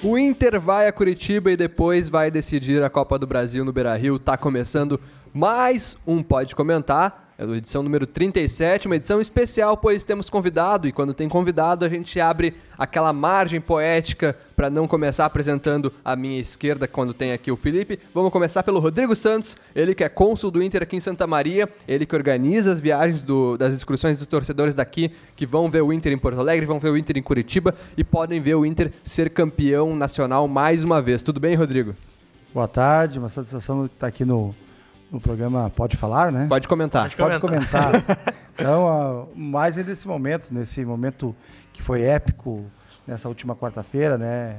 O 0.00 0.16
Inter 0.16 0.60
vai 0.60 0.86
a 0.86 0.92
Curitiba 0.92 1.50
e 1.50 1.56
depois 1.56 2.08
vai 2.08 2.30
decidir 2.30 2.84
a 2.84 2.88
Copa 2.88 3.18
do 3.18 3.26
Brasil 3.26 3.64
no 3.64 3.72
Beira-Rio. 3.72 4.16
Tá 4.16 4.36
começando 4.36 5.00
mais 5.34 5.98
um 6.06 6.22
Pode 6.22 6.54
Comentar. 6.54 7.27
É 7.40 7.44
a 7.44 7.56
edição 7.56 7.84
número 7.84 8.04
37, 8.04 8.88
uma 8.88 8.96
edição 8.96 9.20
especial, 9.20 9.76
pois 9.76 10.02
temos 10.02 10.28
convidado, 10.28 10.88
e 10.88 10.92
quando 10.92 11.14
tem 11.14 11.28
convidado, 11.28 11.84
a 11.84 11.88
gente 11.88 12.18
abre 12.18 12.56
aquela 12.76 13.12
margem 13.12 13.60
poética 13.60 14.36
para 14.56 14.68
não 14.68 14.88
começar 14.88 15.24
apresentando 15.24 15.92
a 16.04 16.16
minha 16.16 16.40
esquerda 16.40 16.88
quando 16.88 17.14
tem 17.14 17.32
aqui 17.32 17.52
o 17.52 17.56
Felipe. 17.56 18.00
Vamos 18.12 18.32
começar 18.32 18.64
pelo 18.64 18.80
Rodrigo 18.80 19.14
Santos, 19.14 19.56
ele 19.72 19.94
que 19.94 20.02
é 20.02 20.08
cônsul 20.08 20.50
do 20.50 20.60
Inter 20.60 20.82
aqui 20.82 20.96
em 20.96 21.00
Santa 21.00 21.28
Maria, 21.28 21.68
ele 21.86 22.04
que 22.04 22.16
organiza 22.16 22.72
as 22.72 22.80
viagens 22.80 23.22
do, 23.22 23.56
das 23.56 23.72
excursões 23.72 24.18
dos 24.18 24.26
torcedores 24.26 24.74
daqui 24.74 25.12
que 25.36 25.46
vão 25.46 25.70
ver 25.70 25.82
o 25.82 25.92
Inter 25.92 26.12
em 26.12 26.18
Porto 26.18 26.40
Alegre, 26.40 26.66
vão 26.66 26.80
ver 26.80 26.90
o 26.90 26.96
Inter 26.96 27.18
em 27.18 27.22
Curitiba 27.22 27.72
e 27.96 28.02
podem 28.02 28.40
ver 28.40 28.56
o 28.56 28.66
Inter 28.66 28.90
ser 29.04 29.30
campeão 29.30 29.94
nacional 29.94 30.48
mais 30.48 30.82
uma 30.82 31.00
vez. 31.00 31.22
Tudo 31.22 31.38
bem, 31.38 31.54
Rodrigo? 31.54 31.94
Boa 32.52 32.66
tarde, 32.66 33.16
uma 33.16 33.28
satisfação 33.28 33.86
estar 33.86 34.08
aqui 34.08 34.24
no 34.24 34.52
no 35.10 35.20
programa 35.20 35.70
Pode 35.70 35.96
Falar, 35.96 36.30
né? 36.30 36.46
Pode 36.48 36.68
comentar. 36.68 37.10
Pode, 37.14 37.40
comentar. 37.40 37.92
então, 38.54 39.24
uh, 39.24 39.28
mais 39.38 39.76
nesse 39.76 40.06
momento, 40.06 40.52
nesse 40.52 40.84
momento 40.84 41.34
que 41.72 41.82
foi 41.82 42.02
épico, 42.02 42.64
nessa 43.06 43.28
última 43.28 43.56
quarta-feira, 43.56 44.18
né? 44.18 44.58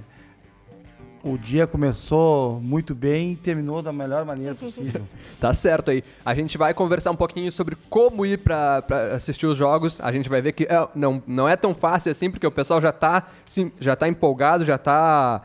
O 1.21 1.37
dia 1.37 1.67
começou 1.67 2.61
muito 2.61 2.95
bem 2.95 3.33
e 3.33 3.35
terminou 3.35 3.81
da 3.81 3.91
melhor 3.91 4.23
maneira 4.23 4.55
possível. 4.55 5.01
tá 5.39 5.53
certo 5.53 5.91
aí. 5.91 6.01
A 6.25 6.33
gente 6.33 6.57
vai 6.57 6.73
conversar 6.73 7.11
um 7.11 7.15
pouquinho 7.15 7.51
sobre 7.51 7.75
como 7.89 8.25
ir 8.25 8.37
para 8.37 8.85
assistir 9.13 9.45
os 9.45 9.57
jogos. 9.57 9.99
A 9.99 10.13
gente 10.13 10.29
vai 10.29 10.41
ver 10.41 10.53
que 10.53 10.63
é, 10.63 10.87
não, 10.95 11.21
não 11.27 11.47
é 11.47 11.57
tão 11.57 11.75
fácil 11.75 12.09
assim, 12.09 12.31
porque 12.31 12.47
o 12.47 12.51
pessoal 12.51 12.79
já 12.79 12.89
está 12.89 13.27
sim, 13.45 13.69
já 13.81 13.97
tá 13.97 14.07
empolgado, 14.07 14.63
já 14.63 14.75
está 14.75 15.41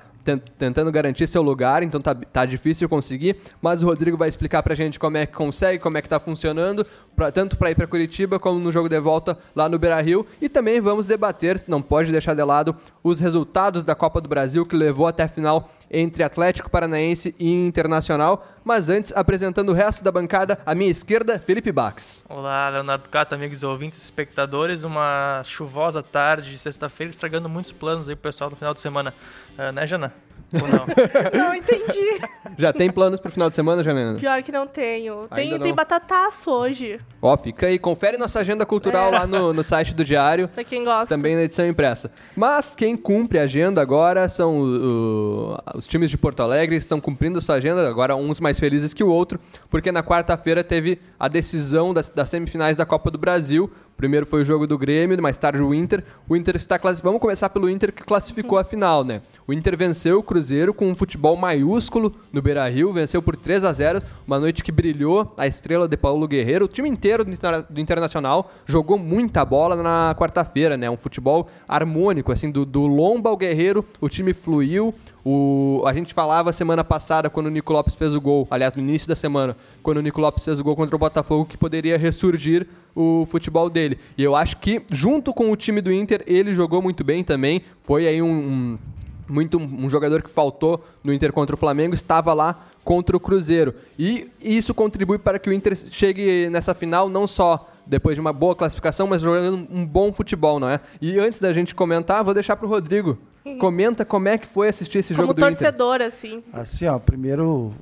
tentando 0.58 0.90
garantir 0.90 1.26
seu 1.26 1.42
lugar, 1.42 1.82
então 1.82 2.00
tá, 2.00 2.14
tá 2.14 2.46
difícil 2.46 2.88
conseguir, 2.88 3.36
mas 3.60 3.82
o 3.82 3.86
Rodrigo 3.86 4.16
vai 4.16 4.28
explicar 4.28 4.62
pra 4.62 4.74
gente 4.74 4.98
como 4.98 5.16
é 5.16 5.26
que 5.26 5.32
consegue, 5.32 5.78
como 5.78 5.98
é 5.98 6.02
que 6.02 6.08
tá 6.08 6.18
funcionando, 6.18 6.86
pra, 7.14 7.30
tanto 7.30 7.56
para 7.56 7.70
ir 7.70 7.74
para 7.74 7.86
Curitiba 7.86 8.38
como 8.38 8.58
no 8.58 8.72
jogo 8.72 8.88
de 8.88 8.98
volta 9.00 9.38
lá 9.54 9.68
no 9.68 9.78
Beira-Rio, 9.78 10.26
e 10.40 10.48
também 10.48 10.80
vamos 10.80 11.06
debater, 11.06 11.62
não 11.66 11.80
pode 11.80 12.12
deixar 12.12 12.34
de 12.34 12.42
lado, 12.42 12.76
os 13.02 13.20
resultados 13.20 13.82
da 13.82 13.94
Copa 13.94 14.20
do 14.20 14.28
Brasil 14.28 14.64
que 14.64 14.76
levou 14.76 15.06
até 15.06 15.24
a 15.24 15.28
final 15.28 15.70
entre 15.90 16.22
Atlético 16.22 16.70
Paranaense 16.70 17.34
e 17.38 17.50
Internacional. 17.50 18.46
Mas 18.64 18.88
antes, 18.88 19.12
apresentando 19.14 19.68
o 19.70 19.74
resto 19.74 20.02
da 20.02 20.10
bancada, 20.10 20.58
à 20.64 20.74
minha 20.74 20.90
esquerda, 20.90 21.38
Felipe 21.38 21.70
Bax. 21.70 22.24
Olá, 22.28 22.70
Leonardo 22.70 23.08
Cato, 23.10 23.34
amigos 23.34 23.62
ouvintes 23.62 23.98
e 23.98 24.02
espectadores. 24.02 24.84
Uma 24.84 25.42
chuvosa 25.44 26.02
tarde 26.02 26.50
de 26.50 26.58
sexta-feira, 26.58 27.10
estragando 27.10 27.48
muitos 27.48 27.72
planos 27.72 28.08
aí 28.08 28.16
pro 28.16 28.30
pessoal 28.30 28.50
do 28.50 28.56
final 28.56 28.72
de 28.72 28.80
semana. 28.80 29.14
Uh, 29.58 29.70
né, 29.70 29.86
Jana? 29.86 30.12
Ou 30.52 30.68
não? 30.68 30.86
não 31.46 31.54
entendi. 31.54 32.20
Já 32.56 32.72
tem 32.72 32.90
planos 32.90 33.20
pro 33.20 33.30
final 33.30 33.48
de 33.48 33.54
semana, 33.54 33.82
Janena? 33.82 34.18
Pior 34.18 34.42
que 34.42 34.52
não 34.52 34.66
tenho. 34.66 35.26
Tem, 35.34 35.58
tem 35.58 35.74
batataço 35.74 36.50
hoje. 36.50 37.00
Ó, 37.20 37.36
fica 37.36 37.66
aí. 37.66 37.78
Confere 37.78 38.16
nossa 38.16 38.40
agenda 38.40 38.64
cultural 38.64 39.08
é. 39.08 39.18
lá 39.18 39.26
no, 39.26 39.52
no 39.52 39.62
site 39.64 39.94
do 39.94 40.04
Diário. 40.04 40.48
Pra 40.48 40.64
quem 40.64 40.84
gosta. 40.84 41.14
Também 41.14 41.34
na 41.34 41.42
edição 41.42 41.66
impressa. 41.66 42.10
Mas 42.36 42.74
quem 42.74 42.96
cumpre 42.96 43.38
a 43.38 43.42
agenda 43.42 43.80
agora 43.80 44.28
são 44.28 44.58
o, 44.58 45.52
o, 45.52 45.58
os 45.76 45.86
times 45.86 46.10
de 46.10 46.18
Porto 46.18 46.40
Alegre. 46.40 46.76
Estão 46.76 47.00
cumprindo 47.00 47.38
a 47.38 47.42
sua 47.42 47.56
agenda. 47.56 47.88
Agora 47.88 48.14
uns 48.14 48.40
mais 48.40 48.58
felizes 48.58 48.94
que 48.94 49.02
o 49.02 49.08
outro. 49.08 49.40
Porque 49.68 49.90
na 49.90 50.02
quarta-feira 50.02 50.62
teve 50.62 51.00
a 51.18 51.28
decisão 51.28 51.92
das, 51.92 52.10
das 52.10 52.30
semifinais 52.30 52.76
da 52.76 52.86
Copa 52.86 53.10
do 53.10 53.18
Brasil. 53.18 53.70
Primeiro 53.96 54.26
foi 54.26 54.42
o 54.42 54.44
jogo 54.44 54.66
do 54.66 54.76
Grêmio, 54.76 55.20
mais 55.22 55.38
tarde 55.38 55.60
o 55.60 55.72
Inter. 55.72 56.02
O 56.28 56.36
Inter 56.36 56.56
está 56.56 56.78
classificado. 56.78 57.10
Vamos 57.10 57.20
começar 57.20 57.48
pelo 57.50 57.68
Inter 57.70 57.92
que 57.92 58.02
classificou 58.02 58.58
a 58.58 58.64
final, 58.64 59.04
né? 59.04 59.22
O 59.46 59.52
Inter 59.52 59.76
venceu 59.76 60.18
o 60.18 60.22
Cruzeiro 60.22 60.72
com 60.72 60.88
um 60.88 60.94
futebol 60.94 61.36
maiúsculo 61.36 62.14
no 62.32 62.40
Beira-Rio, 62.40 62.92
venceu 62.92 63.20
por 63.20 63.36
3 63.36 63.64
a 63.64 63.72
0, 63.72 64.02
uma 64.26 64.40
noite 64.40 64.64
que 64.64 64.72
brilhou 64.72 65.34
a 65.36 65.46
estrela 65.46 65.86
de 65.86 65.96
Paulo 65.96 66.26
Guerreiro. 66.26 66.64
O 66.64 66.68
time 66.68 66.88
inteiro 66.88 67.24
do 67.24 67.80
Internacional 67.80 68.50
jogou 68.64 68.98
muita 68.98 69.44
bola 69.44 69.76
na 69.76 70.14
quarta-feira, 70.18 70.76
né? 70.76 70.88
Um 70.88 70.96
futebol 70.96 71.48
harmônico, 71.68 72.32
assim, 72.32 72.50
do, 72.50 72.64
do 72.64 72.86
Lomba 72.86 73.30
ao 73.30 73.36
Guerreiro, 73.36 73.84
o 74.00 74.08
time 74.08 74.32
fluiu. 74.32 74.94
O, 75.24 75.82
a 75.86 75.92
gente 75.94 76.12
falava 76.12 76.52
semana 76.52 76.84
passada, 76.84 77.30
quando 77.30 77.46
o 77.46 77.50
Nico 77.50 77.72
Lopes 77.72 77.94
fez 77.94 78.14
o 78.14 78.20
gol, 78.20 78.46
aliás, 78.50 78.74
no 78.74 78.82
início 78.82 79.08
da 79.08 79.16
semana, 79.16 79.56
quando 79.82 79.96
o 79.98 80.02
Nico 80.02 80.20
Lopes 80.20 80.44
fez 80.44 80.60
o 80.60 80.64
gol 80.64 80.76
contra 80.76 80.94
o 80.94 80.98
Botafogo, 80.98 81.46
que 81.46 81.56
poderia 81.56 81.96
ressurgir 81.96 82.66
o 82.94 83.26
futebol 83.30 83.70
dele. 83.70 83.98
E 84.18 84.22
eu 84.22 84.36
acho 84.36 84.58
que, 84.58 84.82
junto 84.92 85.32
com 85.32 85.50
o 85.50 85.56
time 85.56 85.80
do 85.80 85.90
Inter, 85.90 86.22
ele 86.26 86.54
jogou 86.54 86.82
muito 86.82 87.02
bem 87.02 87.24
também. 87.24 87.62
Foi 87.82 88.06
aí 88.06 88.20
um, 88.20 88.28
um 88.28 88.78
muito 89.26 89.56
um 89.56 89.88
jogador 89.88 90.22
que 90.22 90.28
faltou 90.28 90.84
no 91.02 91.12
Inter 91.12 91.32
contra 91.32 91.54
o 91.54 91.58
Flamengo, 91.58 91.94
estava 91.94 92.34
lá 92.34 92.66
contra 92.84 93.16
o 93.16 93.20
Cruzeiro. 93.20 93.74
E 93.98 94.30
isso 94.40 94.74
contribui 94.74 95.18
para 95.18 95.38
que 95.38 95.48
o 95.48 95.52
Inter 95.52 95.74
chegue 95.90 96.50
nessa 96.50 96.74
final 96.74 97.08
não 97.08 97.26
só 97.26 97.70
depois 97.86 98.16
de 98.16 98.20
uma 98.20 98.32
boa 98.32 98.54
classificação, 98.54 99.06
mas 99.06 99.22
jogando 99.22 99.66
um 99.70 99.84
bom 99.84 100.12
futebol, 100.12 100.58
não 100.58 100.68
é? 100.68 100.80
E 101.00 101.18
antes 101.18 101.40
da 101.40 101.52
gente 101.52 101.74
comentar, 101.74 102.24
vou 102.24 102.34
deixar 102.34 102.56
para 102.56 102.66
o 102.66 102.68
Rodrigo. 102.68 103.18
Comenta 103.58 104.04
como 104.04 104.28
é 104.28 104.38
que 104.38 104.46
foi 104.46 104.68
assistir 104.68 104.98
esse 104.98 105.14
Como 105.14 105.28
jogo 105.28 105.34
do 105.34 105.40
torcedor, 105.40 105.96
Inter. 105.96 106.06
assim. 106.06 106.42
Assim, 106.52 106.86
ó, 106.86 106.98
primeiro, 106.98 107.72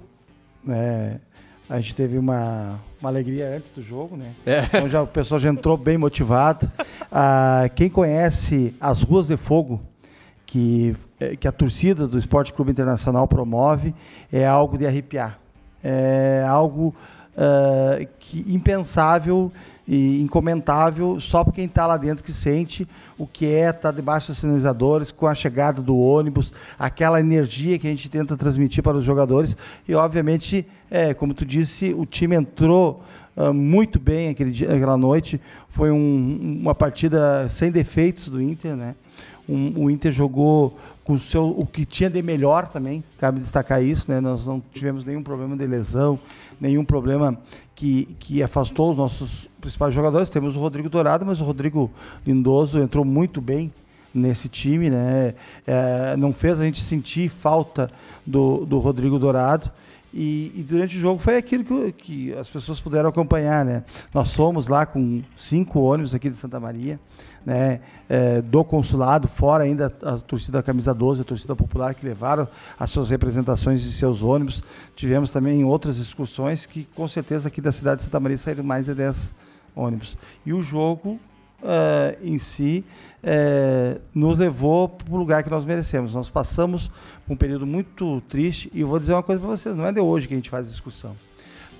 né, 0.64 1.20
a 1.68 1.80
gente 1.80 1.94
teve 1.94 2.18
uma, 2.18 2.80
uma 3.00 3.08
alegria 3.08 3.56
antes 3.56 3.70
do 3.70 3.80
jogo, 3.80 4.16
né? 4.16 4.32
É. 4.44 4.64
Então 4.64 4.88
já, 4.88 5.02
o 5.02 5.06
pessoal 5.06 5.38
já 5.38 5.48
entrou 5.48 5.76
bem 5.76 5.96
motivado. 5.96 6.70
Ah, 7.10 7.68
quem 7.74 7.88
conhece 7.88 8.74
as 8.80 9.02
Ruas 9.02 9.26
de 9.26 9.36
Fogo, 9.36 9.80
que, 10.46 10.96
eh, 11.20 11.36
que 11.36 11.46
a 11.46 11.52
torcida 11.52 12.08
do 12.08 12.18
Esporte 12.18 12.52
Clube 12.52 12.70
Internacional 12.70 13.28
promove, 13.28 13.94
é 14.32 14.46
algo 14.46 14.76
de 14.76 14.86
arrepiar. 14.86 15.38
É 15.84 16.44
algo 16.48 16.94
uh, 17.36 18.06
que 18.18 18.44
impensável 18.48 19.52
e 19.92 20.22
incomentável 20.22 21.20
só 21.20 21.44
para 21.44 21.52
quem 21.52 21.66
está 21.66 21.86
lá 21.86 21.98
dentro 21.98 22.24
que 22.24 22.32
sente 22.32 22.88
o 23.18 23.26
que 23.26 23.44
é 23.44 23.68
estar 23.68 23.74
tá 23.74 23.90
debaixo 23.92 24.28
dos 24.28 24.38
sinalizadores, 24.38 25.12
com 25.12 25.26
a 25.26 25.34
chegada 25.34 25.82
do 25.82 25.94
ônibus, 25.98 26.50
aquela 26.78 27.20
energia 27.20 27.78
que 27.78 27.86
a 27.86 27.90
gente 27.90 28.08
tenta 28.08 28.34
transmitir 28.34 28.82
para 28.82 28.96
os 28.96 29.04
jogadores. 29.04 29.54
E, 29.86 29.94
obviamente, 29.94 30.66
é, 30.90 31.12
como 31.12 31.34
tu 31.34 31.44
disse, 31.44 31.92
o 31.92 32.06
time 32.06 32.34
entrou 32.34 33.04
uh, 33.36 33.52
muito 33.52 34.00
bem 34.00 34.30
aquele 34.30 34.50
dia, 34.50 34.74
aquela 34.74 34.96
noite. 34.96 35.38
Foi 35.68 35.90
um, 35.90 36.58
uma 36.62 36.74
partida 36.74 37.46
sem 37.50 37.70
defeitos 37.70 38.30
do 38.30 38.40
Inter, 38.40 38.74
né? 38.74 38.94
Um, 39.48 39.84
o 39.84 39.90
Inter 39.90 40.12
jogou 40.12 40.78
com 41.02 41.14
o, 41.14 41.18
seu, 41.18 41.48
o 41.48 41.66
que 41.66 41.84
tinha 41.84 42.08
de 42.08 42.22
melhor 42.22 42.68
também, 42.68 43.02
cabe 43.18 43.40
destacar 43.40 43.82
isso, 43.82 44.10
né? 44.10 44.20
Nós 44.20 44.46
não 44.46 44.62
tivemos 44.72 45.04
nenhum 45.04 45.22
problema 45.22 45.56
de 45.56 45.66
lesão, 45.66 46.18
nenhum 46.60 46.84
problema 46.84 47.36
que, 47.74 48.08
que 48.20 48.42
afastou 48.42 48.90
os 48.90 48.96
nossos 48.96 49.48
principais 49.60 49.92
jogadores. 49.92 50.30
Temos 50.30 50.54
o 50.54 50.60
Rodrigo 50.60 50.88
Dourado, 50.88 51.26
mas 51.26 51.40
o 51.40 51.44
Rodrigo 51.44 51.90
Lindoso 52.24 52.80
entrou 52.80 53.04
muito 53.04 53.40
bem 53.40 53.72
nesse 54.14 54.48
time, 54.48 54.90
né? 54.90 55.34
É, 55.66 56.16
não 56.16 56.32
fez 56.32 56.60
a 56.60 56.64
gente 56.64 56.80
sentir 56.80 57.28
falta 57.28 57.90
do, 58.26 58.64
do 58.64 58.78
Rodrigo 58.78 59.18
Dourado. 59.18 59.70
E, 60.14 60.52
e, 60.54 60.62
durante 60.62 60.96
o 60.98 61.00
jogo 61.00 61.18
foi 61.18 61.38
aquilo 61.38 61.64
que, 61.64 61.92
que, 61.92 62.34
as 62.34 62.46
pessoas 62.46 62.78
puderam 62.78 63.08
acompanhar, 63.08 63.64
né? 63.64 63.82
Nós 64.12 64.28
somos 64.28 64.68
lá 64.68 64.84
com 64.84 65.22
cinco 65.38 65.80
ônibus 65.80 66.14
aqui 66.14 66.28
de 66.28 66.36
Santa 66.36 66.60
Maria, 66.60 67.00
né? 67.44 67.80
É, 68.08 68.42
do 68.42 68.62
consulado, 68.64 69.26
fora 69.26 69.64
ainda 69.64 69.86
a, 70.02 70.18
torcida 70.18 70.58
da 70.58 70.62
Camisa 70.62 70.92
12, 70.92 71.22
a 71.22 71.24
torcida 71.24 71.56
popular 71.56 71.94
que 71.94 72.04
levaram 72.04 72.46
as 72.78 72.90
suas 72.90 73.10
representações 73.10 73.82
e 73.84 73.92
seus 73.92 74.22
ônibus. 74.22 74.62
Tivemos 74.94 75.30
também 75.30 75.64
outras 75.64 75.96
excursões 75.96 76.66
que 76.66 76.84
com 76.94 77.08
certeza 77.08 77.48
aqui 77.48 77.60
da 77.60 77.72
cidade 77.72 77.98
de 77.98 78.04
Santa 78.04 78.20
Maria 78.20 78.38
saíram 78.38 78.64
mais 78.64 78.84
de 78.84 78.94
10 78.94 79.34
ônibus. 79.74 80.16
E 80.44 80.52
o 80.52 80.62
jogo 80.62 81.18
uh, 81.62 82.16
em 82.22 82.38
si 82.38 82.84
uh, 83.22 84.00
nos 84.14 84.38
levou 84.38 84.88
para 84.88 85.14
o 85.14 85.16
lugar 85.16 85.42
que 85.42 85.50
nós 85.50 85.64
merecemos. 85.64 86.14
Nós 86.14 86.28
passamos 86.28 86.90
um 87.28 87.36
período 87.36 87.66
muito 87.66 88.20
triste 88.28 88.70
e 88.74 88.82
vou 88.82 88.98
dizer 88.98 89.14
uma 89.14 89.22
coisa 89.22 89.40
para 89.40 89.50
vocês: 89.50 89.74
não 89.74 89.86
é 89.86 89.92
de 89.92 90.00
hoje 90.00 90.28
que 90.28 90.34
a 90.34 90.36
gente 90.36 90.50
faz 90.50 90.68
discussão. 90.68 91.16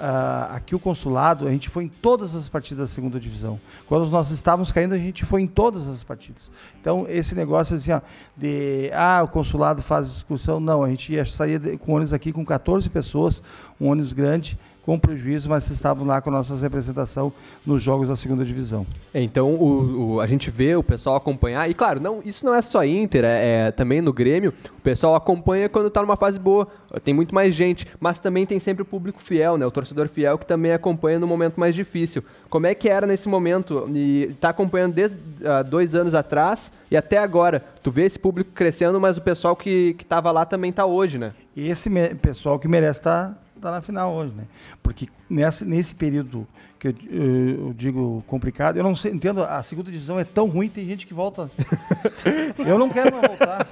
Uh, 0.02 0.50
aqui 0.50 0.74
o 0.74 0.80
consulado, 0.80 1.46
a 1.46 1.50
gente 1.52 1.68
foi 1.68 1.84
em 1.84 1.88
todas 1.88 2.34
as 2.34 2.48
partidas 2.48 2.90
da 2.90 2.92
segunda 2.92 3.20
divisão. 3.20 3.60
Quando 3.86 4.10
nós 4.10 4.32
estávamos 4.32 4.72
caindo, 4.72 4.96
a 4.96 4.98
gente 4.98 5.24
foi 5.24 5.42
em 5.42 5.46
todas 5.46 5.86
as 5.86 6.02
partidas. 6.02 6.50
Então, 6.80 7.06
esse 7.08 7.36
negócio 7.36 7.76
assim, 7.76 7.92
ó, 7.92 8.00
de 8.36 8.90
ah, 8.92 9.22
o 9.22 9.28
consulado 9.28 9.80
faz 9.80 10.12
discussão, 10.12 10.58
não, 10.58 10.82
a 10.82 10.88
gente 10.90 11.12
ia 11.12 11.24
sair 11.24 11.78
com 11.78 11.92
ônibus 11.92 12.12
aqui 12.12 12.32
com 12.32 12.44
14 12.44 12.90
pessoas, 12.90 13.40
um 13.80 13.90
ônibus 13.90 14.12
grande, 14.12 14.58
com 14.82 14.98
prejuízo, 14.98 15.48
mas 15.48 15.70
estavam 15.70 16.06
lá 16.06 16.20
com 16.20 16.30
a 16.30 16.32
nossa 16.32 16.56
representação 16.56 17.32
nos 17.64 17.82
jogos 17.82 18.08
da 18.08 18.16
segunda 18.16 18.44
divisão. 18.44 18.86
É, 19.14 19.22
então 19.22 19.54
o, 19.54 20.14
o, 20.14 20.20
a 20.20 20.26
gente 20.26 20.50
vê 20.50 20.74
o 20.74 20.82
pessoal 20.82 21.16
acompanhar, 21.16 21.70
e 21.70 21.74
claro, 21.74 22.00
não, 22.00 22.20
isso 22.24 22.44
não 22.44 22.54
é 22.54 22.60
só 22.60 22.84
Inter, 22.84 23.24
é, 23.24 23.68
é 23.68 23.70
também 23.70 24.00
no 24.00 24.12
Grêmio, 24.12 24.52
o 24.76 24.80
pessoal 24.80 25.14
acompanha 25.14 25.68
quando 25.68 25.86
está 25.86 26.02
numa 26.02 26.16
fase 26.16 26.38
boa, 26.38 26.66
tem 27.04 27.14
muito 27.14 27.34
mais 27.34 27.54
gente, 27.54 27.86
mas 28.00 28.18
também 28.18 28.44
tem 28.44 28.58
sempre 28.58 28.82
o 28.82 28.86
público 28.86 29.22
fiel, 29.22 29.56
né, 29.56 29.64
o 29.64 29.70
torcedor 29.70 30.08
fiel 30.08 30.36
que 30.36 30.46
também 30.46 30.72
acompanha 30.72 31.18
no 31.18 31.26
momento 31.26 31.58
mais 31.58 31.74
difícil. 31.74 32.22
Como 32.50 32.66
é 32.66 32.74
que 32.74 32.88
era 32.88 33.06
nesse 33.06 33.28
momento? 33.28 33.88
E 33.94 34.24
está 34.24 34.50
acompanhando 34.50 34.92
desde 34.92 35.16
uh, 35.16 35.64
dois 35.64 35.94
anos 35.94 36.14
atrás 36.14 36.70
e 36.90 36.96
até 36.96 37.16
agora. 37.16 37.64
Tu 37.82 37.90
vê 37.90 38.04
esse 38.04 38.18
público 38.18 38.50
crescendo, 38.52 39.00
mas 39.00 39.16
o 39.16 39.22
pessoal 39.22 39.56
que 39.56 39.96
estava 39.98 40.30
lá 40.30 40.44
também 40.44 40.68
está 40.68 40.84
hoje, 40.84 41.16
né? 41.16 41.32
E 41.56 41.68
esse 41.70 41.88
pessoal 42.20 42.58
que 42.58 42.68
merece 42.68 43.00
estar 43.00 43.28
tá 43.30 43.41
está 43.62 43.70
na 43.70 43.80
final 43.80 44.12
hoje, 44.12 44.34
né? 44.34 44.44
Porque 44.82 45.08
nessa, 45.30 45.64
nesse 45.64 45.94
período 45.94 46.46
que 46.78 46.88
eu, 46.88 46.94
eu, 47.10 47.72
digo 47.72 48.22
complicado, 48.26 48.76
eu 48.76 48.82
não 48.82 48.94
sei, 48.94 49.12
entendo, 49.12 49.42
a 49.42 49.62
segunda 49.62 49.90
divisão 49.90 50.18
é 50.18 50.24
tão 50.24 50.48
ruim, 50.48 50.68
tem 50.68 50.86
gente 50.86 51.06
que 51.06 51.14
volta. 51.14 51.50
eu 52.58 52.78
não 52.78 52.90
quero 52.90 53.14
mais 53.14 53.28
voltar. 53.28 53.66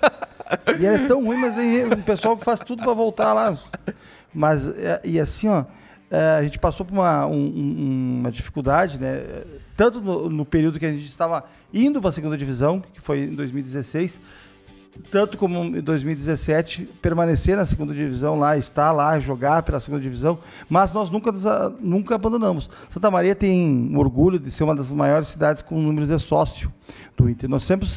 E 0.79 0.87
é 0.87 1.07
tão 1.07 1.25
ruim, 1.25 1.39
mas 1.39 1.55
tem 1.57 1.87
o 1.87 2.03
pessoal 2.03 2.37
que 2.37 2.45
faz 2.45 2.61
tudo 2.61 2.83
para 2.83 2.95
voltar 2.95 3.33
lá. 3.33 3.57
Mas, 4.33 4.67
é, 4.79 5.01
e 5.05 5.19
assim, 5.19 5.49
ó, 5.49 5.65
é, 6.11 6.39
a 6.39 6.43
gente 6.43 6.59
passou 6.59 6.87
por 6.87 6.93
uma, 6.93 7.27
um, 7.27 8.21
uma 8.21 8.31
dificuldade, 8.31 9.01
né? 9.01 9.45
Tanto 9.77 10.01
no, 10.01 10.29
no 10.29 10.45
período 10.45 10.79
que 10.79 10.87
a 10.87 10.93
gente 10.93 11.07
estava 11.07 11.45
indo 11.73 12.01
para 12.01 12.11
a 12.11 12.13
segunda 12.13 12.37
divisão, 12.37 12.81
que 12.93 13.01
foi 13.01 13.25
em 13.25 13.35
2016, 13.35 14.21
tanto 15.01 15.39
como 15.39 15.65
em 15.65 15.81
2017, 15.81 16.85
permanecer 17.01 17.57
na 17.57 17.65
segunda 17.65 17.95
divisão 17.95 18.39
lá, 18.39 18.57
estar 18.57 18.93
lá, 18.93 19.19
jogar 19.19 19.63
pela 19.63 19.81
segunda 19.81 20.03
divisão, 20.03 20.39
mas 20.69 20.93
nós 20.93 21.11
nunca, 21.11 21.33
nunca 21.81 22.15
abandonamos. 22.15 22.71
Santa 22.89 23.11
Maria 23.11 23.35
tem 23.35 23.93
orgulho 23.97 24.39
de 24.39 24.51
ser 24.51 24.65
uma 24.65 24.75
das 24.75 24.91
maiores 24.91 25.29
cidades 25.29 25.63
com 25.63 25.81
números 25.81 26.09
de 26.09 26.19
sócio 26.19 26.73
do 27.17 27.29
Inter. 27.29 27.49
Nós 27.49 27.65
sempre 27.65 27.89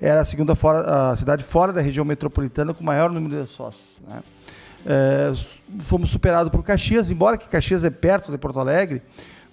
era 0.00 0.20
a 0.20 0.24
segunda 0.24 0.54
fora, 0.54 1.10
a 1.12 1.16
cidade 1.16 1.44
fora 1.44 1.72
da 1.72 1.80
região 1.80 2.04
metropolitana 2.04 2.74
com 2.74 2.84
maior 2.84 3.10
número 3.10 3.42
de 3.42 3.48
sócios. 3.48 4.00
Né? 4.06 4.22
É, 4.84 5.32
fomos 5.80 6.10
superados 6.10 6.50
por 6.50 6.62
Caxias, 6.62 7.10
embora 7.10 7.36
que 7.36 7.48
Caxias 7.48 7.84
é 7.84 7.90
perto 7.90 8.30
de 8.30 8.38
Porto 8.38 8.60
Alegre, 8.60 9.02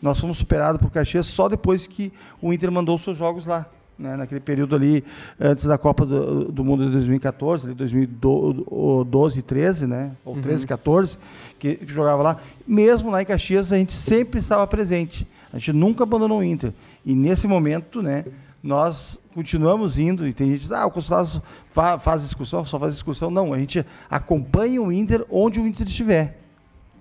nós 0.01 0.19
fomos 0.19 0.37
superados 0.37 0.81
por 0.81 0.91
Caxias 0.91 1.25
só 1.25 1.47
depois 1.47 1.87
que 1.87 2.11
o 2.41 2.53
Inter 2.53 2.71
mandou 2.71 2.97
seus 2.97 3.17
jogos 3.17 3.45
lá 3.45 3.65
né, 3.97 4.15
naquele 4.15 4.39
período 4.39 4.75
ali 4.75 5.03
antes 5.39 5.65
da 5.65 5.77
Copa 5.77 6.05
do, 6.05 6.51
do 6.51 6.63
Mundo 6.63 6.85
de 6.85 6.91
2014, 6.91 7.67
ali 7.67 7.75
2012 7.75 9.39
e 9.39 9.41
13, 9.41 9.87
né, 9.87 10.11
ou 10.25 10.35
13 10.39 10.63
e 10.63 10.67
14, 10.67 11.17
que, 11.59 11.75
que, 11.75 11.93
jogava 11.93 12.23
lá. 12.23 12.37
Mesmo 12.67 13.11
lá 13.11 13.21
em 13.21 13.25
Caxias, 13.25 13.71
a 13.71 13.77
gente 13.77 13.93
sempre 13.93 14.39
estava 14.39 14.65
presente. 14.67 15.27
A 15.51 15.59
gente 15.59 15.73
nunca 15.73 16.03
abandonou 16.03 16.39
o 16.39 16.43
Inter. 16.43 16.73
E 17.05 17.13
nesse 17.13 17.47
momento, 17.47 18.01
né, 18.01 18.25
nós 18.61 19.19
continuamos 19.33 19.97
indo, 19.97 20.27
e 20.27 20.33
tem 20.33 20.47
gente 20.47 20.57
que 20.57 20.63
diz, 20.63 20.71
ah, 20.71 20.85
o 20.85 20.91
consulado 20.91 21.41
fa 21.69 21.99
faz 21.99 22.23
excursão, 22.23 22.63
só 22.65 22.79
faz 22.79 22.93
excursão. 22.93 23.29
Não, 23.29 23.53
a 23.53 23.59
gente 23.59 23.85
acompanha 24.09 24.81
o 24.81 24.91
Inter 24.91 25.25
onde 25.29 25.59
o 25.59 25.67
Inter 25.67 25.87
estiver, 25.87 26.39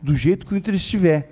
do 0.01 0.15
jeito 0.15 0.47
que 0.47 0.55
o 0.55 0.57
Inter 0.57 0.75
estiver 0.75 1.32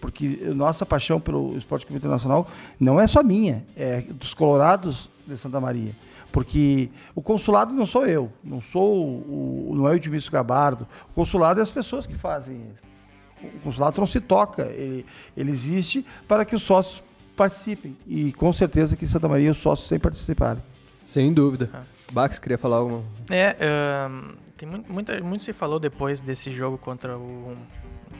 porque 0.00 0.26
nossa 0.54 0.86
paixão 0.86 1.20
pelo 1.20 1.56
esporte 1.56 1.86
clube 1.86 1.98
internacional 1.98 2.48
não 2.78 3.00
é 3.00 3.06
só 3.06 3.22
minha, 3.22 3.64
é 3.76 4.00
dos 4.00 4.34
colorados 4.34 5.10
de 5.26 5.36
Santa 5.36 5.60
Maria. 5.60 5.94
Porque 6.32 6.90
o 7.14 7.20
consulado 7.20 7.74
não 7.74 7.84
sou 7.84 8.06
eu, 8.06 8.32
não 8.42 8.60
sou 8.60 8.94
o, 8.94 9.72
não 9.74 9.88
é 9.88 9.92
o 9.92 9.94
Edmilson 9.94 10.30
Gabardo. 10.30 10.86
O 11.10 11.14
consulado 11.14 11.58
é 11.58 11.62
as 11.62 11.70
pessoas 11.70 12.06
que 12.06 12.14
fazem. 12.14 12.62
O 13.42 13.58
consulado 13.64 13.98
não 13.98 14.06
se 14.06 14.20
toca, 14.20 14.66
ele, 14.66 15.04
ele 15.36 15.50
existe 15.50 16.06
para 16.28 16.44
que 16.44 16.54
os 16.54 16.62
sócios 16.62 17.02
participem. 17.36 17.96
E 18.06 18.32
com 18.32 18.52
certeza 18.52 18.96
que 18.96 19.04
em 19.04 19.08
Santa 19.08 19.28
Maria 19.28 19.50
os 19.50 19.58
sócios 19.58 19.88
sempre 19.88 20.10
participarem. 20.10 20.62
Sem 21.04 21.32
dúvida. 21.32 21.68
Ah. 21.74 21.82
Bax, 22.12 22.38
queria 22.38 22.58
falar 22.58 22.76
alguma? 22.76 23.02
É, 23.30 23.56
uh, 23.56 24.36
tem 24.56 24.68
muito, 24.68 24.92
muito, 24.92 25.24
muito 25.24 25.42
se 25.42 25.52
falou 25.52 25.80
depois 25.80 26.20
desse 26.20 26.52
jogo 26.52 26.76
contra 26.76 27.16
o 27.16 27.56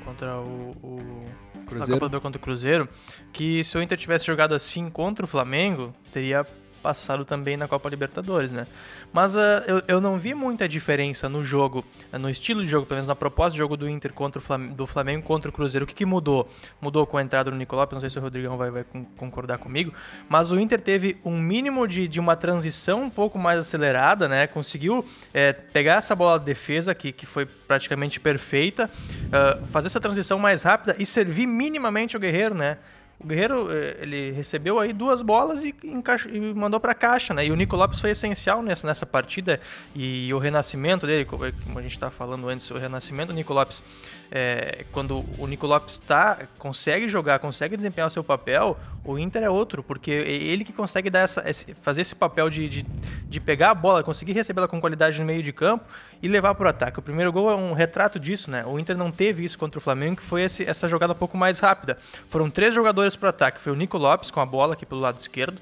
contra 0.05 0.41
o, 0.41 0.75
o 0.83 1.25
Cruzeiro. 1.71 1.93
na 1.93 2.01
Copa 2.01 2.09
do 2.09 2.21
contra 2.21 2.39
o 2.39 2.43
Cruzeiro, 2.43 2.89
que 3.33 3.65
se 3.65 3.77
o 3.77 3.83
Inter 3.83 3.99
tivesse 3.99 4.27
jogado 4.27 4.55
assim 4.55 4.91
contra 4.91 5.25
o 5.25 5.29
Flamengo, 5.29 5.95
teria 6.13 6.47
passado 6.81 7.25
também 7.25 7.57
na 7.57 7.69
Copa 7.69 7.89
Libertadores, 7.89 8.53
né? 8.53 8.67
Mas 9.13 9.37
uh, 9.37 9.39
eu, 9.67 9.83
eu 9.87 10.01
não 10.01 10.19
vi 10.19 10.35
muita 10.35 10.69
diferença 10.69 11.29
no 11.29 11.45
jogo, 11.45 11.85
no 12.13 12.29
estilo 12.29 12.63
de 12.63 12.69
jogo, 12.69 12.87
pelo 12.87 12.97
menos 12.97 13.09
na 13.09 13.15
proposta 13.15 13.53
de 13.53 13.59
jogo 13.59 13.77
do 13.77 13.89
Inter 13.89 14.13
contra 14.13 14.41
Flamengo, 14.41 14.75
do 14.75 14.87
Flamengo 14.87 15.23
contra 15.23 15.51
o 15.51 15.53
Cruzeiro. 15.53 15.85
O 15.85 15.87
que, 15.87 15.95
que 15.95 16.07
mudou? 16.07 16.49
Mudou 16.81 17.07
com 17.07 17.17
a 17.17 17.23
entrada 17.23 17.51
do 17.51 17.57
Nicolau, 17.57 17.89
não 17.93 18.01
sei 18.01 18.11
se 18.11 18.19
o 18.19 18.23
Rodrigão 18.23 18.57
vai, 18.57 18.71
vai 18.71 18.85
concordar 19.17 19.59
comigo, 19.59 19.93
mas 20.29 20.51
o 20.51 20.59
Inter 20.59 20.81
teve 20.81 21.19
um 21.25 21.39
mínimo 21.39 21.87
de, 21.87 22.09
de 22.09 22.19
uma 22.19 22.37
transição 22.37 23.03
um 23.03 23.11
pouco 23.11 23.39
mais 23.39 23.59
acelerada, 23.59 24.29
né? 24.29 24.47
Conseguiu 24.47 25.05
é, 25.33 25.53
pegar 25.53 25.97
essa 25.97 26.15
bola 26.15 26.39
de 26.39 26.45
defesa, 26.45 26.95
que, 26.95 27.13
que 27.13 27.27
foi 27.27 27.47
praticamente 27.47 28.19
perfeita, 28.19 28.91
uh, 29.27 29.67
fazer 29.67 29.87
essa 29.87 30.01
transição 30.01 30.39
mais 30.39 30.63
rápida 30.63 30.97
e 30.99 31.07
servir 31.07 31.47
minimamente 31.47 32.17
o 32.17 32.21
Guerreiro, 32.21 32.55
né? 32.55 32.79
O 33.23 33.27
Guerreiro, 33.27 33.71
eh, 33.71 33.99
ele 34.01 34.31
recebeu 34.31 34.79
aí 34.79 34.95
duas 34.95 35.21
bolas 35.21 35.63
e, 35.63 35.75
e 35.83 36.55
mandou 36.55 36.81
para 36.81 36.93
a 36.93 36.95
caixa, 36.95 37.35
né? 37.35 37.45
E 37.45 37.53
o 37.53 37.55
Nico 37.55 37.77
Lopes 37.77 38.01
foi 38.01 38.11
essencial 38.11 38.63
nessa, 38.63 38.87
nessa 38.87 39.05
partida 39.05 39.61
e 39.95 40.33
o 40.33 40.39
renascimento 40.39 41.07
dele, 41.07 41.27
como 41.27 41.45
a 41.45 41.83
gente 41.83 41.93
estava 41.93 42.11
falando 42.11 42.49
antes, 42.49 42.71
o 42.71 42.79
renascimento 42.79 43.29
do 43.29 43.35
Nico 43.35 43.53
Lopes, 43.53 43.83
é, 44.31 44.87
quando 44.91 45.23
o 45.37 45.47
Nico 45.47 45.67
Lopes 45.67 45.99
tá, 45.99 46.49
consegue 46.59 47.09
jogar, 47.09 47.39
consegue 47.41 47.77
desempenhar 47.77 48.09
o 48.09 48.11
seu 48.11 48.25
papel, 48.25 48.79
o 49.11 49.19
Inter 49.19 49.43
é 49.43 49.51
outro, 49.51 49.83
porque 49.83 50.11
é 50.11 50.31
ele 50.31 50.65
que 50.65 50.73
consegue 50.73 51.11
dar 51.11 51.21
essa, 51.21 51.45
fazer 51.81 52.01
esse 52.01 52.15
papel 52.15 52.49
de, 52.49 52.69
de, 52.69 52.83
de 53.29 53.41
pegar 53.41 53.71
a 53.71 53.75
bola, 53.75 54.03
conseguir 54.03 54.33
recebê-la 54.33 54.69
com 54.69 54.81
qualidade 54.81 55.19
no 55.19 55.27
meio 55.27 55.43
de 55.43 55.53
campo 55.53 55.85
e 56.23 56.29
levar 56.29 56.55
para 56.55 56.67
o 56.67 56.71
ataque. 56.71 56.99
O 56.99 57.03
primeiro 57.03 57.33
gol 57.33 57.51
é 57.51 57.55
um 57.55 57.73
retrato 57.73 58.19
disso, 58.19 58.51
né? 58.51 58.65
O 58.67 58.79
Inter 58.79 58.97
não 58.97 59.11
teve 59.11 59.45
isso 59.45 59.59
contra 59.59 59.79
o 59.79 59.81
Flamengo, 59.81 60.17
que 60.17 60.23
foi 60.23 60.43
esse, 60.43 60.65
essa 60.65 60.89
jogada 60.89 61.13
um 61.13 61.17
pouco 61.17 61.37
mais 61.37 61.59
rápida. 61.59 61.99
Foram 62.29 62.51
três 62.51 62.75
jogadores 62.75 63.17
para 63.17 63.27
o 63.27 63.31
ataque. 63.31 63.61
Foi 63.61 63.73
o 63.73 63.77
Nico 63.77 63.99
Lopes 63.99 64.31
com 64.31 64.41
a 64.41 64.47
bola 64.47 64.75
aqui 64.75 64.87
pelo 64.87 65.01
lado 65.01 65.19
esquerdo. 65.19 65.61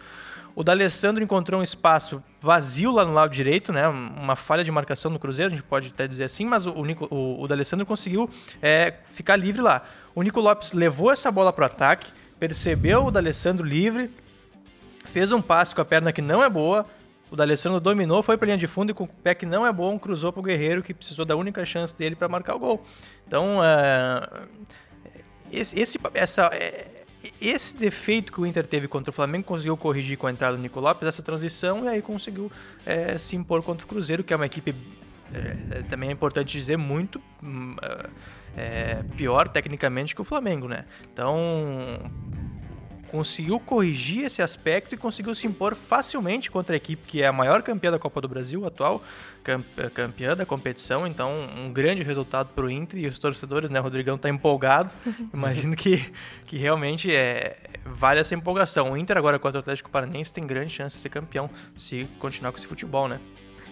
O 0.59 0.65
D'Alessandro 0.65 1.23
encontrou 1.23 1.61
um 1.61 1.63
espaço 1.63 2.21
vazio 2.41 2.91
lá 2.91 3.05
no 3.05 3.13
lado 3.13 3.31
direito, 3.31 3.73
né? 3.73 3.87
Uma 3.87 4.35
falha 4.35 4.65
de 4.65 4.73
marcação 4.73 5.09
no 5.09 5.17
Cruzeiro, 5.17 5.53
a 5.53 5.57
gente 5.57 5.65
pode 5.65 5.87
até 5.87 6.05
dizer 6.05 6.25
assim, 6.25 6.45
mas 6.45 6.67
o, 6.67 6.73
o, 7.11 7.43
o 7.43 7.47
D'Alessandro 7.47 7.87
conseguiu 7.87 8.29
é, 8.61 8.95
ficar 9.07 9.37
livre 9.37 9.63
lá. 9.63 9.85
O 10.17 10.23
Nico 10.25 10.41
Lopes 10.41 10.73
levou 10.73 11.13
essa 11.13 11.31
bola 11.31 11.53
para 11.53 11.63
o 11.63 11.67
ataque, 11.67 12.11
percebeu 12.39 13.07
o 13.07 13.11
D'Alessandro 13.11 13.67
livre, 13.67 14.11
fez 15.05 15.33
um 15.33 15.41
passe 15.41 15.75
com 15.75 15.81
a 15.81 15.85
perna 15.85 16.13
que 16.13 16.23
não 16.23 16.43
é 16.43 16.49
boa, 16.49 16.87
o 17.31 17.37
D'Alessandro 17.37 17.81
dominou, 17.81 18.23
foi 18.23 18.37
para 18.37 18.47
linha 18.47 18.59
de 18.59 18.67
fundo 18.67 18.91
e 18.91 18.95
com 18.95 19.05
o 19.05 19.09
pé 19.09 19.35
que 19.35 19.45
não 19.45 19.67
é 19.67 19.73
bom, 19.73 19.99
cruzou 19.99 20.33
para 20.33 20.41
o 20.41 20.43
Guerreiro, 20.43 20.83
que 20.83 20.95
precisou 20.95 21.25
da 21.25 21.37
única 21.37 21.65
chance 21.65 21.95
dele 21.95 22.17
para 22.17 22.29
marcar 22.29 22.55
o 22.55 22.59
gol. 22.59 22.83
Então, 23.27 23.59
uh, 23.59 24.49
esse, 25.53 25.79
esse, 25.79 25.99
essa, 26.15 26.47
é, 26.55 27.05
esse 27.41 27.77
defeito 27.77 28.33
que 28.33 28.41
o 28.41 28.47
Inter 28.47 28.67
teve 28.67 28.89
contra 28.89 29.11
o 29.11 29.13
Flamengo 29.13 29.45
conseguiu 29.45 29.77
corrigir 29.77 30.17
com 30.17 30.27
a 30.27 30.31
entrada 30.31 30.57
do 30.57 30.63
Nico 30.63 30.81
Lopes, 30.81 31.07
essa 31.07 31.23
transição, 31.23 31.85
e 31.85 31.89
aí 31.89 32.01
conseguiu 32.03 32.51
é, 32.87 33.19
se 33.19 33.37
impor 33.37 33.63
contra 33.63 33.85
o 33.85 33.89
Cruzeiro, 33.89 34.25
que 34.25 34.33
é 34.33 34.37
uma 34.37 34.47
equipe, 34.47 34.75
é, 35.35 35.83
também 35.83 36.09
é 36.09 36.13
importante 36.13 36.57
dizer, 36.57 36.77
muito 36.77 37.21
hum, 37.43 37.77
é, 38.57 39.03
pior 39.17 39.49
tecnicamente 39.49 40.15
que 40.15 40.21
o 40.21 40.25
Flamengo, 40.25 40.69
né? 40.69 40.85
Então, 41.13 41.31
conseguiu 43.09 43.59
corrigir 43.59 44.25
esse 44.25 44.43
aspecto 44.43 44.95
e 44.95 44.99
conseguiu 44.99 45.35
se 45.35 45.47
impor 45.47 45.75
facilmente 45.75 46.51
contra 46.51 46.75
a 46.75 46.77
equipe 46.77 47.07
que 47.07 47.23
é 47.23 47.27
a 47.27 47.33
maior 47.33 47.63
campeã 47.63 47.91
da 47.91 47.99
Copa 47.99 48.21
do 48.21 48.29
Brasil, 48.29 48.67
atual 48.67 49.03
campeã 49.95 50.37
da 50.37 50.45
competição. 50.45 51.07
Então, 51.07 51.49
um 51.57 51.73
grande 51.73 52.03
resultado 52.03 52.51
para 52.55 52.65
o 52.65 52.71
Inter 52.71 53.01
e 53.01 53.07
os 53.07 53.19
torcedores, 53.19 53.71
né? 53.71 53.81
O 53.81 53.83
Rodrigão 53.83 54.17
está 54.17 54.29
empolgado. 54.29 54.91
Imagino 55.33 55.75
que, 55.75 56.13
que 56.45 56.59
realmente 56.59 57.15
é, 57.15 57.57
vale 57.85 58.21
essa 58.21 58.35
empolgação. 58.35 58.93
O 58.93 58.97
Inter 58.97 59.17
agora 59.17 59.39
contra 59.39 59.59
o 59.59 59.61
Atlético 59.61 59.89
Paranaense 59.89 60.33
tem 60.33 60.47
grande 60.47 60.73
chance 60.73 60.97
de 60.97 61.03
ser 61.03 61.09
campeão 61.09 61.49
se 61.77 62.07
continuar 62.19 62.53
com 62.53 62.59
esse 62.59 62.67
futebol, 62.67 63.09
né? 63.09 63.19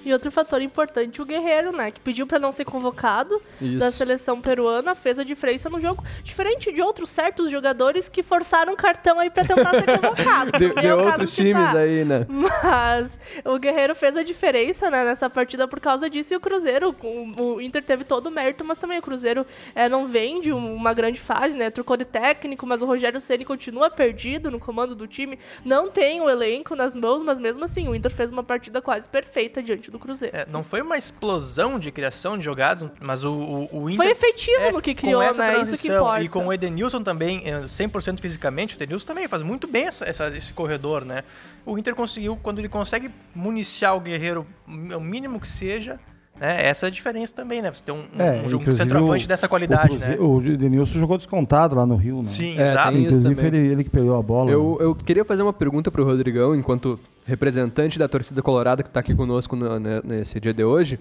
E 0.07 0.13
outro 0.13 0.31
fator 0.31 0.63
importante, 0.63 1.21
o 1.21 1.25
Guerreiro, 1.25 1.73
né? 1.73 1.91
Que 1.91 1.99
pediu 1.99 2.29
para 2.29 2.39
não 2.39 2.53
ser 2.53 2.65
convocado 2.65 3.43
Isso. 3.61 3.79
da 3.79 3.91
seleção 3.91 4.41
peruana, 4.41 4.95
fez 4.95 5.19
a 5.19 5.25
diferença 5.25 5.69
no 5.69 5.81
jogo. 5.81 6.05
Diferente 6.23 6.71
de 6.71 6.81
outros 6.81 7.11
certos 7.11 7.51
jogadores 7.51 8.09
que 8.09 8.23
forçaram 8.23 8.73
o 8.73 8.77
cartão 8.77 9.19
aí 9.19 9.29
para 9.29 9.45
tentar 9.45 9.71
ser 9.71 9.87
convocado. 9.99 10.53
de, 10.53 10.71
de 10.73 10.93
outros 10.93 11.35
times 11.35 11.73
tá. 11.73 11.79
aí, 11.79 12.05
né? 12.05 12.25
Mas 12.29 13.19
o 13.45 13.59
Guerreiro 13.59 13.97
fez 13.97 14.17
a 14.17 14.23
diferença 14.23 14.89
né, 14.89 15.05
nessa 15.05 15.29
partida 15.29 15.67
por 15.67 15.81
causa 15.81 16.09
disso. 16.09 16.35
E 16.35 16.37
o 16.37 16.41
Cruzeiro, 16.41 16.95
o, 17.03 17.43
o 17.43 17.61
Inter 17.61 17.83
teve 17.83 18.05
todo 18.05 18.29
o 18.29 18.31
mérito, 18.31 18.65
mas 18.65 18.79
também 18.79 19.01
o 19.01 19.03
Cruzeiro 19.03 19.45
é, 19.75 19.89
não 19.89 20.07
vem 20.07 20.41
de 20.41 20.53
uma 20.53 20.95
grande 20.95 21.19
fase, 21.19 21.57
né? 21.57 21.69
Trocou 21.69 21.97
de 21.97 22.05
técnico, 22.05 22.65
mas 22.65 22.81
o 22.81 22.87
Rogério 22.87 23.21
Ceni 23.21 23.45
continua 23.45 23.91
perdido 23.91 24.53
no 24.53 24.61
comando 24.61 24.95
do 24.95 25.09
time. 25.09 25.37
Não 25.65 25.91
tem 25.91 26.21
o 26.21 26.31
elenco 26.31 26.77
nas 26.77 26.95
mãos, 26.95 27.25
mas 27.25 27.41
mesmo 27.41 27.65
assim, 27.65 27.89
o 27.89 27.95
Inter 27.97 28.13
fez 28.13 28.31
uma 28.31 28.45
partida 28.45 28.81
quase 28.81 29.09
perfeita 29.09 29.61
diante 29.61 29.91
do 29.91 29.96
do 29.97 29.99
Cruzeiro. 29.99 30.37
É, 30.37 30.47
não 30.47 30.63
foi 30.63 30.81
uma 30.81 30.97
explosão 30.97 31.79
de 31.79 31.91
criação 31.91 32.37
de 32.39 32.45
jogadas, 32.45 32.89
mas 33.01 33.25
o, 33.25 33.33
o, 33.33 33.83
o 33.83 33.91
Inter... 33.91 33.97
Foi 33.97 34.11
efetivo 34.11 34.61
é, 34.61 34.73
no 34.73 34.81
que 34.81 34.95
criou, 34.95 35.21
né? 35.35 35.61
Isso 35.63 35.77
que 35.77 35.89
importa. 35.89 36.23
E 36.23 36.29
com 36.29 36.47
o 36.47 36.53
Edenilson 36.53 37.03
também, 37.03 37.43
100% 37.45 38.21
fisicamente, 38.21 38.75
o 38.75 38.77
Edenilson 38.77 39.07
também 39.07 39.27
faz 39.29 39.43
muito 39.43 39.67
bem 39.67 39.87
essa, 39.87 40.05
essa, 40.05 40.29
esse 40.37 40.53
corredor, 40.53 41.05
né? 41.05 41.25
O 41.65 41.79
Inter 41.79 41.95
conseguiu, 41.95 42.37
quando 42.37 42.59
ele 42.59 42.69
consegue 42.69 43.11
municiar 43.35 43.97
o 43.97 44.01
Guerreiro, 44.01 44.47
o 44.67 45.01
mínimo 45.01 45.41
que 45.41 45.49
seja, 45.49 45.99
né? 46.41 46.67
Essa 46.67 46.87
é 46.87 46.89
a 46.89 46.91
diferença 46.91 47.35
também, 47.35 47.63
né? 47.63 47.73
Você 47.73 47.83
tem 47.83 47.95
um, 47.95 48.05
é, 48.19 48.43
um, 48.43 48.71
um 48.71 48.73
centroavante 48.73 49.25
o, 49.25 49.29
dessa 49.29 49.49
qualidade, 49.49 49.97
o, 49.97 49.99
né? 49.99 50.17
O 50.19 50.57
Denilson 50.57 50.99
jogou 50.99 51.17
descontado 51.17 51.75
lá 51.75 51.87
no 51.87 51.97
Rio, 51.97 52.19
né? 52.19 52.27
Sim, 52.27 52.59
é, 52.59 52.71
exato. 52.71 52.97
Inclusive 52.97 53.47
ele, 53.47 53.59
ele, 53.59 53.85
que 53.85 53.91
perdeu 53.91 54.17
a 54.17 54.23
bola. 54.23 54.51
Eu, 54.51 54.77
né? 54.79 54.85
eu 54.87 54.95
queria 54.95 55.25
fazer 55.25 55.43
uma 55.43 55.53
pergunta 55.53 55.91
para 55.91 56.03
o 56.03 56.05
Rodrigão, 56.05 56.55
enquanto 56.55 56.99
representante 57.25 57.99
da 57.99 58.09
torcida 58.09 58.43
colorada 58.43 58.83
que 58.83 58.89
está 58.89 59.01
aqui 59.01 59.15
conosco 59.15 59.57
no, 59.57 59.79
nesse 59.79 60.39
dia 60.39 60.53
de 60.53 60.65
hoje. 60.65 60.99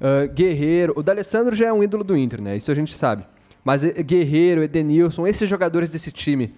Uh, 0.00 0.32
Guerreiro, 0.32 0.94
o 0.96 1.02
D'Alessandro 1.02 1.54
já 1.54 1.66
é 1.66 1.72
um 1.72 1.82
ídolo 1.82 2.02
do 2.02 2.16
Inter, 2.16 2.40
né? 2.40 2.56
Isso 2.56 2.70
a 2.70 2.74
gente 2.74 2.94
sabe. 2.94 3.24
Mas 3.64 3.84
Guerreiro, 3.84 4.62
Edenilson, 4.62 5.26
esses 5.26 5.48
jogadores 5.48 5.88
desse 5.88 6.10
time, 6.10 6.52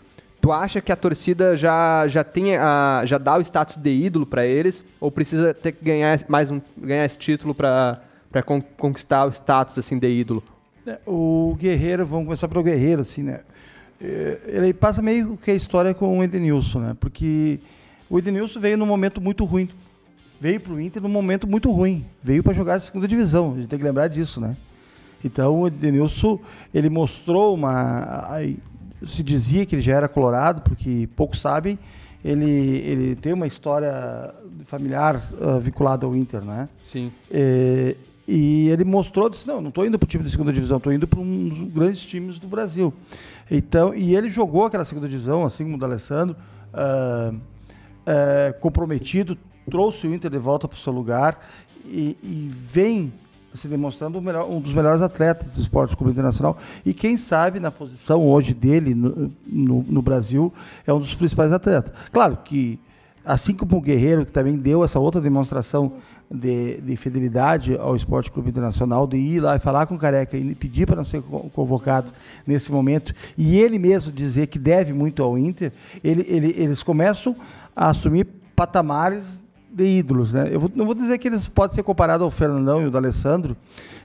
Tu 0.45 0.53
acha 0.53 0.83
que 0.83 0.93
a 0.93 0.97
torcida 0.97 1.57
já, 1.57 2.07
já, 2.07 2.23
tem 2.23 2.55
a, 2.55 3.01
já 3.07 3.17
dá 3.17 3.39
o 3.39 3.41
status 3.41 3.79
de 3.79 3.91
ídolo 3.91 4.27
para 4.27 4.45
eles? 4.45 4.85
Ou 5.01 5.11
precisa 5.11 5.55
ter 5.55 5.73
que 5.73 5.83
ganhar 5.83 6.21
mais 6.29 6.51
um, 6.51 6.61
ganhar 6.77 7.07
esse 7.07 7.17
título 7.17 7.55
para 7.55 8.03
con 8.45 8.61
conquistar 8.61 9.25
o 9.25 9.31
status 9.31 9.79
assim, 9.79 9.99
de 9.99 10.07
ídolo? 10.07 10.43
É, 10.87 10.99
o 11.07 11.57
Guerreiro, 11.59 12.05
vamos 12.05 12.27
começar 12.27 12.47
pelo 12.47 12.63
Guerreiro, 12.63 13.01
assim, 13.01 13.23
né? 13.23 13.41
É, 13.99 14.39
ele 14.49 14.75
passa 14.75 15.01
meio 15.01 15.35
que 15.39 15.51
a 15.51 15.55
história 15.55 15.95
com 15.95 16.19
o 16.19 16.23
Edenilson, 16.23 16.79
né? 16.79 16.97
Porque 17.01 17.59
o 18.11 18.19
Edenilson 18.19 18.61
veio 18.61 18.77
num 18.77 18.85
momento 18.85 19.23
muito 19.23 19.47
ruim. 19.47 19.71
Veio 20.39 20.61
para 20.61 20.75
o 20.75 20.79
Inter 20.79 21.03
num 21.03 21.09
momento 21.09 21.47
muito 21.47 21.73
ruim. 21.73 22.05
Veio 22.23 22.43
para 22.43 22.53
jogar 22.53 22.75
a 22.75 22.81
segunda 22.81 23.09
divisão. 23.09 23.55
A 23.55 23.57
gente 23.57 23.69
tem 23.69 23.79
que 23.79 23.85
lembrar 23.87 24.09
disso, 24.09 24.43
né? 24.43 24.59
Então 25.25 25.61
o 25.61 25.69
Edenilson, 25.69 26.39
ele 26.75 26.91
mostrou 26.91 27.55
uma 27.55 28.29
se 29.07 29.23
dizia 29.23 29.65
que 29.67 29.75
ele 29.75 29.83
já 29.83 29.95
era 29.95 30.09
colorado, 30.09 30.63
porque 30.63 31.09
poucos 31.17 31.41
sabem, 31.41 31.79
ele, 32.25 32.51
ele 32.51 33.17
tem 33.17 33.33
uma 33.33 33.47
história 33.47 34.35
familiar 34.65 35.17
uh, 35.17 35.61
vinculada 35.61 36.07
ao 36.07 36.17
Inter, 36.17 36.43
né? 36.43 36.69
Sim. 36.83 37.13
É, 37.31 37.97
e 38.27 38.69
ele 38.71 38.85
mostrou, 38.85 39.29
disse, 39.29 39.47
não, 39.47 39.61
não 39.61 39.69
estou 39.69 39.87
indo 39.87 39.99
para 39.99 40.07
o 40.07 40.09
time 40.09 40.25
da 40.25 40.31
segunda 40.31 40.53
divisão, 40.53 40.79
estou 40.79 40.93
indo 40.93 41.07
para 41.07 41.21
um 41.21 41.49
dos 41.49 41.61
grandes 41.65 42.03
times 42.03 42.39
do 42.39 42.49
Brasil. 42.49 42.95
Então, 43.51 43.95
e 43.95 44.17
ele 44.17 44.31
jogou 44.31 44.65
aquela 44.65 44.85
segunda 44.85 45.07
divisão, 45.07 45.45
assim 45.45 45.65
como 45.65 45.77
o 45.77 45.79
D'Alessandro, 45.79 46.35
uh, 46.73 47.35
uh, 47.35 48.59
comprometido, 48.61 49.37
trouxe 49.71 50.07
o 50.07 50.15
Inter 50.15 50.31
de 50.31 50.39
volta 50.39 50.67
para 50.67 50.77
o 50.77 50.81
seu 50.81 50.93
lugar 50.93 51.39
e, 51.85 52.17
e 52.23 52.51
vem 52.55 53.13
se 53.55 53.69
demonstrando 53.69 54.21
melhor, 54.21 54.51
um 54.51 54.61
dos 54.61 54.75
melhores 54.75 55.01
atletas 55.01 55.55
do 55.55 55.61
esporte 55.61 55.97
clube 55.97 56.13
internacional 56.13 56.59
e 56.85 56.93
quem 56.93 57.17
sabe 57.17 57.61
na 57.61 57.71
posição 57.71 58.27
hoje 58.27 58.53
dele 58.53 58.95
no, 58.95 59.33
no, 59.47 59.83
no, 59.83 60.03
Brasil 60.03 60.53
é 60.85 60.93
um 60.93 60.99
dos 60.99 61.15
principais 61.15 61.53
atletas. 61.53 61.93
Claro 62.13 62.37
que 62.45 62.81
assim 63.25 63.55
como 63.55 63.77
o 63.77 63.81
Guerreiro 63.81 64.27
que 64.27 64.33
também 64.33 64.57
deu 64.57 64.85
essa 64.85 64.99
outra 64.99 65.21
demonstração 65.21 65.93
de, 66.29 66.81
de 66.81 66.97
fidelidade 66.97 67.77
ao 67.77 67.95
esporte 67.95 68.31
clube 68.31 68.51
internacional, 68.51 69.07
de 69.07 69.17
ir 69.17 69.41
lá 69.41 69.55
e 69.55 69.61
falar 69.61 69.87
com 69.87 69.95
o 69.95 69.99
Careca 69.99 70.37
e 70.37 70.55
pedir 70.55 70.87
para 70.87 70.97
não 70.97 71.05
ser 71.05 71.23
convocado 71.23 72.11
nesse 72.45 72.73
momento 72.73 73.15
e 73.39 73.57
ele 73.57 73.79
mesmo 73.79 74.11
dizer 74.11 74.49
que 74.49 74.59
deve 74.59 74.93
muito 74.93 75.23
ao 75.23 75.39
Inter, 75.39 75.73
ele, 76.03 76.27
ele, 76.29 76.55
eles 76.59 76.83
começam 76.83 77.37
a 77.75 77.91
assumir 77.91 78.27
patamares 78.57 79.44
de 79.75 79.85
ídolos, 79.85 80.33
né? 80.33 80.49
Eu 80.51 80.61
vou, 80.61 80.71
não 80.75 80.87
vou 80.87 80.95
dizer 80.95 81.19
que 81.19 81.27
eles 81.27 81.49
podem 81.49 81.75
ser 81.75 81.83
comparados 81.83 82.25
ao 82.25 82.31
Fernandão 82.31 82.81
e 82.81 82.87
o 82.87 82.91
D'Alessandro, 82.91 83.57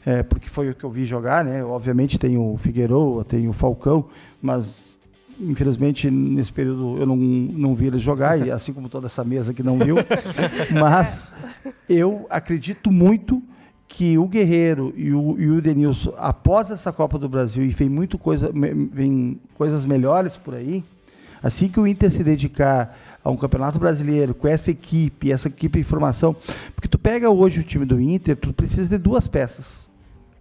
é, 0.04 0.24
porque 0.24 0.50
foi 0.50 0.72
o 0.72 0.76
que 0.76 0.84
eu 0.84 0.90
vi 0.90 1.06
jogar, 1.06 1.46
né? 1.46 1.64
Obviamente 1.64 2.18
tem 2.18 2.38
o 2.38 2.58
Figueiredo, 2.58 3.24
tem 3.28 3.48
o 3.48 3.54
Falcão, 3.54 4.06
mas 4.42 4.98
infelizmente 5.40 6.10
nesse 6.10 6.52
período 6.52 6.98
eu 7.00 7.06
não, 7.06 7.16
não 7.16 7.76
vi 7.76 7.86
eles 7.86 8.02
jogar, 8.02 8.46
e 8.46 8.50
assim 8.50 8.74
como 8.74 8.90
toda 8.90 9.06
essa 9.06 9.24
mesa 9.24 9.54
que 9.54 9.62
não 9.62 9.78
viu. 9.78 9.98
mas 10.80 11.30
eu 11.88 12.26
acredito 12.32 12.92
muito 12.92 13.42
que 13.88 14.18
o 14.18 14.28
Guerreiro 14.28 14.92
e 14.98 15.14
o, 15.14 15.40
e 15.40 15.50
o 15.50 15.62
Denilson, 15.62 16.14
após 16.18 16.72
essa 16.72 16.92
Copa 16.92 17.20
do 17.20 17.30
Brasil, 17.30 17.64
e 17.64 17.70
vem 17.70 17.90
muito 17.90 18.18
coisa, 18.18 18.52
vem 18.54 19.40
coisas 19.56 19.86
melhores 19.86 20.36
por 20.36 20.56
aí, 20.56 20.84
assim 21.44 21.68
que 21.68 21.80
o 21.80 21.86
Inter 21.86 22.10
se 22.12 22.24
dedicar 22.24 22.98
a 23.30 23.32
um 23.32 23.38
campeonato 23.38 23.80
brasileiro 23.80 24.34
com 24.34 24.48
essa 24.48 24.72
equipe, 24.72 25.32
essa 25.32 25.48
equipe 25.48 25.80
em 25.80 25.84
formação, 25.84 26.36
porque 26.76 26.88
tu 26.88 26.98
pega 26.98 27.30
hoje 27.30 27.62
o 27.62 27.64
time 27.64 27.86
do 27.86 28.02
Inter, 28.02 28.36
tu 28.36 28.52
precisa 28.52 28.90
de 28.90 28.98
duas 28.98 29.28
peças 29.28 29.88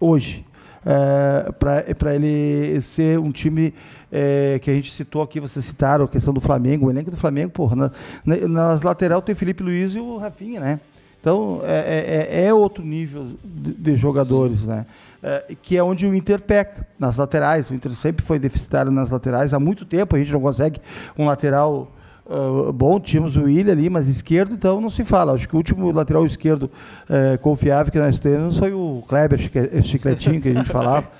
hoje. 0.00 0.44
É, 0.86 1.52
para 1.92 2.14
ele 2.14 2.80
ser 2.80 3.18
um 3.18 3.30
time 3.30 3.74
é, 4.10 4.58
que 4.62 4.70
a 4.70 4.74
gente 4.74 4.92
citou 4.92 5.20
aqui, 5.22 5.38
vocês 5.38 5.64
citaram 5.64 6.04
a 6.04 6.08
questão 6.08 6.32
do 6.32 6.40
Flamengo, 6.40 6.86
o 6.86 6.90
elenco 6.90 7.10
do 7.10 7.16
Flamengo, 7.16 7.50
porra, 7.50 7.76
na, 7.76 7.90
na, 8.24 8.48
nas 8.48 8.82
lateral 8.82 9.20
tem 9.20 9.34
Felipe 9.34 9.62
Luiz 9.62 9.94
e 9.94 9.98
o 9.98 10.16
Rafinha, 10.16 10.60
né? 10.60 10.80
Então 11.20 11.60
é, 11.64 12.28
é, 12.30 12.46
é 12.46 12.54
outro 12.54 12.82
nível 12.84 13.26
de, 13.44 13.74
de 13.74 13.96
jogadores, 13.96 14.60
Sim. 14.60 14.68
né? 14.68 14.86
É, 15.20 15.56
que 15.60 15.76
é 15.76 15.82
onde 15.82 16.06
o 16.06 16.14
Inter 16.14 16.40
peca, 16.40 16.86
nas 16.96 17.16
laterais. 17.16 17.68
O 17.70 17.74
Inter 17.74 17.92
sempre 17.92 18.24
foi 18.24 18.38
deficitário 18.38 18.90
nas 18.92 19.10
laterais 19.10 19.52
há 19.52 19.58
muito 19.58 19.84
tempo, 19.84 20.14
a 20.14 20.18
gente 20.18 20.32
não 20.32 20.40
consegue 20.40 20.80
um 21.18 21.26
lateral 21.26 21.90
Uh, 22.28 22.70
bom, 22.74 23.00
tínhamos 23.00 23.36
o 23.36 23.44
William 23.44 23.72
ali, 23.72 23.88
mas 23.88 24.06
esquerdo, 24.06 24.52
então 24.54 24.82
não 24.82 24.90
se 24.90 25.02
fala. 25.02 25.32
Acho 25.32 25.48
que 25.48 25.54
o 25.54 25.56
último 25.56 25.90
lateral 25.90 26.26
esquerdo 26.26 26.64
uh, 26.64 27.38
confiável 27.40 27.90
que 27.90 27.98
nós 27.98 28.20
temos 28.20 28.58
foi 28.58 28.72
o 28.74 29.02
Kleber 29.08 29.40
Chicletinho, 29.82 30.38
que 30.38 30.48
a 30.50 30.54
gente 30.54 30.68
falava. 30.68 31.10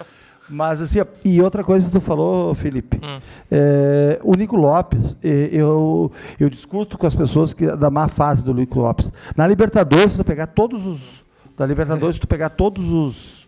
Mas 0.50 0.80
assim, 0.80 0.98
e 1.24 1.42
outra 1.42 1.62
coisa 1.62 1.86
que 1.86 1.92
tu 1.92 2.00
falou, 2.00 2.54
Felipe, 2.54 2.98
hum. 3.02 3.20
é, 3.50 4.18
o 4.22 4.34
Nico 4.34 4.56
Lopes, 4.56 5.14
eu, 5.22 6.10
eu 6.40 6.48
discuto 6.48 6.96
com 6.96 7.06
as 7.06 7.14
pessoas 7.14 7.52
que, 7.52 7.66
da 7.66 7.90
má 7.90 8.08
fase 8.08 8.42
do 8.42 8.54
Nico 8.54 8.80
Lopes. 8.80 9.12
Na 9.36 9.46
Libertadores, 9.46 10.12
se 10.12 10.16
tu 10.16 10.24
pegar 10.24 10.46
todos 10.46 10.86
os. 10.86 11.22
Da 11.54 11.66
Libertadores, 11.66 12.16
se 12.16 12.20
tu 12.20 12.26
pegar 12.26 12.48
todos 12.48 12.90
os 12.90 13.46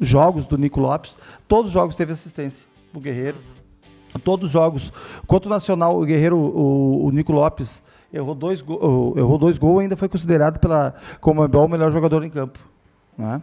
jogos 0.00 0.46
do 0.46 0.56
Nico 0.56 0.80
Lopes, 0.80 1.14
todos 1.46 1.66
os 1.66 1.72
jogos 1.74 1.94
teve 1.94 2.14
assistência 2.14 2.64
pro 2.90 3.02
Guerreiro. 3.02 3.36
Uhum 3.36 3.59
todos 4.18 4.46
os 4.46 4.52
jogos. 4.52 4.92
Contra 5.26 5.48
o 5.48 5.50
Nacional, 5.50 6.00
o 6.00 6.04
Guerreiro, 6.04 6.36
o, 6.36 7.06
o 7.06 7.10
Nico 7.10 7.32
Lopes, 7.32 7.82
errou 8.12 8.34
dois, 8.34 8.60
go, 8.60 9.14
errou 9.16 9.38
dois 9.38 9.58
gols 9.58 9.80
e 9.80 9.82
ainda 9.82 9.96
foi 9.96 10.08
considerado 10.08 10.58
pela, 10.58 10.94
como 11.20 11.44
o 11.44 11.68
melhor 11.68 11.92
jogador 11.92 12.24
em 12.24 12.30
campo. 12.30 12.58
Né? 13.20 13.40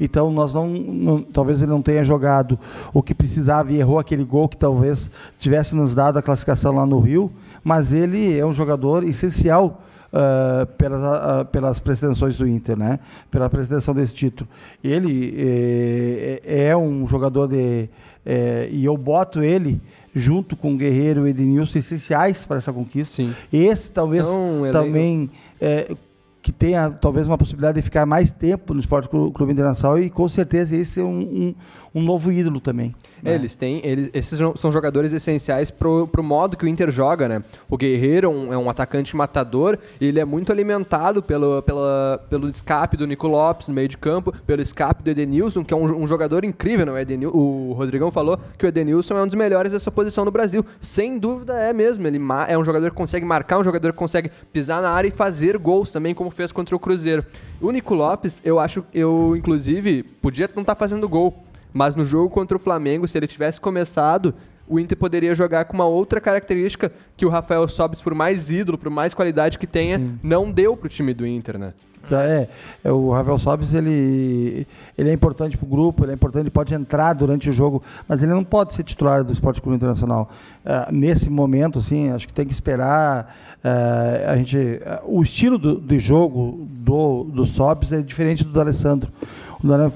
Então, 0.00 0.30
nós 0.30 0.54
não, 0.54 0.66
não, 0.68 1.22
talvez 1.22 1.60
ele 1.60 1.70
não 1.70 1.82
tenha 1.82 2.02
jogado 2.02 2.58
o 2.94 3.02
que 3.02 3.14
precisava 3.14 3.70
e 3.72 3.78
errou 3.78 3.98
aquele 3.98 4.24
gol 4.24 4.48
que 4.48 4.56
talvez 4.56 5.10
tivesse 5.38 5.76
nos 5.76 5.94
dado 5.94 6.18
a 6.18 6.22
classificação 6.22 6.74
lá 6.74 6.86
no 6.86 6.98
Rio, 6.98 7.30
mas 7.62 7.92
ele 7.92 8.38
é 8.38 8.44
um 8.44 8.52
jogador 8.52 9.04
essencial 9.04 9.82
Uh, 10.10 10.64
pelas, 10.78 11.02
uh, 11.02 11.44
pelas 11.52 11.80
pretensões 11.80 12.34
do 12.34 12.48
Inter, 12.48 12.78
né? 12.78 12.98
pela 13.30 13.50
pretensão 13.50 13.92
desse 13.92 14.14
título. 14.14 14.48
Ele 14.82 15.34
eh, 15.36 16.40
é, 16.42 16.68
é 16.68 16.76
um 16.78 17.06
jogador 17.06 17.46
de. 17.46 17.90
Eh, 18.24 18.70
e 18.72 18.86
eu 18.86 18.96
boto 18.96 19.42
ele 19.42 19.78
junto 20.14 20.56
com 20.56 20.74
o 20.74 20.76
Guerreiro 20.76 21.26
e 21.26 21.30
Edenilson, 21.30 21.78
essenciais 21.78 22.44
para 22.44 22.56
essa 22.56 22.72
conquista. 22.72 23.16
Sim. 23.16 23.34
Esse 23.52 23.90
talvez 23.90 24.26
São 24.26 24.62
também 24.72 25.30
é, 25.60 25.94
que 26.40 26.52
tenha 26.52 26.90
talvez 26.90 27.26
uma 27.26 27.36
possibilidade 27.36 27.76
de 27.76 27.82
ficar 27.82 28.06
mais 28.06 28.32
tempo 28.32 28.72
no 28.72 28.80
Esporte 28.80 29.08
Clube 29.08 29.52
Internacional 29.52 29.98
e 29.98 30.08
com 30.08 30.28
certeza 30.28 30.74
esse 30.74 31.00
é 31.00 31.04
um, 31.04 31.20
um, 31.20 31.54
um 31.98 32.02
novo 32.02 32.32
ídolo 32.32 32.60
também. 32.60 32.94
É, 33.24 33.34
eles 33.34 33.56
têm, 33.56 33.80
eles, 33.84 34.10
esses 34.14 34.38
são 34.56 34.70
jogadores 34.70 35.12
essenciais 35.12 35.70
pro, 35.70 36.06
pro 36.06 36.22
modo 36.22 36.56
que 36.56 36.64
o 36.64 36.68
Inter 36.68 36.90
joga, 36.90 37.28
né? 37.28 37.42
O 37.68 37.76
Guerreiro 37.76 38.26
é 38.26 38.30
um, 38.30 38.52
é 38.54 38.58
um 38.58 38.70
atacante 38.70 39.16
matador 39.16 39.76
e 40.00 40.06
ele 40.06 40.20
é 40.20 40.24
muito 40.24 40.52
alimentado 40.52 41.22
pelo, 41.22 41.60
pela, 41.62 42.24
pelo 42.30 42.48
escape 42.48 42.96
do 42.96 43.06
Nico 43.06 43.26
Lopes 43.26 43.68
no 43.68 43.74
meio 43.74 43.88
de 43.88 43.98
campo, 43.98 44.32
pelo 44.46 44.62
escape 44.62 45.02
do 45.02 45.10
Edenilson, 45.10 45.64
que 45.64 45.74
é 45.74 45.76
um, 45.76 46.02
um 46.02 46.06
jogador 46.06 46.44
incrível, 46.44 46.86
não 46.86 46.96
é? 46.96 47.02
Edenil, 47.02 47.30
o 47.34 47.72
Rodrigão 47.72 48.10
falou 48.12 48.38
que 48.56 48.64
o 48.64 48.68
Edenilson 48.68 49.18
é 49.18 49.22
um 49.22 49.26
dos 49.26 49.34
melhores 49.34 49.72
dessa 49.72 49.90
posição 49.90 50.24
no 50.24 50.30
Brasil. 50.30 50.64
Sem 50.80 51.18
dúvida 51.18 51.54
é 51.54 51.72
mesmo. 51.72 52.06
Ele 52.06 52.20
é 52.48 52.56
um 52.56 52.64
jogador 52.64 52.90
que 52.90 52.96
consegue 52.96 53.26
marcar, 53.26 53.58
um 53.58 53.64
jogador 53.64 53.92
que 53.92 53.98
consegue 53.98 54.30
pisar 54.52 54.80
na 54.80 54.90
área 54.90 55.08
e 55.08 55.10
fazer 55.10 55.58
gols 55.58 55.90
também, 55.90 56.14
como 56.14 56.30
fez 56.30 56.52
contra 56.52 56.76
o 56.76 56.78
Cruzeiro. 56.78 57.24
O 57.60 57.72
Nico 57.72 57.94
Lopes, 57.94 58.40
eu 58.44 58.60
acho, 58.60 58.84
eu 58.94 59.34
inclusive, 59.36 60.02
podia 60.02 60.48
não 60.54 60.62
estar 60.62 60.74
tá 60.74 60.78
fazendo 60.78 61.08
gol 61.08 61.48
mas 61.78 61.94
no 61.94 62.04
jogo 62.04 62.28
contra 62.28 62.56
o 62.56 62.60
Flamengo, 62.60 63.06
se 63.06 63.16
ele 63.16 63.28
tivesse 63.28 63.60
começado, 63.60 64.34
o 64.66 64.80
Inter 64.80 64.98
poderia 64.98 65.32
jogar 65.32 65.64
com 65.66 65.74
uma 65.74 65.84
outra 65.84 66.20
característica 66.20 66.90
que 67.16 67.24
o 67.24 67.28
Rafael 67.28 67.68
Sobis, 67.68 68.00
por 68.00 68.14
mais 68.14 68.50
ídolo, 68.50 68.76
por 68.76 68.90
mais 68.90 69.14
qualidade 69.14 69.60
que 69.60 69.66
tenha, 69.66 69.96
Sim. 69.96 70.18
não 70.20 70.50
deu 70.50 70.76
para 70.76 70.86
o 70.86 70.88
time 70.88 71.14
do 71.14 71.24
Inter, 71.24 71.56
né? 71.56 71.72
É, 72.10 72.48
é, 72.82 72.90
o 72.90 73.12
Rafael 73.12 73.38
Sobis 73.38 73.74
ele, 73.74 74.66
ele 74.96 75.10
é 75.10 75.12
importante 75.12 75.56
para 75.56 75.66
o 75.66 75.68
grupo, 75.68 76.04
ele 76.04 76.10
é 76.10 76.14
importante, 76.14 76.44
ele 76.44 76.50
pode 76.50 76.74
entrar 76.74 77.12
durante 77.12 77.48
o 77.48 77.52
jogo, 77.52 77.80
mas 78.08 78.24
ele 78.24 78.32
não 78.32 78.42
pode 78.42 78.72
ser 78.72 78.82
titular 78.82 79.22
do 79.22 79.32
Esporte 79.32 79.62
Clube 79.62 79.76
Internacional. 79.76 80.28
Uh, 80.64 80.92
nesse 80.92 81.30
momento, 81.30 81.78
assim, 81.78 82.10
acho 82.10 82.26
que 82.26 82.32
tem 82.32 82.46
que 82.46 82.52
esperar 82.52 83.36
Uh, 83.58 84.30
a 84.30 84.36
gente, 84.36 84.56
uh, 84.56 85.00
o 85.04 85.20
estilo 85.20 85.58
do, 85.58 85.80
de 85.80 85.98
jogo 85.98 86.64
do, 86.70 87.24
do 87.24 87.44
Sobs 87.44 87.92
é 87.92 88.00
diferente 88.00 88.44
do 88.44 88.50
do 88.50 88.60
Alessandro. 88.60 89.10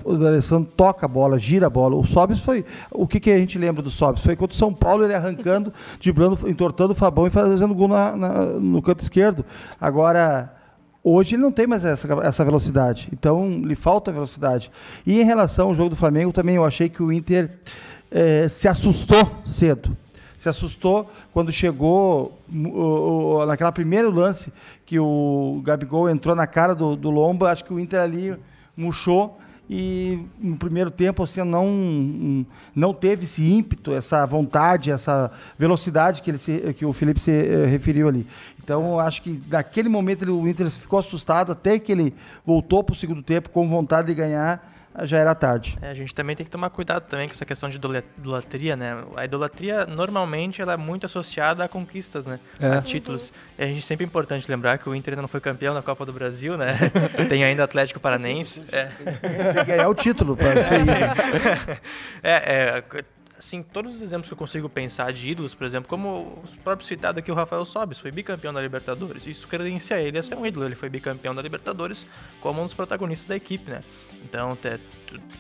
O 0.04 0.16
do 0.16 0.26
Alessandro 0.26 0.71
toca 0.76 1.07
a 1.07 1.09
bola, 1.09 1.38
gira 1.38 1.66
a 1.66 1.71
bola. 1.71 1.97
O 1.97 2.04
Sobs 2.04 2.40
foi. 2.40 2.64
O 2.90 3.07
que, 3.07 3.21
que 3.21 3.31
a 3.31 3.38
gente 3.38 3.59
lembra 3.59 3.83
do 3.83 3.90
Sobs? 3.90 4.25
Foi 4.25 4.35
contra 4.35 4.54
o 4.54 4.59
São 4.59 4.73
Paulo, 4.75 5.04
ele 5.04 5.14
arrancando, 5.14 5.73
driblando, 6.00 6.49
entortando 6.49 6.92
o 6.92 6.97
Fabão 6.97 7.26
e 7.26 7.31
fazendo 7.31 7.75
gol 7.75 7.88
na, 7.88 8.16
na, 8.16 8.45
no 8.45 8.83
canto 8.83 9.00
esquerdo. 9.00 9.45
Agora. 9.81 10.59
Hoje 11.04 11.35
ele 11.35 11.42
não 11.42 11.50
tem 11.50 11.66
mais 11.66 11.85
essa, 11.85 12.07
essa 12.23 12.45
velocidade, 12.45 13.09
então 13.12 13.50
lhe 13.50 13.75
falta 13.75 14.12
velocidade. 14.12 14.71
E 15.04 15.21
em 15.21 15.25
relação 15.25 15.66
ao 15.66 15.75
jogo 15.75 15.90
do 15.90 15.97
Flamengo, 15.97 16.33
também 16.33 16.54
eu 16.54 16.64
achei 16.64 16.88
que 16.88 17.02
o 17.02 17.11
Inter 17.11 17.50
eh, 18.09 18.49
se 18.49 18.69
assustou 18.69 19.19
cedo 19.45 19.97
se 20.42 20.49
assustou 20.49 21.09
quando 21.33 21.52
chegou 21.52 22.37
o, 22.52 23.47
naquela 23.47 23.71
primeiro 23.71 24.11
lance 24.11 24.52
que 24.85 24.99
o 24.99 25.62
Gabigol 25.64 26.11
entrou 26.11 26.35
na 26.35 26.49
cara 26.49 26.75
do, 26.75 26.97
do 26.97 27.11
Lomba, 27.11 27.52
acho 27.52 27.64
que 27.64 27.73
o 27.73 27.78
Inter 27.78 28.00
ali 28.00 28.37
murchou 28.76 29.38
e 29.71 30.26
no 30.38 30.57
primeiro 30.57 30.90
tempo 30.90 31.23
assim 31.23 31.42
não 31.42 32.45
não 32.75 32.92
teve 32.92 33.25
esse 33.25 33.45
ímpeto, 33.45 33.92
essa 33.92 34.26
vontade, 34.26 34.90
essa 34.90 35.31
velocidade 35.59 36.23
que 36.23 36.31
ele 36.31 36.38
se, 36.38 36.75
que 36.75 36.85
o 36.85 36.92
Felipe 36.92 37.21
se 37.21 37.31
eh, 37.31 37.66
referiu 37.66 38.09
ali. 38.09 38.26
Então 38.62 38.99
acho 38.99 39.23
que 39.23 39.42
naquele 39.49 39.88
momento 39.88 40.23
ele, 40.23 40.31
o 40.31 40.49
Inter 40.49 40.71
ficou 40.71 40.99
assustado 40.99 41.52
até 41.52 41.78
que 41.78 41.92
ele 41.92 42.14
voltou 42.45 42.83
para 42.83 42.92
o 42.92 42.97
segundo 42.97 43.23
tempo 43.23 43.50
com 43.50 43.69
vontade 43.69 44.09
de 44.09 44.14
ganhar 44.14 44.71
já 45.02 45.18
era 45.18 45.34
tarde. 45.34 45.78
É, 45.80 45.90
a 45.90 45.94
gente 45.94 46.14
também 46.14 46.37
tem 46.37 46.44
que 46.44 46.50
tomar 46.50 46.70
cuidado 46.70 47.04
também 47.04 47.26
com 47.26 47.32
essa 47.32 47.44
questão 47.44 47.68
de 47.68 47.76
idolatria, 47.76 48.76
né? 48.76 49.04
A 49.16 49.25
idolatria 49.25 49.87
normalmente 49.87 50.61
ela 50.61 50.75
é 50.75 50.76
muito 50.76 51.06
associada 51.06 51.64
a 51.64 51.68
conquistas, 51.68 52.26
né? 52.26 52.38
É. 52.61 52.68
A 52.68 52.82
títulos. 52.82 53.32
E 53.58 53.64
a 53.64 53.66
gente 53.66 53.82
sempre 53.82 54.04
é 54.04 54.06
importante 54.06 54.50
lembrar 54.50 54.78
que 54.78 54.88
o 54.88 54.94
Inter 54.94 55.12
ainda 55.12 55.22
não 55.22 55.28
foi 55.28 55.40
campeão 55.40 55.75
da 55.75 55.82
Copa 55.82 56.04
do 56.04 56.12
Brasil, 56.12 56.56
né? 56.56 56.72
tem 57.28 57.42
ainda 57.44 57.64
Atlético 57.64 58.00
Paranense. 58.00 58.64
É. 58.70 58.84
Tem 58.84 59.64
que 59.64 59.70
ganhar 59.70 59.88
o 59.88 59.94
título 59.94 60.37
para 60.37 60.52
é, 62.22 62.82
é 62.82 62.84
assim, 63.42 63.62
todos 63.62 63.96
os 63.96 64.02
exemplos 64.02 64.28
que 64.28 64.32
eu 64.32 64.38
consigo 64.38 64.68
pensar 64.68 65.12
de 65.12 65.28
ídolos, 65.28 65.52
por 65.52 65.66
exemplo, 65.66 65.88
como 65.88 66.08
o 66.08 66.44
próprio 66.62 66.87
citado 66.87 67.18
aqui, 67.18 67.30
o 67.30 67.34
Rafael 67.34 67.64
Sobis, 67.64 67.99
foi 67.99 68.12
bicampeão 68.12 68.52
da 68.52 68.62
Libertadores. 68.62 69.26
Isso 69.26 69.49
credencia 69.49 70.00
ele 70.00 70.16
a 70.16 70.22
ser 70.22 70.37
um 70.37 70.46
ídolo. 70.46 70.64
Ele 70.64 70.76
foi 70.76 70.88
bicampeão 70.88 71.34
da 71.34 71.42
Libertadores 71.42 72.06
como 72.40 72.61
um 72.61 72.64
dos 72.64 72.72
protagonistas 72.72 73.28
da 73.28 73.34
equipe, 73.34 73.68
né? 73.68 73.82
Então, 74.25 74.56
é, 74.64 74.78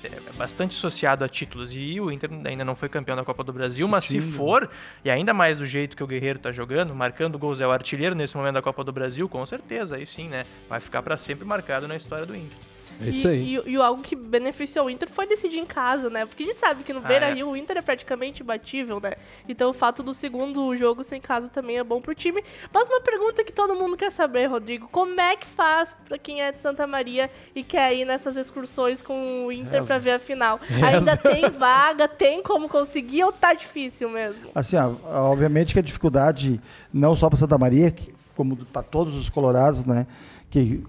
é 0.04 0.32
bastante 0.36 0.76
associado 0.76 1.24
a 1.24 1.28
títulos. 1.28 1.70
E 1.76 2.00
o 2.00 2.10
Inter 2.10 2.28
ainda 2.44 2.64
não 2.64 2.74
foi 2.74 2.88
campeão 2.88 3.16
da 3.16 3.24
Copa 3.24 3.44
do 3.44 3.52
Brasil, 3.52 3.86
mas 3.86 4.04
se 4.04 4.20
for, 4.20 4.68
e 5.04 5.10
ainda 5.10 5.32
mais 5.32 5.56
do 5.56 5.64
jeito 5.64 5.96
que 5.96 6.02
o 6.02 6.06
Guerreiro 6.06 6.40
tá 6.40 6.50
jogando, 6.50 6.92
marcando 6.94 7.38
gols, 7.38 7.60
é 7.60 7.66
o 7.66 7.70
artilheiro 7.70 8.16
nesse 8.16 8.36
momento 8.36 8.54
da 8.54 8.62
Copa 8.62 8.82
do 8.82 8.92
Brasil, 8.92 9.28
com 9.28 9.46
certeza, 9.46 9.94
aí 9.94 10.04
sim, 10.04 10.28
né? 10.28 10.44
Vai 10.68 10.80
ficar 10.80 11.02
para 11.02 11.16
sempre 11.16 11.44
marcado 11.44 11.86
na 11.86 11.94
história 11.94 12.26
do 12.26 12.34
Inter. 12.34 12.58
É 13.06 13.10
isso 13.10 13.28
aí. 13.28 13.56
E, 13.56 13.70
e, 13.70 13.72
e, 13.72 13.76
algo 13.76 14.02
que 14.02 14.14
beneficiou 14.14 14.86
o 14.86 14.90
Inter 14.90 15.08
foi 15.08 15.26
decidir 15.26 15.58
em 15.58 15.66
casa, 15.66 16.08
né? 16.08 16.24
Porque 16.26 16.42
a 16.42 16.46
gente 16.46 16.58
sabe 16.58 16.84
que 16.84 16.92
no 16.92 17.00
ah, 17.00 17.02
Beira 17.02 17.32
Rio 17.32 17.48
é. 17.48 17.50
o 17.50 17.56
Inter 17.56 17.78
é 17.78 17.82
praticamente 17.82 18.42
imbatível, 18.42 19.00
né? 19.00 19.12
Então 19.48 19.70
o 19.70 19.72
fato 19.72 20.02
do 20.02 20.14
segundo 20.14 20.74
jogo 20.76 21.02
sem 21.04 21.20
casa 21.20 21.48
também 21.48 21.78
é 21.78 21.84
bom 21.84 22.00
pro 22.00 22.14
time. 22.14 22.42
Mas 22.72 22.88
uma 22.88 23.00
pergunta 23.00 23.44
que 23.44 23.52
todo 23.52 23.74
mundo 23.74 23.96
quer 23.96 24.12
saber, 24.12 24.46
Rodrigo: 24.46 24.88
como 24.90 25.20
é 25.20 25.36
que 25.36 25.46
faz 25.46 25.96
pra 26.06 26.18
quem 26.18 26.42
é 26.42 26.52
de 26.52 26.60
Santa 26.60 26.86
Maria 26.86 27.30
e 27.54 27.62
quer 27.62 27.94
ir 27.94 28.04
nessas 28.04 28.36
excursões 28.36 29.02
com 29.02 29.46
o 29.46 29.52
Inter 29.52 29.80
Reza. 29.80 29.86
pra 29.86 29.98
ver 29.98 30.12
a 30.12 30.18
final? 30.18 30.60
Reza. 30.62 30.86
Ainda 30.86 31.16
tem 31.16 31.50
vaga, 31.50 32.08
tem 32.08 32.42
como 32.42 32.68
conseguir 32.68 33.24
ou 33.24 33.32
tá 33.32 33.54
difícil 33.54 34.08
mesmo? 34.08 34.50
Assim, 34.54 34.76
ó, 34.76 34.94
obviamente 35.30 35.72
que 35.72 35.78
a 35.78 35.82
dificuldade, 35.82 36.60
não 36.92 37.14
só 37.16 37.28
pra 37.28 37.38
Santa 37.38 37.58
Maria, 37.58 37.94
como 38.34 38.56
para 38.56 38.82
todos 38.82 39.14
os 39.14 39.28
colorados, 39.28 39.84
né? 39.84 40.06
Que 40.50 40.82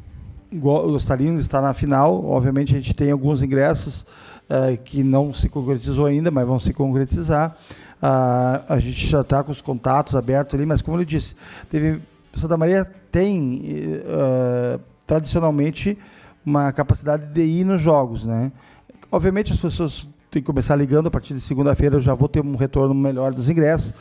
gostariam 0.54 1.36
de 1.36 1.42
estar 1.42 1.62
na 1.62 1.74
final. 1.74 2.24
Obviamente, 2.26 2.76
a 2.76 2.80
gente 2.80 2.94
tem 2.94 3.12
alguns 3.12 3.42
ingressos 3.42 4.06
uh, 4.50 4.78
que 4.84 5.04
não 5.04 5.34
se 5.34 5.50
concretizou 5.50 6.06
ainda, 6.06 6.32
mas 6.32 6.48
vão 6.48 6.60
se 6.60 6.74
concretizar. 6.74 7.56
Uh, 8.02 8.64
a 8.68 8.80
gente 8.80 9.08
já 9.08 9.22
está 9.22 9.44
com 9.44 9.52
os 9.52 9.62
contatos 9.62 10.16
abertos 10.16 10.56
ali, 10.56 10.66
mas 10.66 10.82
como 10.82 11.00
eu 11.00 11.06
disse, 11.06 11.36
teve, 11.70 12.02
Santa 12.34 12.58
Maria 12.58 12.86
tem 13.12 13.62
uh, 14.04 14.80
tradicionalmente 15.08 15.98
uma 16.46 16.72
capacidade 16.72 17.28
de 17.28 17.42
ir 17.42 17.64
nos 17.64 17.82
jogos, 17.82 18.26
né? 18.26 18.52
Obviamente 19.12 19.54
as 19.54 19.60
pessoas 19.60 20.10
têm 20.30 20.42
que 20.42 20.46
começar 20.46 20.76
ligando 20.76 21.08
a 21.08 21.12
partir 21.12 21.34
de 21.34 21.40
segunda-feira. 21.40 21.96
Eu 21.96 22.02
já 22.02 22.14
vou 22.14 22.28
ter 22.28 22.44
um 22.44 22.56
retorno 22.56 22.94
melhor 22.94 23.32
dos 23.34 23.50
ingressos. 23.50 23.94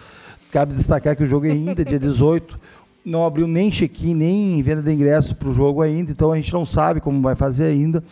Cabe 0.51 0.75
destacar 0.75 1.15
que 1.15 1.23
o 1.23 1.27
jogo 1.27 1.47
é 1.47 1.51
ainda 1.51 1.85
dia 1.85 1.99
18 2.01 2.59
não 3.05 3.25
abriu 3.25 3.47
nem 3.47 3.71
check-in, 3.71 4.15
nem 4.15 4.63
venda 4.63 4.83
de 4.83 4.93
ingressos 4.93 5.33
para 5.33 5.49
o 5.49 5.53
jogo 5.53 5.83
ainda, 5.83 6.11
então 6.11 6.33
a 6.33 6.37
gente 6.37 6.53
não 6.53 6.65
sabe 6.65 7.01
como 7.01 7.21
vai 7.21 7.35
fazer 7.35 7.65
ainda. 7.65 8.03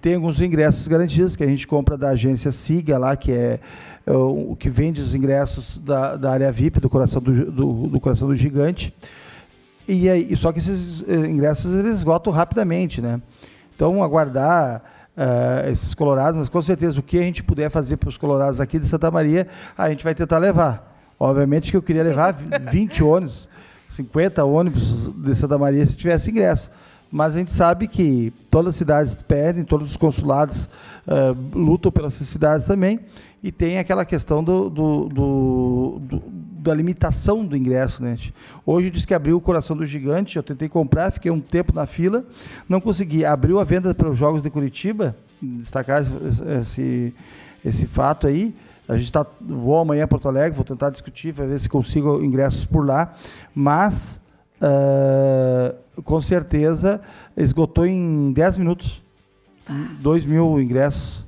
Tem 0.00 0.16
alguns 0.16 0.40
ingressos 0.40 0.88
garantidos 0.88 1.36
que 1.36 1.44
a 1.44 1.46
gente 1.46 1.66
compra 1.66 1.96
da 1.96 2.08
agência 2.08 2.50
Siga 2.50 2.98
lá, 2.98 3.16
que 3.16 3.30
é, 3.30 3.60
é 4.04 4.12
o 4.12 4.56
que 4.58 4.68
vende 4.68 5.00
os 5.00 5.14
ingressos 5.14 5.78
da, 5.78 6.16
da 6.16 6.32
área 6.32 6.50
VIP 6.50 6.80
do 6.80 6.90
coração 6.90 7.22
do, 7.22 7.52
do, 7.52 7.72
do 7.88 8.00
coração 8.00 8.26
do 8.26 8.34
gigante. 8.34 8.92
E 9.86 10.08
aí, 10.08 10.34
só 10.36 10.52
que 10.52 10.58
esses 10.58 11.08
eh, 11.08 11.26
ingressos 11.28 11.78
eles 11.78 11.98
esgotam 11.98 12.32
rapidamente, 12.32 13.00
né? 13.00 13.20
Então 13.74 14.02
aguardar 14.02 14.82
uh, 15.16 15.70
esses 15.70 15.94
colorados, 15.94 16.38
mas 16.38 16.48
com 16.48 16.62
certeza 16.62 16.98
o 16.98 17.02
que 17.02 17.18
a 17.18 17.22
gente 17.22 17.42
puder 17.42 17.70
fazer 17.70 17.96
para 17.96 18.08
os 18.08 18.16
colorados 18.16 18.60
aqui 18.60 18.78
de 18.78 18.86
Santa 18.86 19.10
Maria, 19.10 19.46
a 19.76 19.88
gente 19.88 20.04
vai 20.04 20.14
tentar 20.14 20.38
levar. 20.38 20.90
Obviamente 21.18 21.70
que 21.70 21.76
eu 21.76 21.82
queria 21.82 22.02
levar 22.02 22.32
20 22.70 23.04
ônibus 23.04 23.48
50 23.92 24.42
ônibus 24.44 25.08
de 25.08 25.34
Santa 25.34 25.58
Maria 25.58 25.84
se 25.84 25.96
tivesse 25.96 26.30
ingresso. 26.30 26.70
Mas 27.10 27.36
a 27.36 27.38
gente 27.38 27.52
sabe 27.52 27.86
que 27.86 28.32
todas 28.50 28.70
as 28.70 28.76
cidades 28.76 29.22
pedem, 29.22 29.64
todos 29.64 29.90
os 29.90 29.96
consulados 29.98 30.64
uh, 31.06 31.36
lutam 31.54 31.92
pelas 31.92 32.14
cidades 32.14 32.66
também, 32.66 33.00
e 33.42 33.52
tem 33.52 33.78
aquela 33.78 34.06
questão 34.06 34.42
do, 34.42 34.70
do, 34.70 35.08
do, 35.08 35.98
do, 36.00 36.22
da 36.26 36.72
limitação 36.72 37.44
do 37.44 37.54
ingresso. 37.54 38.02
Né? 38.02 38.16
Hoje 38.64 38.88
diz 38.88 39.04
que 39.04 39.12
abriu 39.12 39.36
o 39.36 39.42
Coração 39.42 39.76
do 39.76 39.84
Gigante, 39.84 40.38
eu 40.38 40.42
tentei 40.42 40.70
comprar, 40.70 41.10
fiquei 41.10 41.30
um 41.30 41.40
tempo 41.40 41.74
na 41.74 41.84
fila, 41.84 42.24
não 42.66 42.80
consegui. 42.80 43.26
Abriu 43.26 43.60
a 43.60 43.64
venda 43.64 43.94
para 43.94 44.08
os 44.08 44.16
Jogos 44.16 44.42
de 44.42 44.48
Curitiba, 44.48 45.14
destacar 45.42 46.00
esse, 46.00 46.44
esse, 46.60 47.14
esse 47.62 47.86
fato 47.86 48.26
aí, 48.26 48.54
a 48.88 48.96
gente 48.96 49.12
tá, 49.12 49.24
vou 49.40 49.78
amanhã 49.78 50.04
a 50.04 50.08
Porto 50.08 50.28
Alegre, 50.28 50.56
vou 50.56 50.64
tentar 50.64 50.90
discutir, 50.90 51.32
ver 51.32 51.58
se 51.58 51.68
consigo 51.68 52.22
ingressos 52.22 52.64
por 52.64 52.84
lá, 52.84 53.14
mas 53.54 54.20
uh, 54.60 56.02
com 56.02 56.20
certeza 56.20 57.00
esgotou 57.36 57.86
em 57.86 58.32
10 58.32 58.58
minutos. 58.58 59.02
2 60.00 60.24
mil 60.24 60.60
ingressos 60.60 61.24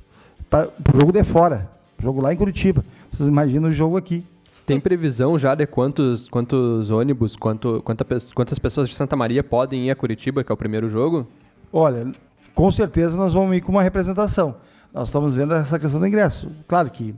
para 0.49 0.67
o 0.67 0.99
jogo 0.99 1.13
de 1.13 1.23
fora, 1.23 1.69
jogo 1.97 2.21
lá 2.21 2.33
em 2.33 2.37
Curitiba. 2.37 2.83
Vocês 3.09 3.27
imaginam 3.29 3.69
o 3.69 3.71
jogo 3.71 3.95
aqui. 3.95 4.25
Tem 4.65 4.79
previsão 4.79 5.39
já 5.39 5.55
de 5.55 5.65
quantos, 5.65 6.27
quantos 6.27 6.89
ônibus, 6.89 7.35
quanto, 7.35 7.81
quanta, 7.83 8.05
quantas 8.33 8.59
pessoas 8.59 8.89
de 8.89 8.95
Santa 8.95 9.15
Maria 9.15 9.43
podem 9.43 9.87
ir 9.87 9.91
a 9.91 9.95
Curitiba, 9.95 10.43
que 10.43 10.51
é 10.51 10.53
o 10.53 10.57
primeiro 10.57 10.89
jogo? 10.89 11.25
Olha, 11.71 12.11
com 12.53 12.69
certeza 12.71 13.15
nós 13.15 13.33
vamos 13.33 13.55
ir 13.55 13.61
com 13.61 13.71
uma 13.71 13.83
representação 13.83 14.55
nós 14.95 15.09
estamos 15.09 15.35
vendo 15.35 15.53
essa 15.53 15.77
questão 15.77 15.99
do 15.99 16.07
ingresso. 16.07 16.49
Claro 16.69 16.89
que 16.89 17.13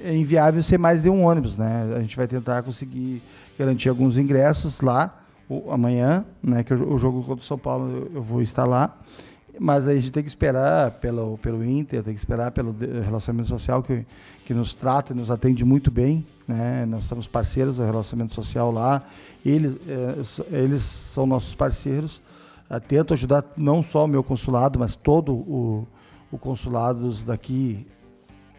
é 0.00 0.16
inviável 0.16 0.62
ser 0.62 0.78
mais 0.78 1.02
de 1.02 1.10
um 1.10 1.24
ônibus, 1.24 1.58
né? 1.58 1.92
A 1.96 2.00
gente 2.00 2.16
vai 2.16 2.28
tentar 2.28 2.62
conseguir 2.62 3.20
garantir 3.58 3.88
alguns 3.88 4.16
ingressos 4.16 4.80
lá 4.80 5.24
o, 5.48 5.72
amanhã, 5.72 6.24
né? 6.40 6.62
Que 6.62 6.72
o, 6.72 6.94
o, 6.94 6.98
jogo 6.98 7.20
contra 7.24 7.42
o 7.42 7.46
São 7.46 7.58
Paulo 7.58 8.08
eu, 8.14 8.22
vou 8.22 8.40
estar 8.42 8.64
lá, 8.64 8.96
mas 9.58 9.88
aí 9.88 9.96
a 9.96 10.00
gente 10.00 10.12
tem 10.12 10.22
que 10.22 10.28
esperar 10.28 10.92
pelo 10.92 11.36
pelo 11.38 11.64
Inter, 11.64 12.04
tem 12.04 12.14
que 12.14 12.20
esperar 12.20 12.52
pelo 12.52 12.76
relacionamento 13.04 13.48
social 13.48 13.82
que 13.82 14.06
que 14.44 14.54
nos 14.54 14.72
trata 14.72 15.12
e 15.12 15.16
nos 15.16 15.32
atende 15.32 15.64
muito 15.64 15.90
bem, 15.90 16.24
né? 16.46 16.86
Nós 16.86 17.06
somos 17.06 17.26
parceiros 17.26 17.78
do 17.78 17.84
relacionamento 17.84 18.32
social 18.32 18.70
lá, 18.70 19.02
eles 19.44 19.74
é, 19.88 20.56
eles 20.56 20.82
são 20.82 21.26
nossos 21.26 21.56
parceiros. 21.56 22.22
tento 22.86 23.14
ajudar 23.14 23.44
não 23.56 23.82
só 23.82 24.04
o 24.04 24.08
meu 24.08 24.22
consulado, 24.22 24.78
mas 24.78 24.94
todo 24.94 25.32
o 25.32 25.88
o 26.30 26.38
consulados 26.38 27.22
daqui 27.22 27.86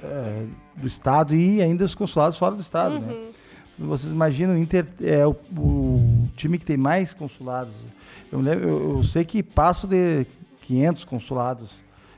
é, 0.04 0.46
do 0.76 0.88
estado 0.88 1.36
e 1.36 1.62
ainda 1.62 1.86
os 1.86 1.96
consulados 1.96 2.38
fora 2.38 2.56
do 2.56 2.62
estado, 2.62 3.00
né? 3.00 3.08
uhum. 3.08 3.26
né? 3.26 3.32
Vocês 3.80 4.12
imaginam, 4.12 4.56
o 4.56 4.58
Inter 4.58 4.88
é 5.04 5.26
o, 5.26 5.36
o, 5.56 6.28
time 6.36 6.58
que 6.58 6.66
tem 6.66 6.78
mais 6.78 7.14
consulados. 7.14 7.86
Eu, 8.32 8.40
lembro, 8.40 8.68
eu, 8.68 8.98
eu, 8.98 9.04
sei 9.04 9.24
que 9.24 9.44
passo 9.44 9.86
de 9.88 10.26
500 10.62 11.04
consulados 11.04 11.76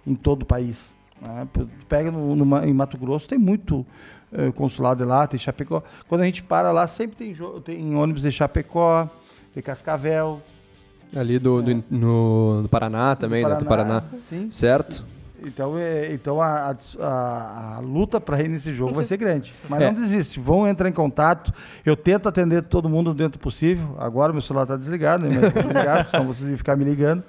em 0.08 0.16
todo 0.16 0.44
o 0.44 0.46
país. 0.46 0.96
Né? 1.22 1.46
Pega 1.90 2.12
no, 2.12 2.34
no, 2.34 2.58
em 2.64 2.74
Mato 2.74 2.98
Grosso, 2.98 3.28
tem 3.28 3.38
muito 3.38 3.86
é, 4.32 4.50
consulado 4.54 5.04
lá, 5.04 5.28
tem 5.28 5.38
Chapecó. 5.38 5.84
Quando 6.08 6.22
a 6.22 6.26
gente 6.26 6.42
para 6.42 6.72
lá, 6.72 6.88
sempre 6.88 7.18
tem, 7.18 7.36
tem 7.62 7.94
ônibus 7.94 8.22
de 8.22 8.32
Chapecó, 8.32 9.10
de 9.54 9.62
Cascavel. 9.62 10.42
Ali 11.14 11.40
do, 11.40 11.60
é. 11.60 11.64
do 11.64 11.84
no, 11.90 12.62
do 12.62 12.70
Paraná 12.70 13.18
também, 13.18 13.42
do 13.42 13.50
Paraná, 13.50 13.60
né? 13.60 13.66
Do 13.66 13.68
Paraná. 13.68 14.04
Sim. 14.30 14.50
Certo? 14.50 15.06
Então, 15.44 15.78
é, 15.78 16.12
então 16.14 16.42
a, 16.42 16.76
a, 17.00 17.76
a 17.76 17.80
luta 17.80 18.20
para 18.20 18.42
ir 18.42 18.48
nesse 18.48 18.74
jogo 18.74 18.94
vai 18.94 19.06
ser 19.06 19.18
grande. 19.18 19.54
Mas 19.68 19.82
é. 19.82 19.86
não 19.88 19.94
desiste, 19.94 20.40
vão 20.40 20.68
entrar 20.68 20.90
em 20.90 20.94
contato. 20.94 21.54
Eu 21.86 21.96
tento 21.96 22.28
atender 22.28 22.64
todo 22.64 22.90
mundo 22.90 23.14
dentro 23.14 23.40
do 23.40 23.42
possível. 23.42 23.96
Agora 23.98 24.32
meu 24.34 24.42
celular 24.42 24.64
está 24.64 24.76
desligado, 24.76 25.28
né? 25.28 25.40
Mas 25.42 25.54
desligado, 25.54 26.10
senão 26.12 26.26
vocês 26.26 26.48
vão 26.48 26.58
ficar 26.58 26.76
me 26.76 26.84
ligando. 26.84 27.24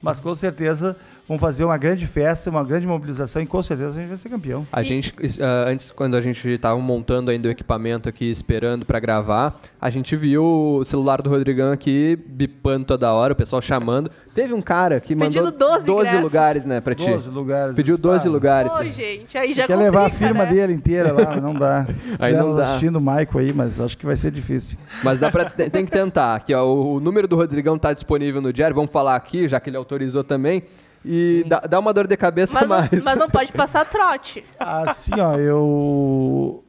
Mas 0.00 0.20
com 0.20 0.34
certeza 0.34 0.96
vão 1.28 1.38
fazer 1.38 1.64
uma 1.64 1.76
grande 1.76 2.06
festa, 2.06 2.50
uma 2.50 2.62
grande 2.62 2.86
mobilização 2.86 3.42
e 3.42 3.46
com 3.46 3.62
certeza 3.62 3.90
a 3.90 4.00
gente 4.00 4.08
vai 4.08 4.16
ser 4.16 4.28
campeão. 4.28 4.66
A 4.72 4.82
gente, 4.82 5.10
uh, 5.10 5.66
antes, 5.66 5.90
quando 5.90 6.16
a 6.16 6.20
gente 6.20 6.46
estava 6.48 6.78
montando 6.80 7.30
ainda 7.30 7.48
o 7.48 7.50
equipamento 7.50 8.08
aqui, 8.08 8.30
esperando 8.30 8.84
para 8.84 9.00
gravar, 9.00 9.60
a 9.80 9.90
gente 9.90 10.14
viu 10.14 10.44
o 10.44 10.84
celular 10.84 11.20
do 11.20 11.28
Rodrigão 11.28 11.72
aqui 11.72 12.16
bipando 12.26 12.86
toda 12.86 13.12
hora, 13.12 13.32
o 13.32 13.36
pessoal 13.36 13.60
chamando. 13.60 14.10
Teve 14.34 14.52
um 14.52 14.60
cara 14.60 15.00
que 15.00 15.14
mandou 15.14 15.50
12, 15.50 15.86
12 15.86 16.16
lugares, 16.18 16.66
né, 16.66 16.80
pra 16.80 16.94
ti. 16.94 17.06
12 17.06 17.30
lugares. 17.30 17.74
Pediu 17.74 17.96
12 17.96 18.28
lugares. 18.28 18.72
Oi, 18.78 18.92
gente, 18.92 19.36
aí 19.36 19.52
já 19.52 19.66
Quer 19.66 19.74
complica, 19.74 19.98
levar 19.98 20.06
a 20.06 20.10
firma 20.10 20.44
né? 20.44 20.52
dele 20.52 20.72
inteira 20.74 21.12
lá, 21.12 21.40
não 21.40 21.54
dá. 21.54 21.86
aí 22.18 22.34
não 22.34 22.54
dá. 22.54 22.62
assistindo 22.62 22.96
o 22.96 23.00
Maico 23.00 23.38
aí, 23.38 23.52
mas 23.52 23.80
acho 23.80 23.96
que 23.96 24.04
vai 24.04 24.14
ser 24.14 24.30
difícil. 24.30 24.78
Mas 25.02 25.18
dá 25.18 25.30
pra, 25.30 25.46
tem 25.46 25.84
que 25.84 25.90
tentar. 25.90 26.36
Aqui, 26.36 26.54
ó, 26.54 26.64
o, 26.64 26.96
o 26.96 27.00
número 27.00 27.26
do 27.26 27.34
Rodrigão 27.34 27.78
tá 27.78 27.92
disponível 27.92 28.42
no 28.42 28.52
diário, 28.52 28.76
vamos 28.76 28.90
falar 28.90 29.16
aqui, 29.16 29.48
já 29.48 29.58
que 29.58 29.70
ele 29.70 29.76
autorizou 29.76 30.22
também. 30.22 30.62
E 31.08 31.44
dá, 31.46 31.60
dá, 31.60 31.78
uma 31.78 31.94
dor 31.94 32.08
de 32.08 32.16
cabeça 32.16 32.58
mas 32.58 32.68
mais. 32.68 32.90
Não, 32.90 33.02
mas 33.04 33.16
não 33.16 33.30
pode 33.30 33.52
passar 33.52 33.84
trote. 33.84 34.44
Assim, 34.58 35.12
ó, 35.20 35.36
eu. 35.36 36.64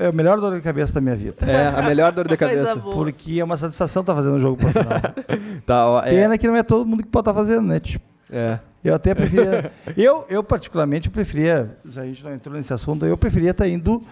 É 0.00 0.06
a 0.06 0.12
melhor 0.12 0.40
dor 0.40 0.56
de 0.56 0.62
cabeça 0.62 0.94
da 0.94 1.00
minha 1.00 1.14
vida. 1.14 1.36
É, 1.46 1.68
a 1.68 1.82
melhor 1.82 2.10
dor 2.10 2.26
de 2.26 2.34
cabeça. 2.38 2.74
Porque 2.76 3.38
é 3.38 3.44
uma 3.44 3.58
satisfação 3.58 4.00
estar 4.00 4.14
tá 4.14 4.16
fazendo 4.16 4.36
o 4.36 4.40
jogo 4.40 4.56
pro 4.56 4.68
final. 4.68 5.00
tá, 5.66 5.86
ó, 5.86 6.00
é. 6.00 6.10
Pena 6.10 6.38
que 6.38 6.48
não 6.48 6.56
é 6.56 6.62
todo 6.62 6.86
mundo 6.86 7.02
que 7.02 7.08
pode 7.08 7.28
estar 7.28 7.34
tá 7.34 7.38
fazendo, 7.38 7.68
né? 7.68 7.78
Tipo, 7.78 8.04
é. 8.32 8.58
Eu 8.82 8.94
até 8.94 9.14
preferia. 9.14 9.70
eu, 9.94 10.24
eu, 10.30 10.42
particularmente, 10.42 11.10
preferia. 11.10 11.76
Se 11.86 12.00
a 12.00 12.04
gente 12.04 12.24
não 12.24 12.32
entrou 12.32 12.56
nesse 12.56 12.72
assunto, 12.72 13.04
eu 13.04 13.16
preferia 13.16 13.50
estar 13.50 13.64
tá 13.64 13.70
indo 13.70 14.02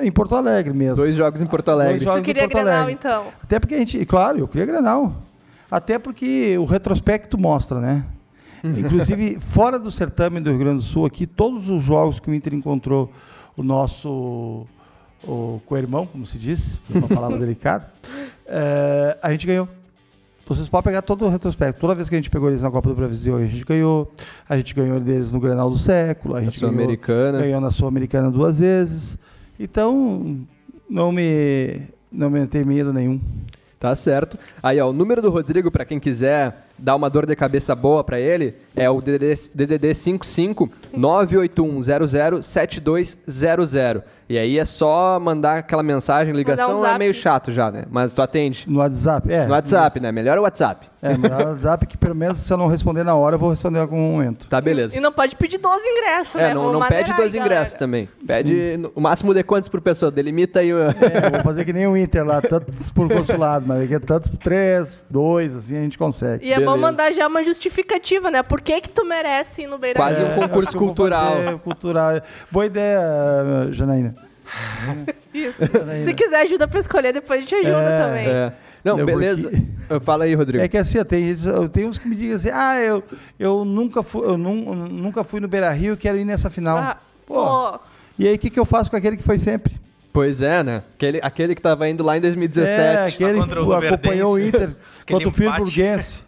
em 0.00 0.10
Porto 0.10 0.34
Alegre 0.34 0.72
mesmo. 0.72 0.96
Dois 0.96 1.14
jogos 1.14 1.42
em 1.42 1.46
Porto 1.46 1.70
Alegre. 1.70 1.94
Dois 1.96 2.02
jogos 2.02 2.22
tu 2.22 2.24
queria 2.24 2.44
em 2.44 2.48
Porto 2.48 2.64
Grenal, 2.64 2.82
Alegre. 2.84 2.98
então? 2.98 3.26
Até 3.42 3.60
porque 3.60 3.74
a 3.74 3.78
gente. 3.78 4.06
Claro, 4.06 4.38
eu 4.38 4.48
queria 4.48 4.64
Grenal. 4.64 5.12
Até 5.70 5.98
porque 5.98 6.56
o 6.58 6.64
retrospecto 6.64 7.36
mostra, 7.36 7.78
né? 7.78 8.04
Inclusive, 8.76 9.38
fora 9.38 9.78
do 9.78 9.90
certame 9.90 10.40
do 10.40 10.50
Rio 10.50 10.58
Grande 10.58 10.76
do 10.76 10.82
Sul, 10.82 11.06
aqui, 11.06 11.26
todos 11.26 11.68
os 11.68 11.82
jogos 11.82 12.18
que 12.18 12.30
o 12.30 12.34
Inter 12.34 12.54
encontrou 12.54 13.12
o 13.56 13.62
nosso 13.62 14.66
o 15.26 15.60
co-irmão, 15.66 16.06
como 16.06 16.24
se 16.24 16.38
diz, 16.38 16.80
uma 16.88 17.08
palavra 17.08 17.38
delicada, 17.40 17.90
é, 18.46 19.18
a 19.22 19.30
gente 19.32 19.46
ganhou. 19.46 19.68
Vocês 20.46 20.68
podem 20.68 20.84
pegar 20.84 21.02
todo 21.02 21.24
o 21.24 21.28
retrospecto. 21.28 21.80
Toda 21.80 21.94
vez 21.94 22.08
que 22.08 22.14
a 22.14 22.18
gente 22.18 22.30
pegou 22.30 22.48
eles 22.48 22.62
na 22.62 22.70
Copa 22.70 22.88
do 22.88 22.94
Brasil, 22.94 23.36
a 23.36 23.44
gente 23.44 23.64
ganhou. 23.64 24.12
A 24.48 24.56
gente 24.56 24.72
ganhou 24.74 25.00
deles 25.00 25.32
no 25.32 25.40
Granal 25.40 25.68
do 25.68 25.76
Século. 25.76 26.36
A 26.36 26.40
gente 26.40 26.60
ganhou, 26.60 26.72
americana 26.72 27.40
ganhou 27.40 27.60
na 27.60 27.70
Sul-Americana 27.70 28.30
duas 28.30 28.60
vezes. 28.60 29.18
Então, 29.58 30.38
não 30.88 31.10
me, 31.10 31.82
não 32.12 32.30
me 32.30 32.46
tem 32.46 32.64
medo 32.64 32.92
nenhum. 32.92 33.20
Tá 33.80 33.96
certo. 33.96 34.38
Aí, 34.62 34.80
ó, 34.80 34.88
o 34.88 34.92
número 34.92 35.20
do 35.20 35.30
Rodrigo, 35.30 35.68
para 35.68 35.84
quem 35.84 35.98
quiser 35.98 36.64
dar 36.78 36.96
uma 36.96 37.08
dor 37.08 37.26
de 37.26 37.34
cabeça 37.34 37.74
boa 37.74 38.04
para 38.04 38.20
ele, 38.20 38.54
é 38.74 38.88
o 38.90 39.00
DDD, 39.00 39.34
DDD 39.54 39.94
55 39.94 40.70
98100 40.92 42.42
7200. 42.42 44.16
E 44.28 44.36
aí 44.36 44.58
é 44.58 44.64
só 44.64 45.20
mandar 45.20 45.58
aquela 45.58 45.84
mensagem, 45.84 46.34
ligação 46.34 46.80
um 46.80 46.86
é 46.86 46.98
meio 46.98 47.14
chato 47.14 47.52
já, 47.52 47.70
né? 47.70 47.84
Mas 47.88 48.12
tu 48.12 48.20
atende. 48.20 48.64
No 48.66 48.80
WhatsApp, 48.80 49.32
é. 49.32 49.46
No 49.46 49.52
WhatsApp, 49.52 50.00
né? 50.00 50.10
Melhor 50.10 50.36
o 50.38 50.42
WhatsApp. 50.42 50.88
É, 51.00 51.16
melhor 51.16 51.42
o 51.42 51.48
WhatsApp 51.50 51.86
que 51.86 51.96
pelo 51.96 52.14
menos 52.14 52.38
se 52.38 52.52
eu 52.52 52.56
não 52.56 52.66
responder 52.66 53.04
na 53.04 53.14
hora, 53.14 53.36
eu 53.36 53.38
vou 53.38 53.50
responder 53.50 53.78
em 53.78 53.82
algum 53.82 53.96
momento. 53.96 54.48
Tá, 54.48 54.60
beleza. 54.60 54.98
E 54.98 55.00
não 55.00 55.12
pode 55.12 55.36
pedir 55.36 55.58
12 55.58 55.80
ingressos, 55.86 56.40
é, 56.40 56.48
né? 56.48 56.54
Não, 56.54 56.72
não 56.72 56.80
pede 56.80 57.14
12 57.14 57.38
ingressos 57.38 57.76
também. 57.76 58.08
Pede 58.26 58.50
Sim. 58.50 58.90
o 58.96 59.00
máximo 59.00 59.32
de 59.32 59.44
quantos 59.44 59.68
por 59.68 59.80
pessoa? 59.80 60.10
Delimita 60.10 60.58
aí 60.58 60.74
o... 60.74 60.78
É, 60.80 61.30
vou 61.30 61.40
fazer 61.44 61.64
que 61.64 61.72
nem 61.72 61.86
o 61.86 61.96
Inter 61.96 62.26
lá, 62.26 62.42
tantos 62.42 62.90
por 62.90 63.08
consulado, 63.08 63.64
mas 63.64 63.82
aqui 63.82 63.94
é 63.94 64.00
tantos 64.00 64.28
por 64.28 64.38
três, 64.38 65.06
dois, 65.08 65.54
assim 65.54 65.76
a 65.76 65.82
gente 65.82 65.96
consegue. 65.96 66.44
E 66.44 66.52
é 66.52 66.58
bom 66.66 66.76
mandar 66.76 67.12
já 67.12 67.26
uma 67.26 67.42
justificativa, 67.42 68.30
né? 68.30 68.42
Por 68.42 68.60
que 68.60 68.80
que 68.80 68.88
tu 68.88 69.04
merece 69.04 69.62
ir 69.62 69.66
no 69.66 69.78
Beira 69.78 69.98
Quase 69.98 70.22
um 70.22 70.34
concurso 70.34 70.76
cultural. 70.76 71.58
cultural. 71.62 72.20
Boa 72.50 72.66
ideia, 72.66 73.00
Janaína. 73.70 74.14
Isso. 75.34 75.58
Se 76.04 76.14
quiser 76.14 76.42
ajuda 76.42 76.68
para 76.68 76.80
escolher, 76.80 77.12
depois 77.12 77.38
a 77.38 77.42
gente 77.42 77.54
ajuda 77.54 77.82
é, 77.82 77.98
também. 77.98 78.28
É. 78.28 78.52
Não, 78.84 79.04
beleza. 79.04 79.50
Porque... 79.50 80.04
Fala 80.04 80.24
aí, 80.24 80.34
Rodrigo. 80.34 80.62
É 80.62 80.68
que 80.68 80.76
assim, 80.76 81.02
tem, 81.04 81.34
tem 81.72 81.86
uns 81.86 81.98
que 81.98 82.08
me 82.08 82.14
dizem 82.14 82.52
assim, 82.52 82.58
ah, 82.58 82.80
eu, 82.80 83.02
eu, 83.38 83.64
nunca, 83.64 84.02
fui, 84.02 84.24
eu 84.24 84.38
nunca 84.38 85.24
fui 85.24 85.40
no 85.40 85.48
Beira 85.48 85.72
Rio 85.72 85.94
e 85.94 85.96
quero 85.96 86.16
ir 86.16 86.24
nessa 86.24 86.48
final. 86.48 86.78
Ah, 86.78 86.96
pô. 87.26 87.34
pô. 87.34 87.80
E 88.18 88.26
aí, 88.26 88.36
o 88.36 88.38
que, 88.38 88.48
que 88.48 88.58
eu 88.58 88.64
faço 88.64 88.90
com 88.90 88.96
aquele 88.96 89.16
que 89.16 89.22
foi 89.22 89.38
sempre? 89.38 89.74
Pois 90.16 90.40
é, 90.40 90.62
né? 90.62 90.82
Aquele, 90.94 91.20
aquele 91.22 91.54
que 91.54 91.58
estava 91.58 91.86
indo 91.90 92.02
lá 92.02 92.16
em 92.16 92.20
2017. 92.22 92.80
É, 92.80 93.04
aquele 93.04 93.46
que 93.46 93.58
o 93.58 93.72
acompanhou 93.74 94.32
o 94.32 94.40
Inter 94.40 94.74
contra 95.06 95.28
o 95.28 95.30
Friburguense. 95.30 96.22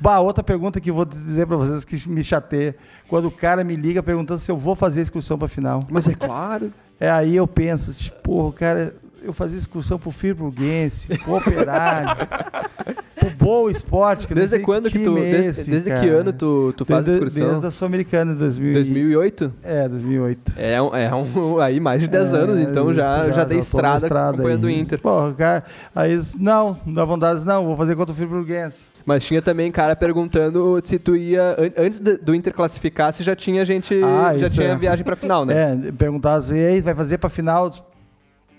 Bah, 0.00 0.20
outra 0.20 0.42
pergunta 0.42 0.80
que 0.80 0.90
eu 0.90 0.94
vou 0.94 1.04
dizer 1.04 1.46
para 1.46 1.56
vocês 1.56 1.84
que 1.84 2.08
me 2.08 2.22
chateia. 2.22 2.76
Quando 3.08 3.26
o 3.26 3.30
cara 3.30 3.62
me 3.62 3.76
liga 3.76 4.02
perguntando 4.02 4.40
se 4.40 4.50
eu 4.50 4.56
vou 4.56 4.74
fazer 4.74 5.00
a 5.00 5.02
excursão 5.04 5.38
para 5.38 5.48
final. 5.48 5.84
Mas 5.90 6.08
é 6.08 6.14
claro. 6.14 6.72
É 6.98 7.10
aí 7.10 7.36
eu 7.36 7.46
penso, 7.46 7.92
tipo, 7.92 8.16
porra, 8.22 8.52
cara, 8.52 8.94
eu 9.26 9.32
fazia 9.32 9.58
excursão 9.58 9.98
pro 9.98 10.10
Friburguense, 10.10 11.08
pro 11.18 11.34
Operário, 11.34 12.26
pro 13.16 13.30
Boa 13.30 13.70
Esporte. 13.70 14.26
Que 14.26 14.34
desde 14.34 14.60
quando 14.60 14.88
que 14.88 14.98
tu, 14.98 15.18
é 15.18 15.46
esse, 15.46 15.68
desde, 15.68 15.90
desde 15.90 16.06
que 16.06 16.08
ano 16.08 16.32
tu, 16.32 16.72
tu 16.76 16.84
faz 16.84 17.04
desde, 17.04 17.24
excursão? 17.24 17.48
Desde 17.48 17.66
a 17.66 17.70
Sul-Americana, 17.70 18.34
2008. 18.34 19.52
É, 19.62 19.88
2008. 19.88 20.52
É, 20.56 20.80
um, 20.80 20.94
é 20.94 21.14
um, 21.14 21.58
aí 21.60 21.80
mais 21.80 22.00
de 22.00 22.08
10 22.08 22.32
é, 22.32 22.36
anos, 22.36 22.58
então 22.60 22.94
já, 22.94 23.26
já, 23.26 23.32
já 23.32 23.44
dei 23.44 23.58
estrada, 23.58 24.06
estrada 24.06 24.34
acompanhando 24.36 24.64
o 24.64 24.70
Inter. 24.70 24.98
Porra, 25.00 25.34
cara, 25.34 25.64
aí, 25.94 26.20
não, 26.38 26.78
dá 26.86 27.04
vontade, 27.04 27.44
não, 27.44 27.66
vou 27.66 27.76
fazer 27.76 27.96
contra 27.96 28.12
o 28.12 28.16
Friburguense. 28.16 28.95
Mas 29.06 29.24
tinha 29.24 29.40
também 29.40 29.70
cara 29.70 29.94
perguntando 29.94 30.80
se 30.82 30.98
tu 30.98 31.14
ia, 31.14 31.56
antes 31.78 32.00
do 32.00 32.34
Inter 32.34 32.52
classificar, 32.52 33.14
se 33.14 33.22
já 33.22 33.36
tinha 33.36 33.64
gente, 33.64 33.94
ah, 34.02 34.36
já 34.36 34.50
tinha 34.50 34.66
é. 34.66 34.76
viagem 34.76 35.04
pra 35.04 35.14
final, 35.14 35.46
né? 35.46 35.78
É, 35.86 35.92
perguntava 35.92 36.38
assim, 36.38 36.80
vai 36.80 36.92
fazer 36.92 37.16
pra 37.18 37.30
final. 37.30 37.70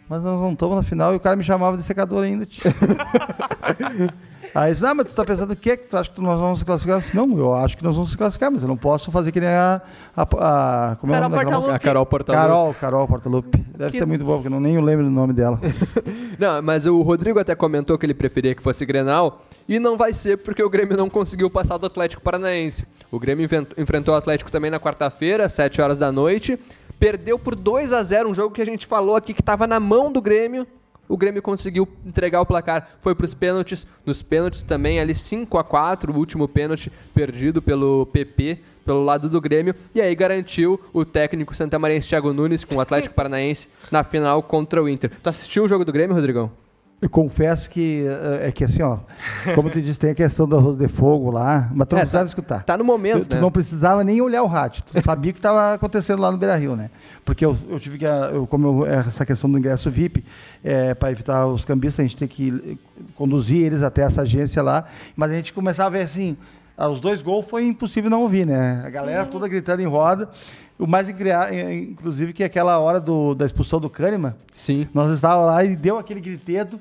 Mas 0.08 0.24
nós 0.24 0.40
não 0.40 0.54
estamos 0.54 0.78
na 0.78 0.84
final 0.84 1.14
e 1.14 1.18
o 1.18 1.20
cara 1.20 1.36
me 1.36 1.44
chamava 1.44 1.76
de 1.76 1.84
secador 1.84 2.24
ainda. 2.24 2.48
Aí 4.58 4.74
disse, 4.74 4.84
ah, 4.84 4.96
mas 4.96 5.06
tu 5.06 5.14
tá 5.14 5.24
pensando 5.24 5.52
o 5.52 5.56
quê? 5.56 5.78
Tu 5.78 5.96
acha 5.96 6.10
que 6.10 6.20
nós 6.20 6.40
vamos 6.40 6.58
se 6.58 6.66
classificar? 6.66 7.04
Não, 7.14 7.38
eu 7.38 7.54
acho 7.54 7.78
que 7.78 7.84
nós 7.84 7.94
vamos 7.94 8.10
se 8.10 8.18
classificar, 8.18 8.50
mas 8.52 8.64
eu 8.64 8.68
não 8.68 8.76
posso 8.76 9.12
fazer 9.12 9.32
que 9.32 9.40
nem 9.40 9.50
a. 9.50 9.80
a, 10.16 10.22
a 10.24 10.96
como 10.96 11.14
é 11.14 11.20
Carol 11.20 11.30
é 11.30 11.36
Portalupe. 11.36 11.70
A 11.70 11.80
Carol 11.80 12.06
Portalupe. 12.08 12.48
Carol, 12.48 12.74
Carol 12.74 13.08
Portalupe. 13.08 13.66
Deve 13.78 13.92
que... 13.92 14.00
ter 14.00 14.06
muito 14.08 14.26
bom, 14.26 14.34
porque 14.34 14.48
eu 14.48 14.52
não, 14.52 14.60
nem 14.60 14.82
lembro 14.82 15.06
o 15.06 15.12
nome 15.12 15.32
dela. 15.32 15.62
não, 16.40 16.60
mas 16.64 16.88
o 16.88 17.00
Rodrigo 17.04 17.38
até 17.38 17.54
comentou 17.54 18.00
que 18.00 18.06
ele 18.08 18.16
preferia 18.16 18.56
que 18.56 18.64
fosse 18.64 18.84
Grenal, 18.84 19.44
e 19.70 19.78
não 19.78 19.96
vai 19.96 20.12
ser 20.12 20.38
porque 20.38 20.64
o 20.64 20.70
Grêmio 20.72 20.98
não 20.98 21.08
conseguiu 21.08 21.52
passar 21.52 21.78
do 21.78 21.86
Atlético 21.86 22.24
Paranaense. 22.24 22.88
O 23.12 23.20
Grêmio 23.20 23.48
enfrentou 23.78 24.16
o 24.16 24.18
Atlético 24.18 24.50
também 24.50 24.72
na 24.72 24.80
quarta-feira, 24.80 25.46
às 25.46 25.54
7 25.54 25.80
horas 25.84 26.00
da 26.00 26.12
noite. 26.12 26.58
Perdeu 27.00 27.38
por 27.38 27.54
2 27.54 27.94
a 27.94 28.02
0 28.02 28.30
um 28.30 28.34
jogo 28.34 28.56
que 28.56 28.62
a 28.64 28.66
gente 28.66 28.88
falou 28.88 29.16
aqui 29.16 29.36
que 29.36 29.42
estava 29.42 29.68
na 29.68 29.80
mão 29.80 30.12
do 30.12 30.20
Grêmio 30.20 30.66
o 31.08 31.18
Grêmio 31.18 31.42
conseguiu 31.42 31.88
entregar 32.06 32.42
o 32.42 32.46
placar, 32.46 32.90
foi 33.00 33.16
para 33.16 33.26
os 33.26 33.34
pênaltis. 33.34 33.88
Nos 34.06 34.22
pênaltis 34.22 34.62
também, 34.62 35.00
ali 35.00 35.16
5 35.16 35.58
a 35.58 35.64
4 35.64 36.12
o 36.12 36.18
último 36.18 36.48
pênalti 36.48 36.92
perdido 37.14 37.62
pelo 37.62 38.06
PP, 38.08 38.60
pelo 38.86 39.04
lado 39.04 39.30
do 39.30 39.42
Grêmio. 39.42 39.76
E 39.94 40.02
aí 40.02 40.14
garantiu 40.16 40.80
o 40.94 41.06
técnico 41.06 41.56
santamarense 41.56 42.08
Thiago 42.08 42.34
Nunes 42.34 42.64
com 42.64 42.76
o 42.76 42.82
Atlético 42.82 43.16
Paranaense 43.16 43.68
na 43.92 44.04
final 44.04 44.42
contra 44.44 44.82
o 44.82 44.90
Inter. 44.90 45.12
Tu 45.22 45.30
assistiu 45.30 45.64
o 45.64 45.68
jogo 45.68 45.86
do 45.86 45.92
Grêmio, 45.92 46.16
Rodrigão? 46.16 46.52
Eu 47.00 47.12
confesso 47.12 47.70
que 47.70 48.06
é 48.42 48.52
que 48.52 48.64
assim, 48.64 48.82
ó, 48.82 48.98
como 49.54 49.70
tu 49.70 49.80
disse, 49.80 50.00
tem 50.00 50.10
a 50.10 50.16
questão 50.16 50.48
do 50.48 50.58
arroz 50.58 50.76
de 50.76 50.88
fogo 50.88 51.30
lá, 51.30 51.70
mas 51.72 51.88
tu 51.88 51.94
não 51.94 52.00
é, 52.00 52.02
precisava 52.02 52.26
tá, 52.26 52.28
escutar. 52.28 52.64
Tá 52.64 52.76
no 52.76 52.84
momento, 52.84 53.28
tu, 53.28 53.30
né? 53.30 53.38
Tu 53.38 53.42
não 53.42 53.52
precisava 53.52 54.04
nem 54.04 54.20
olhar 54.20 54.42
o 54.42 54.48
rádio, 54.48 54.82
tu 54.82 55.00
sabia 55.04 55.30
o 55.30 55.34
que 55.34 55.40
estava 55.40 55.76
acontecendo 55.76 56.20
lá 56.20 56.32
no 56.32 56.40
Beira 56.40 56.56
Rio, 56.56 56.76
né? 56.76 56.90
Porque 57.24 57.46
eu, 57.46 57.56
eu 57.70 57.80
tive 57.80 58.00
que, 58.00 58.06
eu, 58.06 58.48
como 58.48 58.84
eu, 58.84 58.88
essa 58.88 59.24
questão 59.28 59.48
do 59.48 59.60
ingresso 59.60 59.92
VIP, 59.92 60.26
é, 60.64 60.96
para 60.96 61.12
evitar 61.12 61.46
os 61.46 61.64
cambistas, 61.64 62.04
a 62.04 62.08
gente 62.08 62.18
tem 62.18 62.28
que 62.28 62.80
conduzir 63.16 63.64
eles 63.64 63.84
até 63.84 64.02
essa 64.02 64.24
agência 64.24 64.64
lá, 64.64 64.86
mas 65.16 65.30
a 65.30 65.36
gente 65.36 65.54
começava 65.54 65.90
a 65.90 66.00
ver 66.00 66.06
assim, 66.06 66.36
os 66.78 67.00
dois 67.00 67.22
gols 67.22 67.46
foi 67.46 67.66
impossível 67.66 68.10
não 68.10 68.22
ouvir, 68.22 68.46
né? 68.46 68.84
A 68.84 68.90
galera 68.90 69.24
toda 69.26 69.48
gritando 69.48 69.82
em 69.82 69.88
roda. 69.88 70.30
O 70.80 70.86
mais 70.86 71.10
inclusive 71.10 72.34
que 72.34 72.44
aquela 72.44 72.78
hora 72.78 73.00
do, 73.00 73.34
da 73.34 73.46
expulsão 73.46 73.80
do 73.80 73.90
Kahneman. 73.90 74.36
Sim. 74.54 74.88
Nós 74.94 75.12
estávamos 75.12 75.48
lá 75.48 75.64
e 75.64 75.76
deu 75.76 75.98
aquele 75.98 76.22
gritedo. 76.22 76.80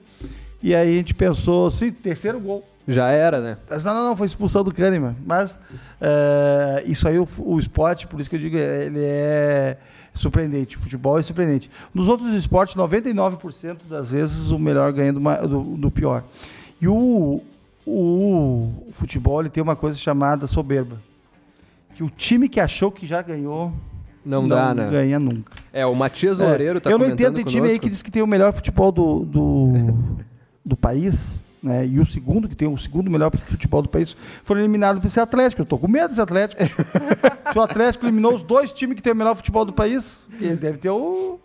E 0.62 0.74
aí 0.74 0.94
a 0.94 0.96
gente 0.98 1.14
pensou, 1.14 1.70
sim, 1.70 1.90
terceiro 1.90 2.38
gol. 2.38 2.64
Já 2.86 3.08
era, 3.08 3.40
né? 3.40 3.58
Mas 3.68 3.82
não, 3.82 3.94
não, 3.94 4.04
não, 4.04 4.16
foi 4.16 4.26
expulsão 4.26 4.62
do 4.62 4.72
Kahneman. 4.72 5.16
Mas 5.24 5.58
é, 6.00 6.84
isso 6.86 7.08
aí, 7.08 7.18
o, 7.18 7.26
o 7.38 7.58
esporte, 7.58 8.06
por 8.06 8.20
isso 8.20 8.28
que 8.28 8.36
eu 8.36 8.40
digo, 8.40 8.56
ele 8.56 9.00
é 9.02 9.78
surpreendente. 10.12 10.76
O 10.76 10.80
futebol 10.80 11.18
é 11.18 11.22
surpreendente. 11.22 11.70
Nos 11.94 12.08
outros 12.08 12.32
esportes, 12.34 12.76
99% 12.76 13.88
das 13.88 14.12
vezes 14.12 14.50
o 14.50 14.58
melhor 14.58 14.92
ganha 14.92 15.12
do, 15.12 15.20
do, 15.20 15.62
do 15.76 15.90
pior. 15.90 16.22
E 16.80 16.86
o, 16.86 17.42
o, 17.86 18.84
o 18.88 18.92
futebol 18.92 19.40
ele 19.40 19.50
tem 19.50 19.62
uma 19.62 19.74
coisa 19.74 19.96
chamada 19.96 20.46
soberba 20.46 21.00
que 21.96 22.04
o 22.04 22.10
time 22.10 22.46
que 22.46 22.60
achou 22.60 22.92
que 22.92 23.06
já 23.06 23.22
ganhou 23.22 23.72
não, 24.22 24.42
não 24.42 24.48
dá, 24.48 24.74
né? 24.74 24.90
ganha 24.90 25.18
nunca. 25.18 25.54
É, 25.72 25.86
o 25.86 25.94
Matias 25.94 26.40
Loureiro 26.40 26.76
é, 26.76 26.80
tá 26.80 26.90
Eu 26.90 26.98
não 26.98 27.08
entendo 27.08 27.36
de 27.36 27.44
time 27.44 27.70
aí 27.70 27.78
que 27.78 27.88
diz 27.88 28.02
que 28.02 28.10
tem 28.10 28.22
o 28.22 28.26
melhor 28.26 28.52
futebol 28.52 28.92
do, 28.92 29.20
do, 29.20 29.72
do 30.62 30.76
país, 30.76 31.42
né? 31.62 31.86
E 31.86 31.98
o 31.98 32.04
segundo, 32.04 32.48
que 32.48 32.54
tem 32.54 32.68
o 32.68 32.76
segundo 32.76 33.10
melhor 33.10 33.34
futebol 33.34 33.80
do 33.80 33.88
país, 33.88 34.14
foram 34.44 34.60
eliminados 34.60 35.00
por 35.00 35.06
esse 35.06 35.18
Atlético. 35.18 35.62
Eu 35.62 35.66
tô 35.66 35.78
com 35.78 35.88
medo 35.88 36.08
desse 36.08 36.20
Atlético. 36.20 36.62
Se 37.50 37.58
o 37.58 37.62
Atlético 37.62 38.04
eliminou 38.04 38.34
os 38.34 38.42
dois 38.42 38.72
times 38.72 38.96
que 38.96 39.02
tem 39.02 39.14
o 39.14 39.16
melhor 39.16 39.34
futebol 39.34 39.64
do 39.64 39.72
país, 39.72 40.26
ele 40.38 40.56
deve 40.56 40.76
ter 40.76 40.90
o. 40.90 41.40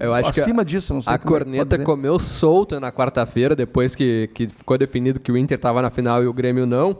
Eu 0.00 0.14
acho 0.14 0.30
acima 0.30 0.64
que 0.64 0.70
disso, 0.70 0.98
a, 1.04 1.14
a 1.14 1.18
corneta 1.18 1.76
é 1.76 1.78
comeu 1.78 2.18
solta 2.18 2.80
na 2.80 2.90
quarta-feira, 2.90 3.54
depois 3.54 3.94
que, 3.94 4.30
que 4.32 4.48
ficou 4.48 4.78
definido 4.78 5.20
que 5.20 5.30
o 5.30 5.36
Inter 5.36 5.56
estava 5.56 5.82
na 5.82 5.90
final 5.90 6.22
e 6.22 6.26
o 6.26 6.32
Grêmio 6.32 6.64
não. 6.64 6.96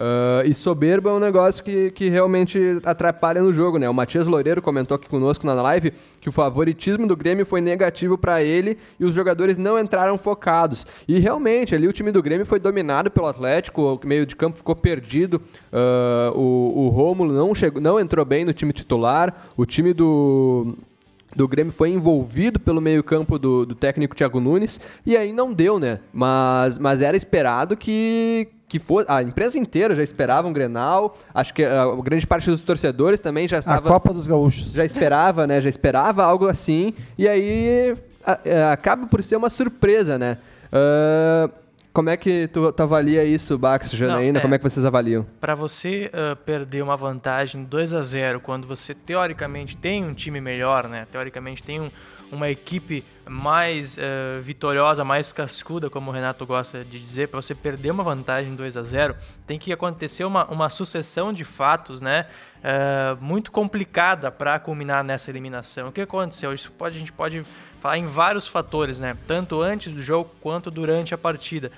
Uh, 0.00 0.46
e 0.46 0.54
soberba 0.54 1.10
é 1.10 1.12
um 1.12 1.18
negócio 1.18 1.62
que, 1.62 1.90
que 1.90 2.08
realmente 2.08 2.80
atrapalha 2.84 3.42
no 3.42 3.52
jogo, 3.52 3.76
né? 3.76 3.86
O 3.86 3.92
Matias 3.92 4.26
Loureiro 4.26 4.62
comentou 4.62 4.94
aqui 4.94 5.06
conosco 5.06 5.44
na 5.44 5.52
live 5.52 5.92
que 6.22 6.28
o 6.30 6.32
favoritismo 6.32 7.06
do 7.06 7.14
Grêmio 7.14 7.44
foi 7.44 7.60
negativo 7.60 8.16
para 8.16 8.42
ele 8.42 8.78
e 8.98 9.04
os 9.04 9.14
jogadores 9.14 9.58
não 9.58 9.78
entraram 9.78 10.16
focados. 10.16 10.86
E 11.06 11.18
realmente, 11.18 11.74
ali 11.74 11.86
o 11.86 11.92
time 11.92 12.10
do 12.10 12.22
Grêmio 12.22 12.46
foi 12.46 12.58
dominado 12.58 13.10
pelo 13.10 13.26
Atlético, 13.26 14.00
o 14.02 14.06
meio 14.06 14.24
de 14.24 14.34
campo 14.34 14.56
ficou 14.56 14.74
perdido. 14.74 15.34
Uh, 15.70 16.34
o, 16.34 16.86
o 16.86 16.88
Rômulo 16.88 17.30
não, 17.30 17.54
chegou, 17.54 17.82
não 17.82 18.00
entrou 18.00 18.24
bem 18.24 18.42
no 18.42 18.54
time 18.54 18.72
titular. 18.72 19.50
O 19.54 19.66
time 19.66 19.92
do 19.92 20.78
do 21.34 21.46
Grêmio 21.46 21.72
foi 21.72 21.90
envolvido 21.90 22.58
pelo 22.58 22.80
meio-campo 22.80 23.38
do, 23.38 23.64
do, 23.64 23.74
técnico 23.74 24.14
Thiago 24.14 24.40
Nunes 24.40 24.80
e 25.06 25.16
aí 25.16 25.32
não 25.32 25.52
deu, 25.52 25.78
né? 25.78 26.00
Mas, 26.12 26.78
mas 26.78 27.00
era 27.00 27.16
esperado 27.16 27.76
que, 27.76 28.48
que 28.68 28.78
fosse. 28.78 29.06
A 29.08 29.22
empresa 29.22 29.58
inteira 29.58 29.94
já 29.94 30.02
esperava 30.02 30.48
um 30.48 30.52
Grenal. 30.52 31.16
Acho 31.32 31.54
que 31.54 31.64
a, 31.64 31.82
a 31.82 31.96
grande 31.96 32.26
parte 32.26 32.50
dos 32.50 32.62
torcedores 32.62 33.20
também 33.20 33.46
já 33.46 33.58
estava. 33.58 33.88
A 33.88 33.92
Copa 33.92 34.12
dos 34.12 34.26
Gaúchos. 34.26 34.72
Já 34.72 34.84
esperava, 34.84 35.46
né? 35.46 35.60
Já 35.60 35.68
esperava 35.68 36.24
algo 36.24 36.48
assim. 36.48 36.94
E 37.16 37.28
aí 37.28 37.94
a, 38.24 38.32
a, 38.32 38.72
acaba 38.72 39.06
por 39.06 39.22
ser 39.22 39.36
uma 39.36 39.50
surpresa, 39.50 40.18
né? 40.18 40.38
Uh, 40.72 41.50
como 42.00 42.08
é 42.08 42.16
que 42.16 42.48
tu, 42.48 42.72
tu 42.72 42.82
avalia 42.82 43.22
isso, 43.24 43.58
Bax, 43.58 43.90
Janaína? 43.90 44.38
É, 44.38 44.40
Como 44.40 44.54
é 44.54 44.58
que 44.58 44.64
vocês 44.64 44.86
avaliam? 44.86 45.26
Para 45.38 45.54
você 45.54 46.10
uh, 46.14 46.34
perder 46.34 46.82
uma 46.82 46.96
vantagem 46.96 47.62
2 47.62 47.92
a 47.92 48.00
0 48.00 48.40
quando 48.40 48.66
você 48.66 48.94
teoricamente 48.94 49.76
tem 49.76 50.02
um 50.02 50.14
time 50.14 50.40
melhor, 50.40 50.88
né? 50.88 51.06
Teoricamente 51.12 51.62
tem 51.62 51.78
um, 51.78 51.90
uma 52.32 52.48
equipe 52.48 53.04
mais 53.28 53.98
uh, 53.98 54.40
vitoriosa, 54.40 55.04
mais 55.04 55.30
cascuda, 55.30 55.90
como 55.90 56.10
o 56.10 56.14
Renato 56.14 56.46
gosta 56.46 56.82
de 56.82 56.98
dizer, 56.98 57.28
para 57.28 57.42
você 57.42 57.54
perder 57.54 57.90
uma 57.90 58.02
vantagem 58.02 58.54
2 58.54 58.78
a 58.78 58.82
0 58.82 59.14
tem 59.46 59.58
que 59.58 59.70
acontecer 59.70 60.24
uma, 60.24 60.46
uma 60.46 60.70
sucessão 60.70 61.34
de 61.34 61.44
fatos, 61.44 62.00
né? 62.00 62.24
Uh, 62.60 63.22
muito 63.22 63.52
complicada 63.52 64.30
para 64.30 64.58
culminar 64.58 65.04
nessa 65.04 65.30
eliminação. 65.30 65.88
O 65.88 65.92
que 65.92 66.00
aconteceu? 66.00 66.54
Isso 66.54 66.72
pode, 66.72 66.96
a 66.96 66.98
gente 66.98 67.12
pode 67.12 67.44
falar 67.80 67.98
em 67.98 68.06
vários 68.06 68.46
fatores, 68.46 69.00
né? 69.00 69.16
Tanto 69.26 69.60
antes 69.60 69.92
do 69.92 70.02
jogo 70.02 70.30
quanto 70.40 70.70
durante 70.70 71.14
a 71.14 71.18
partida. 71.18 71.72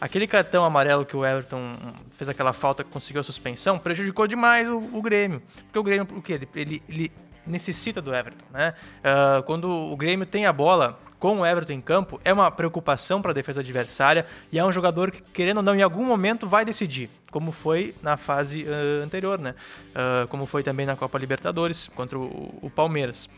Aquele 0.00 0.26
cartão 0.26 0.64
amarelo 0.64 1.06
que 1.06 1.16
o 1.16 1.24
Everton 1.24 1.76
fez 2.10 2.28
aquela 2.28 2.52
falta 2.52 2.82
que 2.82 2.90
conseguiu 2.90 3.20
a 3.20 3.24
suspensão 3.24 3.78
prejudicou 3.78 4.26
demais 4.26 4.68
o, 4.68 4.78
o 4.92 5.00
Grêmio. 5.00 5.40
Porque 5.64 5.78
o 5.78 5.82
Grêmio, 5.82 6.08
o 6.16 6.20
que? 6.20 6.32
Ele, 6.32 6.48
ele, 6.56 6.82
ele 6.88 7.12
necessita 7.46 8.00
do 8.00 8.14
Everton, 8.14 8.44
né? 8.50 8.74
Uh, 8.98 9.42
quando 9.44 9.70
o 9.70 9.96
Grêmio 9.96 10.26
tem 10.26 10.46
a 10.46 10.52
bola 10.52 10.98
com 11.18 11.38
o 11.38 11.46
Everton 11.46 11.74
em 11.74 11.80
campo, 11.80 12.20
é 12.24 12.32
uma 12.32 12.50
preocupação 12.50 13.22
para 13.22 13.30
a 13.30 13.34
defesa 13.34 13.60
adversária 13.60 14.26
e 14.50 14.58
é 14.58 14.64
um 14.64 14.72
jogador 14.72 15.12
que, 15.12 15.22
querendo 15.22 15.58
ou 15.58 15.62
não, 15.62 15.74
em 15.74 15.82
algum 15.82 16.04
momento 16.04 16.48
vai 16.48 16.64
decidir, 16.64 17.08
como 17.30 17.52
foi 17.52 17.94
na 18.02 18.16
fase 18.16 18.64
uh, 18.64 19.04
anterior, 19.04 19.38
né? 19.38 19.54
Uh, 19.90 20.26
como 20.26 20.46
foi 20.46 20.64
também 20.64 20.84
na 20.84 20.96
Copa 20.96 21.16
Libertadores 21.18 21.88
contra 21.94 22.18
o, 22.18 22.58
o 22.60 22.68
Palmeiras. 22.68 23.28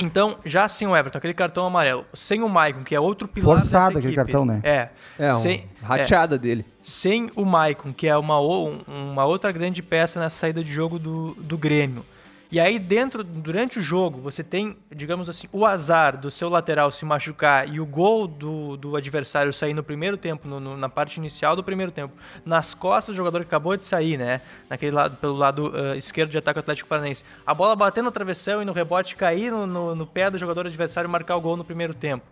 Então, 0.00 0.38
já 0.44 0.68
sem 0.68 0.88
o 0.88 0.96
Everton, 0.96 1.18
aquele 1.18 1.34
cartão 1.34 1.66
amarelo, 1.66 2.06
sem 2.14 2.42
o 2.42 2.48
Maicon, 2.48 2.82
que 2.82 2.94
é 2.94 3.00
outro 3.00 3.28
pilar 3.28 3.60
Forçado 3.60 3.98
aquele 3.98 4.14
cartão, 4.14 4.44
né? 4.44 4.60
É. 4.62 4.88
É, 5.18 5.30
sem, 5.32 5.68
um 5.82 5.86
rateada 5.86 6.36
é, 6.36 6.38
dele. 6.38 6.64
Sem 6.82 7.28
o 7.36 7.44
Maicon, 7.44 7.92
que 7.92 8.08
é 8.08 8.16
uma, 8.16 8.38
uma 8.40 9.24
outra 9.26 9.52
grande 9.52 9.82
peça 9.82 10.18
nessa 10.18 10.36
saída 10.36 10.64
de 10.64 10.72
jogo 10.72 10.98
do, 10.98 11.34
do 11.34 11.58
Grêmio. 11.58 12.04
E 12.52 12.58
aí, 12.58 12.80
dentro, 12.80 13.22
durante 13.22 13.78
o 13.78 13.82
jogo, 13.82 14.20
você 14.20 14.42
tem, 14.42 14.76
digamos 14.90 15.28
assim, 15.28 15.46
o 15.52 15.64
azar 15.64 16.16
do 16.16 16.32
seu 16.32 16.48
lateral 16.48 16.90
se 16.90 17.04
machucar 17.04 17.72
e 17.72 17.78
o 17.78 17.86
gol 17.86 18.26
do, 18.26 18.76
do 18.76 18.96
adversário 18.96 19.52
sair 19.52 19.72
no 19.72 19.84
primeiro 19.84 20.16
tempo, 20.16 20.48
no, 20.48 20.58
no, 20.58 20.76
na 20.76 20.88
parte 20.88 21.18
inicial 21.18 21.54
do 21.54 21.62
primeiro 21.62 21.92
tempo, 21.92 22.12
nas 22.44 22.74
costas 22.74 23.14
do 23.14 23.16
jogador 23.16 23.42
que 23.42 23.46
acabou 23.46 23.76
de 23.76 23.84
sair, 23.84 24.18
né? 24.18 24.40
Naquele 24.68 24.90
lado, 24.90 25.16
pelo 25.18 25.34
lado 25.34 25.68
uh, 25.68 25.94
esquerdo 25.96 26.30
de 26.30 26.38
ataque 26.38 26.58
do 26.58 26.62
Atlético 26.62 26.88
Paranaense. 26.88 27.24
A 27.46 27.54
bola 27.54 27.76
batendo 27.76 28.06
no 28.06 28.10
travessão 28.10 28.60
e 28.60 28.64
no 28.64 28.72
rebote 28.72 29.14
cair 29.14 29.52
no, 29.52 29.64
no, 29.64 29.94
no 29.94 30.06
pé 30.06 30.28
do 30.28 30.36
jogador 30.36 30.66
adversário 30.66 31.06
e 31.06 31.10
marcar 31.10 31.36
o 31.36 31.40
gol 31.40 31.56
no 31.56 31.64
primeiro 31.64 31.94
tempo. 31.94 32.26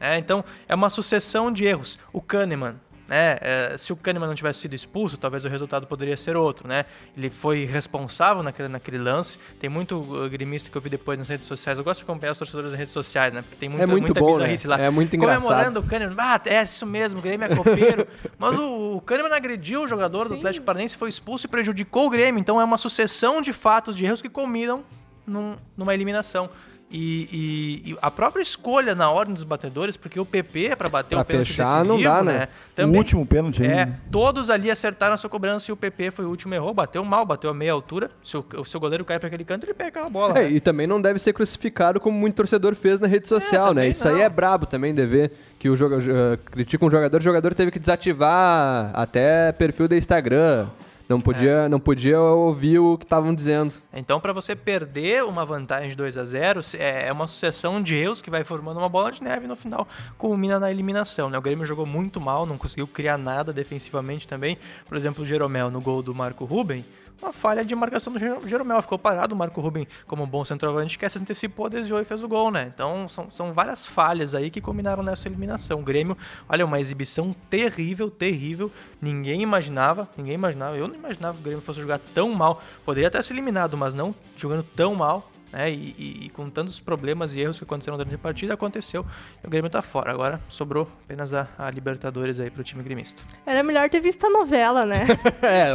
É, 0.00 0.18
então, 0.18 0.44
é 0.66 0.74
uma 0.74 0.90
sucessão 0.90 1.52
de 1.52 1.64
erros. 1.64 1.96
O 2.12 2.20
Kahneman, 2.20 2.74
né? 3.10 3.38
É, 3.40 3.74
se 3.76 3.92
o 3.92 3.96
Kahneman 3.96 4.28
não 4.28 4.36
tivesse 4.36 4.60
sido 4.60 4.72
expulso, 4.72 5.16
talvez 5.18 5.44
o 5.44 5.48
resultado 5.48 5.84
poderia 5.84 6.16
ser 6.16 6.36
outro, 6.36 6.68
né? 6.68 6.84
Ele 7.16 7.28
foi 7.28 7.64
responsável 7.64 8.40
naquele, 8.40 8.68
naquele 8.68 8.98
lance. 8.98 9.36
Tem 9.58 9.68
muito 9.68 9.96
uh, 9.96 10.30
grimista 10.30 10.70
que 10.70 10.76
eu 10.76 10.80
vi 10.80 10.88
depois 10.88 11.18
nas 11.18 11.28
redes 11.28 11.44
sociais. 11.48 11.76
Eu 11.76 11.82
gosto 11.82 11.98
de 11.98 12.04
acompanhar 12.04 12.30
os 12.30 12.38
torcedores 12.38 12.70
nas 12.70 12.78
redes 12.78 12.92
sociais, 12.92 13.32
né? 13.32 13.42
Porque 13.42 13.56
tem 13.56 13.68
muita, 13.68 13.82
é 13.82 13.86
muito 13.86 14.04
muita 14.04 14.20
bom, 14.20 14.38
né? 14.38 14.56
lá. 14.64 14.78
É 14.78 14.90
muito 14.90 15.16
engraçado. 15.16 15.42
Comemorando 15.42 15.80
o 15.80 15.82
Kahneman. 15.82 16.14
Ah, 16.16 16.40
é 16.46 16.62
isso 16.62 16.86
mesmo, 16.86 17.18
o 17.18 17.22
Grêmio 17.22 17.46
é 17.46 17.56
copeiro. 17.56 18.06
Mas 18.38 18.56
o, 18.56 18.98
o 18.98 19.00
Kahneman 19.00 19.34
agrediu 19.34 19.82
o 19.82 19.88
jogador 19.88 20.28
Sim. 20.28 20.28
do 20.28 20.34
Atlético 20.36 20.64
Paranaense, 20.64 20.96
foi 20.96 21.08
expulso 21.08 21.46
e 21.46 21.48
prejudicou 21.48 22.06
o 22.06 22.10
Grêmio. 22.10 22.40
Então 22.40 22.60
é 22.60 22.64
uma 22.64 22.78
sucessão 22.78 23.42
de 23.42 23.52
fatos, 23.52 23.96
de 23.96 24.04
erros 24.04 24.22
que 24.22 24.28
combinam 24.28 24.84
num, 25.26 25.56
numa 25.76 25.92
eliminação. 25.92 26.48
E, 26.90 27.82
e, 27.84 27.92
e, 27.92 27.98
a 28.02 28.10
própria 28.10 28.42
escolha 28.42 28.96
na 28.96 29.08
ordem 29.08 29.32
dos 29.32 29.44
batedores, 29.44 29.96
porque 29.96 30.18
o 30.18 30.26
PP 30.26 30.66
é 30.66 30.76
para 30.76 30.88
bater 30.88 31.14
pra 31.14 31.22
o 31.22 31.24
pênalti 31.24 31.46
fechar, 31.46 31.84
decisivo, 31.84 31.94
não 31.94 32.02
dá, 32.02 32.24
né? 32.24 32.32
né? 32.32 32.48
Também, 32.74 32.96
o 32.96 32.98
último 32.98 33.24
pênalti. 33.24 33.64
É, 33.64 33.92
todos 34.10 34.50
ali 34.50 34.68
acertaram 34.68 35.14
a 35.14 35.16
sua 35.16 35.30
cobrança 35.30 35.70
e 35.70 35.72
o 35.72 35.76
PP 35.76 36.10
foi 36.10 36.24
o 36.24 36.28
último 36.28 36.52
errou, 36.52 36.74
bateu 36.74 37.04
mal, 37.04 37.24
bateu 37.24 37.48
a 37.48 37.54
meia 37.54 37.72
altura. 37.72 38.10
Se 38.24 38.36
o, 38.36 38.64
seu 38.64 38.80
goleiro 38.80 39.04
cai 39.04 39.20
para 39.20 39.28
aquele 39.28 39.44
canto, 39.44 39.66
ele 39.66 39.74
pega 39.74 39.90
aquela 39.90 40.10
bola. 40.10 40.36
É, 40.36 40.42
né? 40.42 40.50
E 40.50 40.58
também 40.58 40.84
não 40.84 41.00
deve 41.00 41.20
ser 41.20 41.32
crucificado 41.32 42.00
como 42.00 42.18
muito 42.18 42.34
torcedor 42.34 42.74
fez 42.74 42.98
na 42.98 43.06
rede 43.06 43.24
é, 43.24 43.28
social, 43.28 43.70
é, 43.70 43.74
né? 43.74 43.88
Isso 43.88 44.08
não. 44.08 44.16
aí 44.16 44.22
é 44.22 44.28
brabo 44.28 44.66
também 44.66 44.92
de 44.92 45.06
ver 45.06 45.30
que 45.60 45.70
o 45.70 45.76
jogador 45.76 46.02
uh, 46.02 46.38
critica 46.50 46.84
um 46.84 46.90
jogador, 46.90 47.20
o 47.20 47.22
jogador 47.22 47.54
teve 47.54 47.70
que 47.70 47.78
desativar 47.78 48.90
até 48.94 49.52
perfil 49.52 49.86
do 49.86 49.94
Instagram. 49.94 50.66
Não 51.10 51.20
podia, 51.20 51.50
é. 51.50 51.68
não 51.68 51.80
podia 51.80 52.20
ouvir 52.20 52.78
o 52.78 52.96
que 52.96 53.04
estavam 53.04 53.34
dizendo. 53.34 53.74
Então, 53.92 54.20
para 54.20 54.32
você 54.32 54.54
perder 54.54 55.24
uma 55.24 55.44
vantagem 55.44 55.90
de 55.90 55.96
2 55.96 56.16
a 56.16 56.24
0 56.24 56.60
é, 56.78 57.08
é 57.08 57.12
uma 57.12 57.26
sucessão 57.26 57.82
de 57.82 57.96
erros 57.96 58.22
que 58.22 58.30
vai 58.30 58.44
formando 58.44 58.76
uma 58.78 58.88
bola 58.88 59.10
de 59.10 59.20
neve 59.20 59.44
e 59.44 59.48
no 59.48 59.56
final 59.56 59.88
culmina 60.16 60.60
na 60.60 60.70
eliminação. 60.70 61.28
Né? 61.28 61.36
O 61.36 61.42
Grêmio 61.42 61.66
jogou 61.66 61.84
muito 61.84 62.20
mal, 62.20 62.46
não 62.46 62.56
conseguiu 62.56 62.86
criar 62.86 63.18
nada 63.18 63.52
defensivamente 63.52 64.28
também. 64.28 64.56
Por 64.86 64.96
exemplo, 64.96 65.24
o 65.24 65.26
Jeromel 65.26 65.68
no 65.68 65.80
gol 65.80 66.00
do 66.00 66.14
Marco 66.14 66.44
Ruben 66.44 66.84
uma 67.20 67.32
falha 67.32 67.64
de 67.64 67.74
marcação 67.74 68.12
do 68.12 68.18
Jeromel. 68.48 68.80
Ficou 68.82 68.98
parado, 68.98 69.34
o 69.34 69.38
Marco 69.38 69.60
Ruben, 69.60 69.86
como 70.06 70.22
um 70.22 70.26
bom 70.26 70.44
centroavante, 70.44 70.98
que 70.98 71.08
se 71.08 71.18
antecipou, 71.18 71.68
desviou 71.68 72.00
e 72.00 72.04
fez 72.04 72.22
o 72.22 72.28
gol, 72.28 72.50
né? 72.50 72.70
Então 72.72 73.08
são, 73.08 73.30
são 73.30 73.52
várias 73.52 73.84
falhas 73.84 74.34
aí 74.34 74.50
que 74.50 74.60
combinaram 74.60 75.02
nessa 75.02 75.28
eliminação. 75.28 75.80
O 75.80 75.82
Grêmio, 75.82 76.16
olha, 76.48 76.64
uma 76.64 76.80
exibição 76.80 77.34
terrível, 77.48 78.10
terrível. 78.10 78.70
Ninguém 79.00 79.42
imaginava, 79.42 80.08
ninguém 80.16 80.34
imaginava. 80.34 80.76
Eu 80.76 80.88
não 80.88 80.94
imaginava 80.94 81.34
que 81.34 81.40
o 81.40 81.44
Grêmio 81.44 81.62
fosse 81.62 81.80
jogar 81.80 82.00
tão 82.14 82.32
mal. 82.32 82.62
Poderia 82.84 83.10
ter 83.10 83.22
se 83.22 83.32
eliminado, 83.32 83.76
mas 83.76 83.94
não 83.94 84.14
jogando 84.36 84.62
tão 84.62 84.94
mal 84.94 85.29
né? 85.52 85.70
E, 85.70 85.94
e, 85.98 86.26
e, 86.26 86.28
com 86.30 86.48
tantos 86.48 86.80
problemas 86.80 87.34
e 87.34 87.40
erros 87.40 87.58
que 87.58 87.64
aconteceram 87.64 87.96
durante 87.96 88.14
a 88.14 88.18
partida, 88.18 88.54
aconteceu. 88.54 89.04
E 89.42 89.46
o 89.46 89.50
Grêmio 89.50 89.66
está 89.66 89.82
fora. 89.82 90.10
Agora 90.10 90.40
sobrou 90.48 90.88
apenas 91.04 91.32
a, 91.32 91.48
a 91.58 91.70
Libertadores 91.70 92.40
aí 92.40 92.50
pro 92.50 92.62
time 92.62 92.82
gremista. 92.82 93.22
Era 93.44 93.62
melhor 93.62 93.88
ter 93.88 94.00
visto 94.00 94.26
a 94.26 94.30
novela, 94.30 94.84
né? 94.84 95.06
é, 95.42 95.70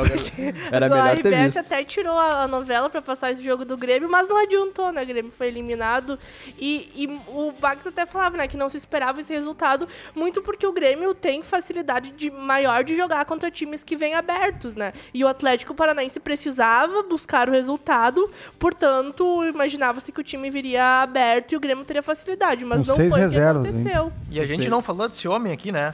era 0.71 0.89
melhor 0.89 1.21
ter 1.21 1.43
visto. 1.43 1.57
A 1.57 1.61
até 1.61 1.83
tirou 1.83 2.17
a 2.17 2.47
novela 2.47 2.89
para 2.89 3.01
passar 3.01 3.31
esse 3.31 3.43
jogo 3.43 3.65
do 3.65 3.77
Grêmio, 3.77 4.09
mas 4.09 4.27
não 4.27 4.37
adiantou, 4.37 4.91
né? 4.91 5.03
O 5.03 5.05
Grêmio 5.05 5.31
foi 5.31 5.47
eliminado. 5.47 6.17
E, 6.57 6.91
e 6.95 7.07
o 7.27 7.51
Bax 7.51 7.85
até 7.87 8.05
falava, 8.05 8.37
né, 8.37 8.47
que 8.47 8.57
não 8.57 8.69
se 8.69 8.77
esperava 8.77 9.19
esse 9.19 9.33
resultado, 9.33 9.87
muito 10.15 10.41
porque 10.41 10.65
o 10.65 10.71
Grêmio 10.71 11.13
tem 11.13 11.43
facilidade 11.43 12.11
de, 12.11 12.29
maior 12.29 12.83
de 12.83 12.95
jogar 12.95 13.25
contra 13.25 13.49
times 13.51 13.83
que 13.83 13.95
vêm 13.95 14.13
abertos, 14.13 14.75
né? 14.75 14.93
E 15.13 15.23
o 15.23 15.27
Atlético 15.27 15.73
Paranaense 15.73 16.19
precisava 16.19 17.03
buscar 17.03 17.49
o 17.49 17.51
resultado, 17.51 18.29
portanto, 18.59 19.41
imaginava-se 19.65 20.11
que 20.11 20.21
o 20.21 20.23
time 20.23 20.49
viria 20.49 21.01
aberto 21.01 21.53
e 21.53 21.55
o 21.55 21.59
Grêmio 21.59 21.83
teria 21.83 22.03
facilidade, 22.03 22.63
mas 22.63 22.81
Com 22.81 22.87
não 22.87 22.95
foi 23.09 23.19
reservas, 23.19 23.65
o 23.65 23.69
que 23.69 23.69
aconteceu. 23.69 24.03
Hein? 24.05 24.13
E 24.31 24.39
a 24.39 24.45
gente 24.45 24.69
não 24.69 24.81
falou 24.81 25.07
desse 25.09 25.27
homem 25.27 25.51
aqui, 25.51 25.71
né? 25.71 25.93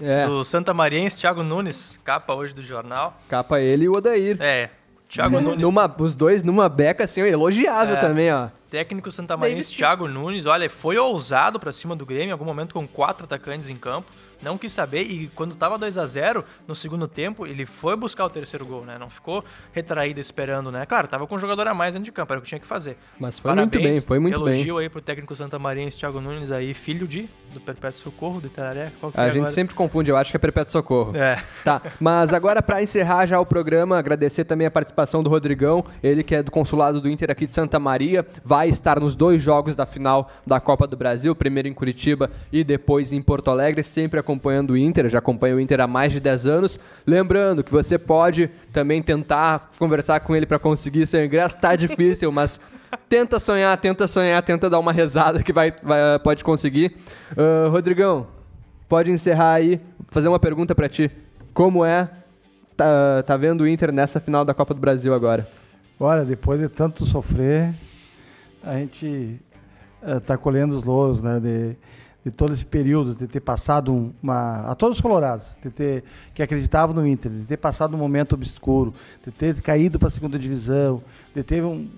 É. 0.00 0.26
Do 0.26 0.44
Santa 0.44 0.74
Mariense, 0.74 1.16
Thiago 1.16 1.42
Nunes, 1.42 1.98
capa 2.04 2.34
hoje 2.34 2.52
do 2.54 2.60
jornal. 2.60 3.18
Capa 3.28 3.60
ele 3.60 3.84
e 3.84 3.88
o 3.88 3.96
Odair. 3.96 4.36
É. 4.40 4.68
Thiago 5.08 5.40
Nunes. 5.40 5.60
Numa, 5.60 5.94
os 5.98 6.14
dois 6.14 6.42
numa 6.42 6.68
beca 6.68 7.04
assim, 7.04 7.22
elogiável 7.22 7.96
é. 7.96 7.98
também, 7.98 8.32
ó. 8.32 8.48
Técnico 8.70 9.10
Santa 9.10 9.36
Mariense, 9.36 9.72
Thiago 9.72 10.06
Nunes, 10.06 10.44
olha, 10.44 10.68
foi 10.68 10.98
ousado 10.98 11.58
para 11.58 11.72
cima 11.72 11.96
do 11.96 12.04
Grêmio, 12.04 12.28
em 12.28 12.32
algum 12.32 12.44
momento 12.44 12.74
com 12.74 12.86
quatro 12.86 13.24
atacantes 13.24 13.70
em 13.70 13.76
campo. 13.76 14.10
Não 14.42 14.58
quis 14.58 14.72
saber 14.72 15.02
e 15.02 15.28
quando 15.28 15.54
tava 15.54 15.78
2 15.78 15.96
a 15.98 16.06
0 16.06 16.44
no 16.66 16.74
segundo 16.74 17.08
tempo, 17.08 17.46
ele 17.46 17.66
foi 17.66 17.96
buscar 17.96 18.24
o 18.24 18.30
terceiro 18.30 18.64
gol, 18.64 18.84
né? 18.84 18.98
Não 18.98 19.10
ficou 19.10 19.44
retraído 19.72 20.20
esperando, 20.20 20.70
né? 20.70 20.84
Claro, 20.86 21.08
tava 21.08 21.26
com 21.26 21.36
um 21.36 21.38
jogador 21.38 21.66
a 21.68 21.74
mais 21.74 21.92
dentro 21.92 22.04
de 22.04 22.12
campo, 22.12 22.32
era 22.32 22.40
o 22.40 22.42
que 22.42 22.48
tinha 22.48 22.60
que 22.60 22.66
fazer. 22.66 22.96
Mas 23.18 23.38
foi 23.38 23.50
Parabéns, 23.50 23.72
muito 23.72 23.92
bem, 23.92 24.00
foi 24.00 24.18
muito 24.18 24.34
elogio 24.34 24.52
bem. 24.52 24.60
Elogio 24.60 24.78
aí 24.78 24.88
pro 24.88 25.00
técnico 25.00 25.34
Santa 25.34 25.58
Maria, 25.58 25.90
Thiago 25.90 26.20
Nunes 26.20 26.50
aí, 26.50 26.74
filho 26.74 27.06
de 27.06 27.28
do 27.52 27.60
Perpétuo 27.60 28.00
Socorro, 28.00 28.40
do 28.40 28.48
Itararé. 28.48 28.92
a 29.14 29.22
é 29.22 29.26
gente 29.26 29.36
agora? 29.38 29.52
sempre 29.52 29.74
confunde, 29.74 30.10
eu 30.10 30.16
acho 30.16 30.30
que 30.30 30.36
é 30.36 30.40
Perpétuo 30.40 30.72
Socorro. 30.72 31.16
É. 31.16 31.42
Tá, 31.64 31.80
mas 31.98 32.32
agora 32.32 32.62
para 32.62 32.82
encerrar 32.82 33.26
já 33.26 33.40
o 33.40 33.46
programa, 33.46 33.98
agradecer 33.98 34.44
também 34.44 34.66
a 34.66 34.70
participação 34.70 35.22
do 35.22 35.30
Rodrigão, 35.30 35.84
ele 36.02 36.22
que 36.22 36.34
é 36.34 36.42
do 36.42 36.50
consulado 36.50 37.00
do 37.00 37.08
Inter 37.08 37.30
aqui 37.30 37.46
de 37.46 37.54
Santa 37.54 37.78
Maria, 37.78 38.26
vai 38.44 38.68
estar 38.68 39.00
nos 39.00 39.14
dois 39.14 39.42
jogos 39.42 39.74
da 39.74 39.86
final 39.86 40.30
da 40.46 40.60
Copa 40.60 40.86
do 40.86 40.96
Brasil, 40.96 41.34
primeiro 41.34 41.68
em 41.68 41.74
Curitiba 41.74 42.30
e 42.52 42.62
depois 42.62 43.12
em 43.12 43.22
Porto 43.22 43.50
Alegre, 43.50 43.82
sempre 43.82 44.20
acompanhando 44.26 44.72
o 44.72 44.76
Inter, 44.76 45.08
já 45.08 45.18
acompanha 45.18 45.54
o 45.54 45.60
Inter 45.60 45.80
há 45.80 45.86
mais 45.86 46.12
de 46.12 46.18
10 46.18 46.46
anos. 46.48 46.80
Lembrando 47.06 47.62
que 47.62 47.70
você 47.70 47.96
pode 47.96 48.50
também 48.72 49.00
tentar 49.00 49.70
conversar 49.78 50.18
com 50.20 50.34
ele 50.34 50.44
para 50.44 50.58
conseguir 50.58 51.06
seu 51.06 51.24
ingresso, 51.24 51.56
tá 51.56 51.76
difícil, 51.76 52.32
mas 52.32 52.60
tenta 53.08 53.38
sonhar, 53.38 53.76
tenta 53.78 54.08
sonhar, 54.08 54.42
tenta 54.42 54.68
dar 54.68 54.80
uma 54.80 54.92
rezada 54.92 55.42
que 55.42 55.52
vai, 55.52 55.72
vai 55.82 56.18
pode 56.18 56.42
conseguir. 56.42 56.96
Uh, 57.32 57.70
Rodrigão, 57.70 58.26
pode 58.88 59.12
encerrar 59.12 59.52
aí, 59.52 59.80
fazer 60.08 60.26
uma 60.28 60.40
pergunta 60.40 60.74
para 60.74 60.88
ti. 60.88 61.10
Como 61.54 61.84
é 61.84 62.10
tá, 62.76 63.22
tá 63.22 63.36
vendo 63.36 63.62
o 63.62 63.68
Inter 63.68 63.92
nessa 63.92 64.18
final 64.18 64.44
da 64.44 64.52
Copa 64.52 64.74
do 64.74 64.80
Brasil 64.80 65.14
agora? 65.14 65.48
Olha, 65.98 66.24
depois 66.24 66.60
de 66.60 66.68
tanto 66.68 67.06
sofrer, 67.06 67.72
a 68.62 68.74
gente 68.74 69.40
está 70.04 70.34
uh, 70.34 70.38
colhendo 70.38 70.76
os 70.76 70.82
louros, 70.82 71.22
né? 71.22 71.40
De, 71.40 71.76
de 72.26 72.32
todo 72.32 72.52
esse 72.52 72.64
período, 72.64 73.14
de 73.14 73.28
ter 73.28 73.38
passado 73.38 74.12
uma. 74.20 74.62
a 74.62 74.74
todos 74.74 74.96
os 74.96 75.00
colorados, 75.00 75.56
de 75.62 75.70
ter, 75.70 76.02
que 76.34 76.42
acreditavam 76.42 76.92
no 76.92 77.06
Inter, 77.06 77.30
de 77.30 77.44
ter 77.44 77.56
passado 77.56 77.94
um 77.94 77.98
momento 77.98 78.32
obscuro, 78.32 78.92
de 79.24 79.30
ter 79.30 79.62
caído 79.62 79.96
para 79.96 80.08
a 80.08 80.10
segunda 80.10 80.36
divisão, 80.36 81.00
de 81.32 81.44
ter 81.44 81.62
um, 81.62 81.88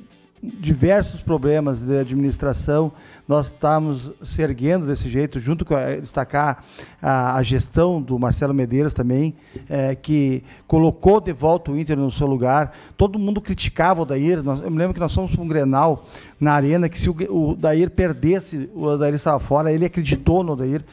diversos 0.42 1.20
problemas 1.20 1.80
de 1.80 1.98
administração, 1.98 2.92
nós 3.26 3.46
estamos 3.46 4.12
se 4.22 4.40
erguendo 4.40 4.86
desse 4.86 5.08
jeito, 5.08 5.38
junto 5.38 5.64
com 5.64 5.74
a, 5.74 5.96
destacar 5.96 6.64
a, 7.02 7.36
a, 7.36 7.42
gestão 7.42 8.00
do 8.00 8.18
Marcelo 8.18 8.54
Medeiros 8.54 8.94
também, 8.94 9.34
é, 9.68 9.94
que 9.94 10.42
colocou 10.66 11.20
de 11.20 11.32
volta 11.32 11.70
o 11.70 11.78
Inter 11.78 11.96
no 11.96 12.10
seu 12.10 12.26
lugar. 12.26 12.72
Todo 12.96 13.18
mundo 13.18 13.40
criticava 13.40 14.02
o 14.02 14.04
Dair. 14.04 14.42
Nós, 14.42 14.60
eu 14.60 14.70
me 14.70 14.78
lembro 14.78 14.94
que 14.94 15.00
nós 15.00 15.14
fomos 15.14 15.34
para 15.34 15.44
um 15.44 15.48
Grenal 15.48 16.06
na 16.40 16.52
arena, 16.52 16.88
que 16.88 16.98
se 16.98 17.10
o, 17.10 17.16
o 17.28 17.54
Dair 17.54 17.90
perdesse, 17.90 18.70
o 18.74 18.96
Dair 18.96 19.14
estava 19.14 19.38
fora, 19.38 19.72
ele 19.72 19.84
acreditou 19.84 20.42
no 20.42 20.56
Dair. 20.56 20.84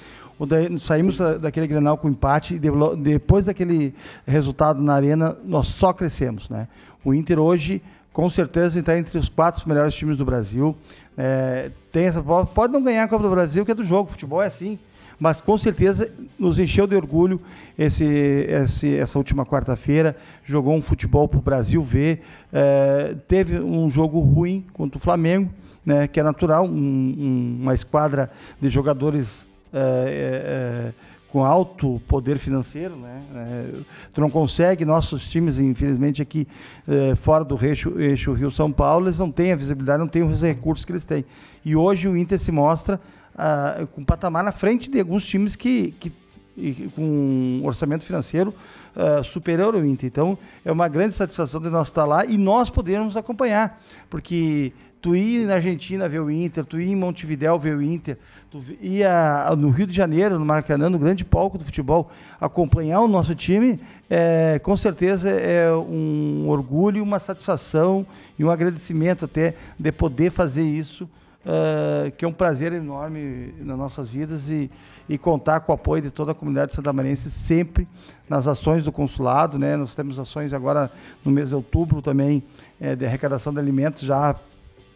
Daí, 0.48 0.78
saímos 0.78 1.18
daquele 1.40 1.66
Grenal 1.66 1.98
com 1.98 2.10
empate 2.10 2.56
e 2.56 2.60
depois 2.98 3.46
daquele 3.46 3.96
resultado 4.28 4.82
na 4.82 4.94
arena 4.94 5.38
nós 5.46 5.68
só 5.68 5.94
crescemos, 5.94 6.50
né? 6.50 6.68
O 7.06 7.14
Inter 7.14 7.40
hoje 7.40 7.82
com 8.16 8.30
certeza 8.30 8.80
está 8.80 8.98
entre 8.98 9.18
os 9.18 9.28
quatro 9.28 9.68
melhores 9.68 9.94
times 9.94 10.16
do 10.16 10.24
Brasil. 10.24 10.74
É, 11.18 11.70
tem 11.92 12.06
essa, 12.06 12.24
pode 12.24 12.72
não 12.72 12.82
ganhar 12.82 13.04
a 13.04 13.08
Copa 13.10 13.24
do 13.24 13.30
Brasil, 13.30 13.66
que 13.66 13.72
é 13.72 13.76
do 13.76 13.84
jogo, 13.84 14.10
futebol 14.10 14.42
é 14.42 14.48
assim. 14.48 14.80
Mas 15.20 15.42
com 15.42 15.58
certeza 15.58 16.10
nos 16.40 16.58
encheu 16.58 16.88
de 16.88 16.96
orgulho 16.96 17.42
esse, 17.78 18.06
esse 18.06 18.96
essa 18.96 19.20
última 19.20 19.46
quarta-feira. 19.46 20.16
Jogou 20.46 20.74
um 20.74 20.82
futebol 20.82 21.28
para 21.28 21.40
o 21.40 21.42
Brasil 21.42 21.84
ver. 21.84 22.22
É, 22.54 23.18
teve 23.28 23.60
um 23.60 23.90
jogo 23.90 24.22
ruim 24.22 24.66
contra 24.72 24.98
o 24.98 25.02
Flamengo, 25.02 25.52
né, 25.86 26.08
que 26.08 26.18
é 26.18 26.24
natural, 26.24 26.66
um, 26.66 26.70
um, 26.70 27.58
uma 27.64 27.76
esquadra 27.76 28.32
de 28.62 28.70
jogadores. 28.70 29.46
É, 29.74 29.78
é, 29.78 30.92
é 31.12 31.15
com 31.36 31.44
alto 31.44 32.02
poder 32.08 32.38
financeiro, 32.38 32.96
né? 32.96 33.22
É, 33.36 33.74
tu 34.14 34.22
não 34.22 34.30
consegue, 34.30 34.86
nossos 34.86 35.30
times, 35.30 35.60
infelizmente, 35.60 36.22
aqui 36.22 36.48
é, 36.88 37.14
fora 37.14 37.44
do 37.44 37.62
eixo, 37.62 38.00
eixo 38.00 38.32
Rio-São 38.32 38.72
Paulo, 38.72 39.08
eles 39.08 39.20
não 39.20 39.30
têm 39.30 39.52
a 39.52 39.56
visibilidade, 39.58 40.00
não 40.00 40.08
têm 40.08 40.24
os 40.24 40.42
recursos 40.42 40.86
que 40.86 40.94
eles 40.94 41.04
têm. 41.04 41.26
E 41.66 41.76
hoje 41.76 42.08
o 42.08 42.16
Inter 42.16 42.40
se 42.40 42.54
mostra 42.54 43.02
ah, 43.38 43.86
com 43.92 44.00
um 44.00 44.06
patamar 44.06 44.46
na 44.46 44.54
frente 44.54 44.90
de 44.90 44.98
alguns 44.98 45.26
times 45.26 45.58
que, 45.58 45.94
que 46.00 46.10
e, 46.56 46.90
com 46.96 47.02
um 47.02 47.66
orçamento 47.66 48.06
financeiro 48.06 48.56
uh, 48.96 49.22
superior 49.22 49.76
ao 49.76 49.86
Inter. 49.86 50.08
Então, 50.08 50.38
é 50.64 50.72
uma 50.72 50.88
grande 50.88 51.16
satisfação 51.16 51.60
de 51.60 51.70
nós 51.70 51.88
estar 51.88 52.06
lá 52.06 52.26
e 52.26 52.38
nós 52.38 52.70
podermos 52.70 53.18
acompanhar, 53.18 53.84
porque 54.10 54.72
tu 55.06 55.16
ir 55.16 55.46
na 55.46 55.54
Argentina 55.54 56.10
ver 56.10 56.20
o 56.20 56.32
Inter, 56.32 56.66
tu 56.66 56.82
ir 56.82 56.90
em 56.90 56.96
Montevidéu 56.96 57.60
ver 57.60 57.76
o 57.76 57.82
Inter, 57.84 58.18
tu 58.50 58.60
ia 58.82 59.54
no 59.56 59.70
Rio 59.70 59.86
de 59.86 59.96
Janeiro, 59.96 60.40
no 60.40 60.44
Maracanã, 60.44 60.90
no 60.90 60.98
grande 60.98 61.24
palco 61.24 61.60
do 61.60 61.64
futebol, 61.64 62.10
acompanhar 62.42 63.02
o 63.02 63.08
nosso 63.08 63.36
time, 63.36 63.80
é, 64.10 64.60
com 64.64 64.76
certeza 64.76 65.30
é 65.30 65.72
um 65.72 66.48
orgulho, 66.48 67.04
uma 67.04 67.20
satisfação 67.20 68.04
e 68.40 68.44
um 68.44 68.50
agradecimento 68.50 69.26
até 69.26 69.54
de 69.78 69.92
poder 69.92 70.32
fazer 70.32 70.64
isso, 70.64 71.04
uh, 71.04 72.10
que 72.18 72.26
é 72.26 72.28
um 72.28 72.34
prazer 72.34 72.74
enorme 72.74 73.54
nas 73.60 73.78
nossas 73.78 74.10
vidas 74.10 74.50
e, 74.50 74.72
e 75.08 75.20
contar 75.20 75.60
com 75.60 75.72
o 75.72 75.76
apoio 75.76 76.02
de 76.02 76.10
toda 76.10 76.32
a 76.32 76.34
comunidade 76.34 76.74
santamarense 76.74 77.30
sempre 77.30 77.88
nas 78.28 78.48
ações 78.48 78.84
do 78.84 78.92
consulado, 78.92 79.60
né? 79.60 79.78
Nós 79.78 79.94
temos 79.94 80.18
ações 80.18 80.52
agora 80.52 80.92
no 81.24 81.32
mês 81.32 81.50
de 81.50 81.56
outubro 81.56 82.02
também 82.02 82.42
é, 82.82 82.96
de 82.96 83.06
arrecadação 83.06 83.54
de 83.54 83.60
alimentos 83.60 84.02
já 84.02 84.36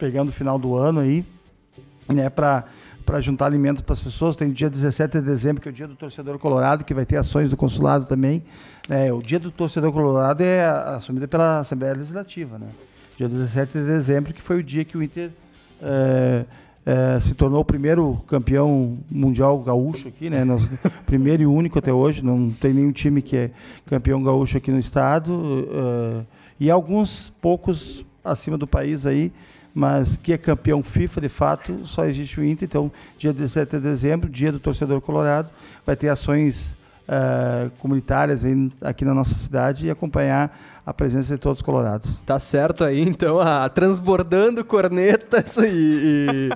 pegando 0.00 0.30
o 0.30 0.32
final 0.32 0.58
do 0.58 0.74
ano 0.74 0.98
aí, 0.98 1.24
né, 2.08 2.28
para 2.28 2.64
para 3.04 3.20
juntar 3.20 3.46
alimento 3.46 3.82
para 3.82 3.92
as 3.92 4.00
pessoas. 4.00 4.36
Tem 4.36 4.48
o 4.48 4.52
dia 4.52 4.70
17 4.70 5.18
de 5.18 5.26
dezembro, 5.26 5.60
que 5.60 5.68
é 5.68 5.72
o 5.72 5.74
dia 5.74 5.88
do 5.88 5.96
torcedor 5.96 6.38
colorado, 6.38 6.84
que 6.84 6.94
vai 6.94 7.04
ter 7.04 7.16
ações 7.16 7.50
do 7.50 7.56
consulado 7.56 8.06
também. 8.06 8.42
É, 8.88 9.12
o 9.12 9.20
dia 9.20 9.40
do 9.40 9.50
torcedor 9.50 9.92
colorado 9.92 10.42
é 10.42 10.64
assumido 10.64 11.26
pela 11.26 11.58
Assembleia 11.58 11.94
Legislativa. 11.94 12.56
Né? 12.56 12.68
Dia 13.16 13.28
17 13.28 13.72
de 13.72 13.84
dezembro, 13.84 14.32
que 14.32 14.40
foi 14.40 14.60
o 14.60 14.62
dia 14.62 14.84
que 14.84 14.96
o 14.96 15.02
Inter 15.02 15.32
é, 15.82 16.44
é, 16.86 17.18
se 17.18 17.34
tornou 17.34 17.60
o 17.60 17.64
primeiro 17.64 18.22
campeão 18.28 18.98
mundial 19.10 19.58
gaúcho 19.58 20.06
aqui, 20.06 20.30
né? 20.30 20.44
Nós, 20.44 20.68
primeiro 21.04 21.42
e 21.42 21.46
único 21.46 21.80
até 21.80 21.92
hoje. 21.92 22.24
Não 22.24 22.50
tem 22.50 22.72
nenhum 22.72 22.92
time 22.92 23.20
que 23.22 23.36
é 23.36 23.50
campeão 23.86 24.22
gaúcho 24.22 24.56
aqui 24.56 24.70
no 24.70 24.78
estado. 24.78 25.32
Uh, 25.32 26.24
e 26.60 26.70
alguns 26.70 27.32
poucos 27.40 28.04
acima 28.24 28.56
do 28.56 28.68
país 28.68 29.04
aí 29.04 29.32
mas 29.74 30.16
que 30.16 30.32
é 30.32 30.38
campeão 30.38 30.82
FIFA 30.82 31.20
de 31.20 31.28
fato, 31.28 31.86
só 31.86 32.04
existe 32.04 32.40
o 32.40 32.44
Inter. 32.44 32.66
Então, 32.66 32.90
dia 33.18 33.32
17 33.32 33.76
de 33.76 33.82
dezembro, 33.82 34.28
dia 34.28 34.52
do 34.52 34.58
torcedor 34.58 35.00
colorado, 35.00 35.50
vai 35.86 35.96
ter 35.96 36.08
ações 36.08 36.76
uh, 37.08 37.70
comunitárias 37.78 38.42
aqui 38.80 39.04
na 39.04 39.14
nossa 39.14 39.34
cidade 39.34 39.86
e 39.86 39.90
acompanhar 39.90 40.56
a 40.84 40.92
presença 40.92 41.34
de 41.34 41.40
todos 41.40 41.58
os 41.58 41.62
colorados. 41.62 42.16
Tá 42.26 42.38
certo 42.38 42.84
aí, 42.84 43.00
então, 43.00 43.38
a, 43.38 43.68
transbordando 43.68 44.64
cornetas 44.64 45.56
e, 45.58 45.68
e, 45.68 46.50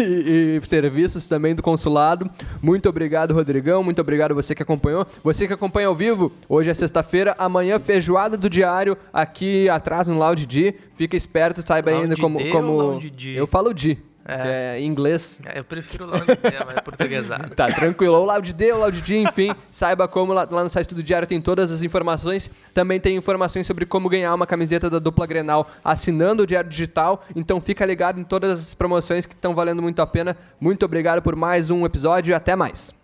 e, 0.00 0.60
e, 0.62 0.66
serviços 0.66 1.28
também 1.28 1.54
do 1.54 1.62
consulado. 1.62 2.30
Muito 2.62 2.88
obrigado, 2.88 3.34
Rodrigão. 3.34 3.82
Muito 3.82 4.00
obrigado 4.00 4.34
você 4.34 4.54
que 4.54 4.62
acompanhou. 4.62 5.06
Você 5.22 5.46
que 5.46 5.52
acompanha 5.52 5.88
ao 5.88 5.94
vivo, 5.94 6.32
hoje 6.48 6.70
é 6.70 6.74
sexta-feira, 6.74 7.34
amanhã 7.38 7.78
feijoada 7.78 8.36
do 8.36 8.48
diário 8.48 8.96
aqui 9.12 9.68
atrás 9.68 10.08
no 10.08 10.18
Loud 10.18 10.46
D. 10.46 10.74
Fica 10.94 11.16
esperto, 11.16 11.62
saiba 11.66 11.90
ainda 11.90 12.16
como. 12.16 12.38
como... 12.50 12.98
Eu 13.34 13.46
falo 13.46 13.74
Di. 13.74 14.13
É. 14.26 14.76
é 14.76 14.80
em 14.80 14.86
inglês. 14.86 15.40
É, 15.44 15.58
eu 15.58 15.64
prefiro 15.64 16.04
o 16.04 16.08
Loud 16.08 16.26
D, 16.26 16.38
mas 16.66 16.76
é 16.76 16.80
portuguesado. 16.80 17.50
tá, 17.54 17.68
tranquilo. 17.68 18.16
O 18.16 18.24
Loud 18.24 18.52
D, 18.52 18.72
o 18.72 18.78
Loud 18.78 19.00
D, 19.00 19.22
enfim, 19.22 19.52
saiba 19.70 20.08
como 20.08 20.32
lá, 20.32 20.46
lá, 20.50 20.62
no 20.62 20.70
site 20.70 20.94
do 20.94 21.02
Diário 21.02 21.28
tem 21.28 21.40
todas 21.40 21.70
as 21.70 21.82
informações. 21.82 22.50
Também 22.72 22.98
tem 22.98 23.16
informações 23.16 23.66
sobre 23.66 23.84
como 23.84 24.08
ganhar 24.08 24.34
uma 24.34 24.46
camiseta 24.46 24.88
da 24.88 24.98
dupla 24.98 25.26
Grenal 25.26 25.68
assinando 25.84 26.42
o 26.42 26.46
Diário 26.46 26.70
Digital. 26.70 27.22
Então 27.36 27.60
fica 27.60 27.84
ligado 27.84 28.18
em 28.18 28.24
todas 28.24 28.50
as 28.50 28.74
promoções 28.74 29.26
que 29.26 29.34
estão 29.34 29.54
valendo 29.54 29.82
muito 29.82 30.00
a 30.00 30.06
pena. 30.06 30.36
Muito 30.60 30.84
obrigado 30.84 31.20
por 31.20 31.36
mais 31.36 31.70
um 31.70 31.84
episódio 31.84 32.30
e 32.30 32.34
até 32.34 32.56
mais. 32.56 33.03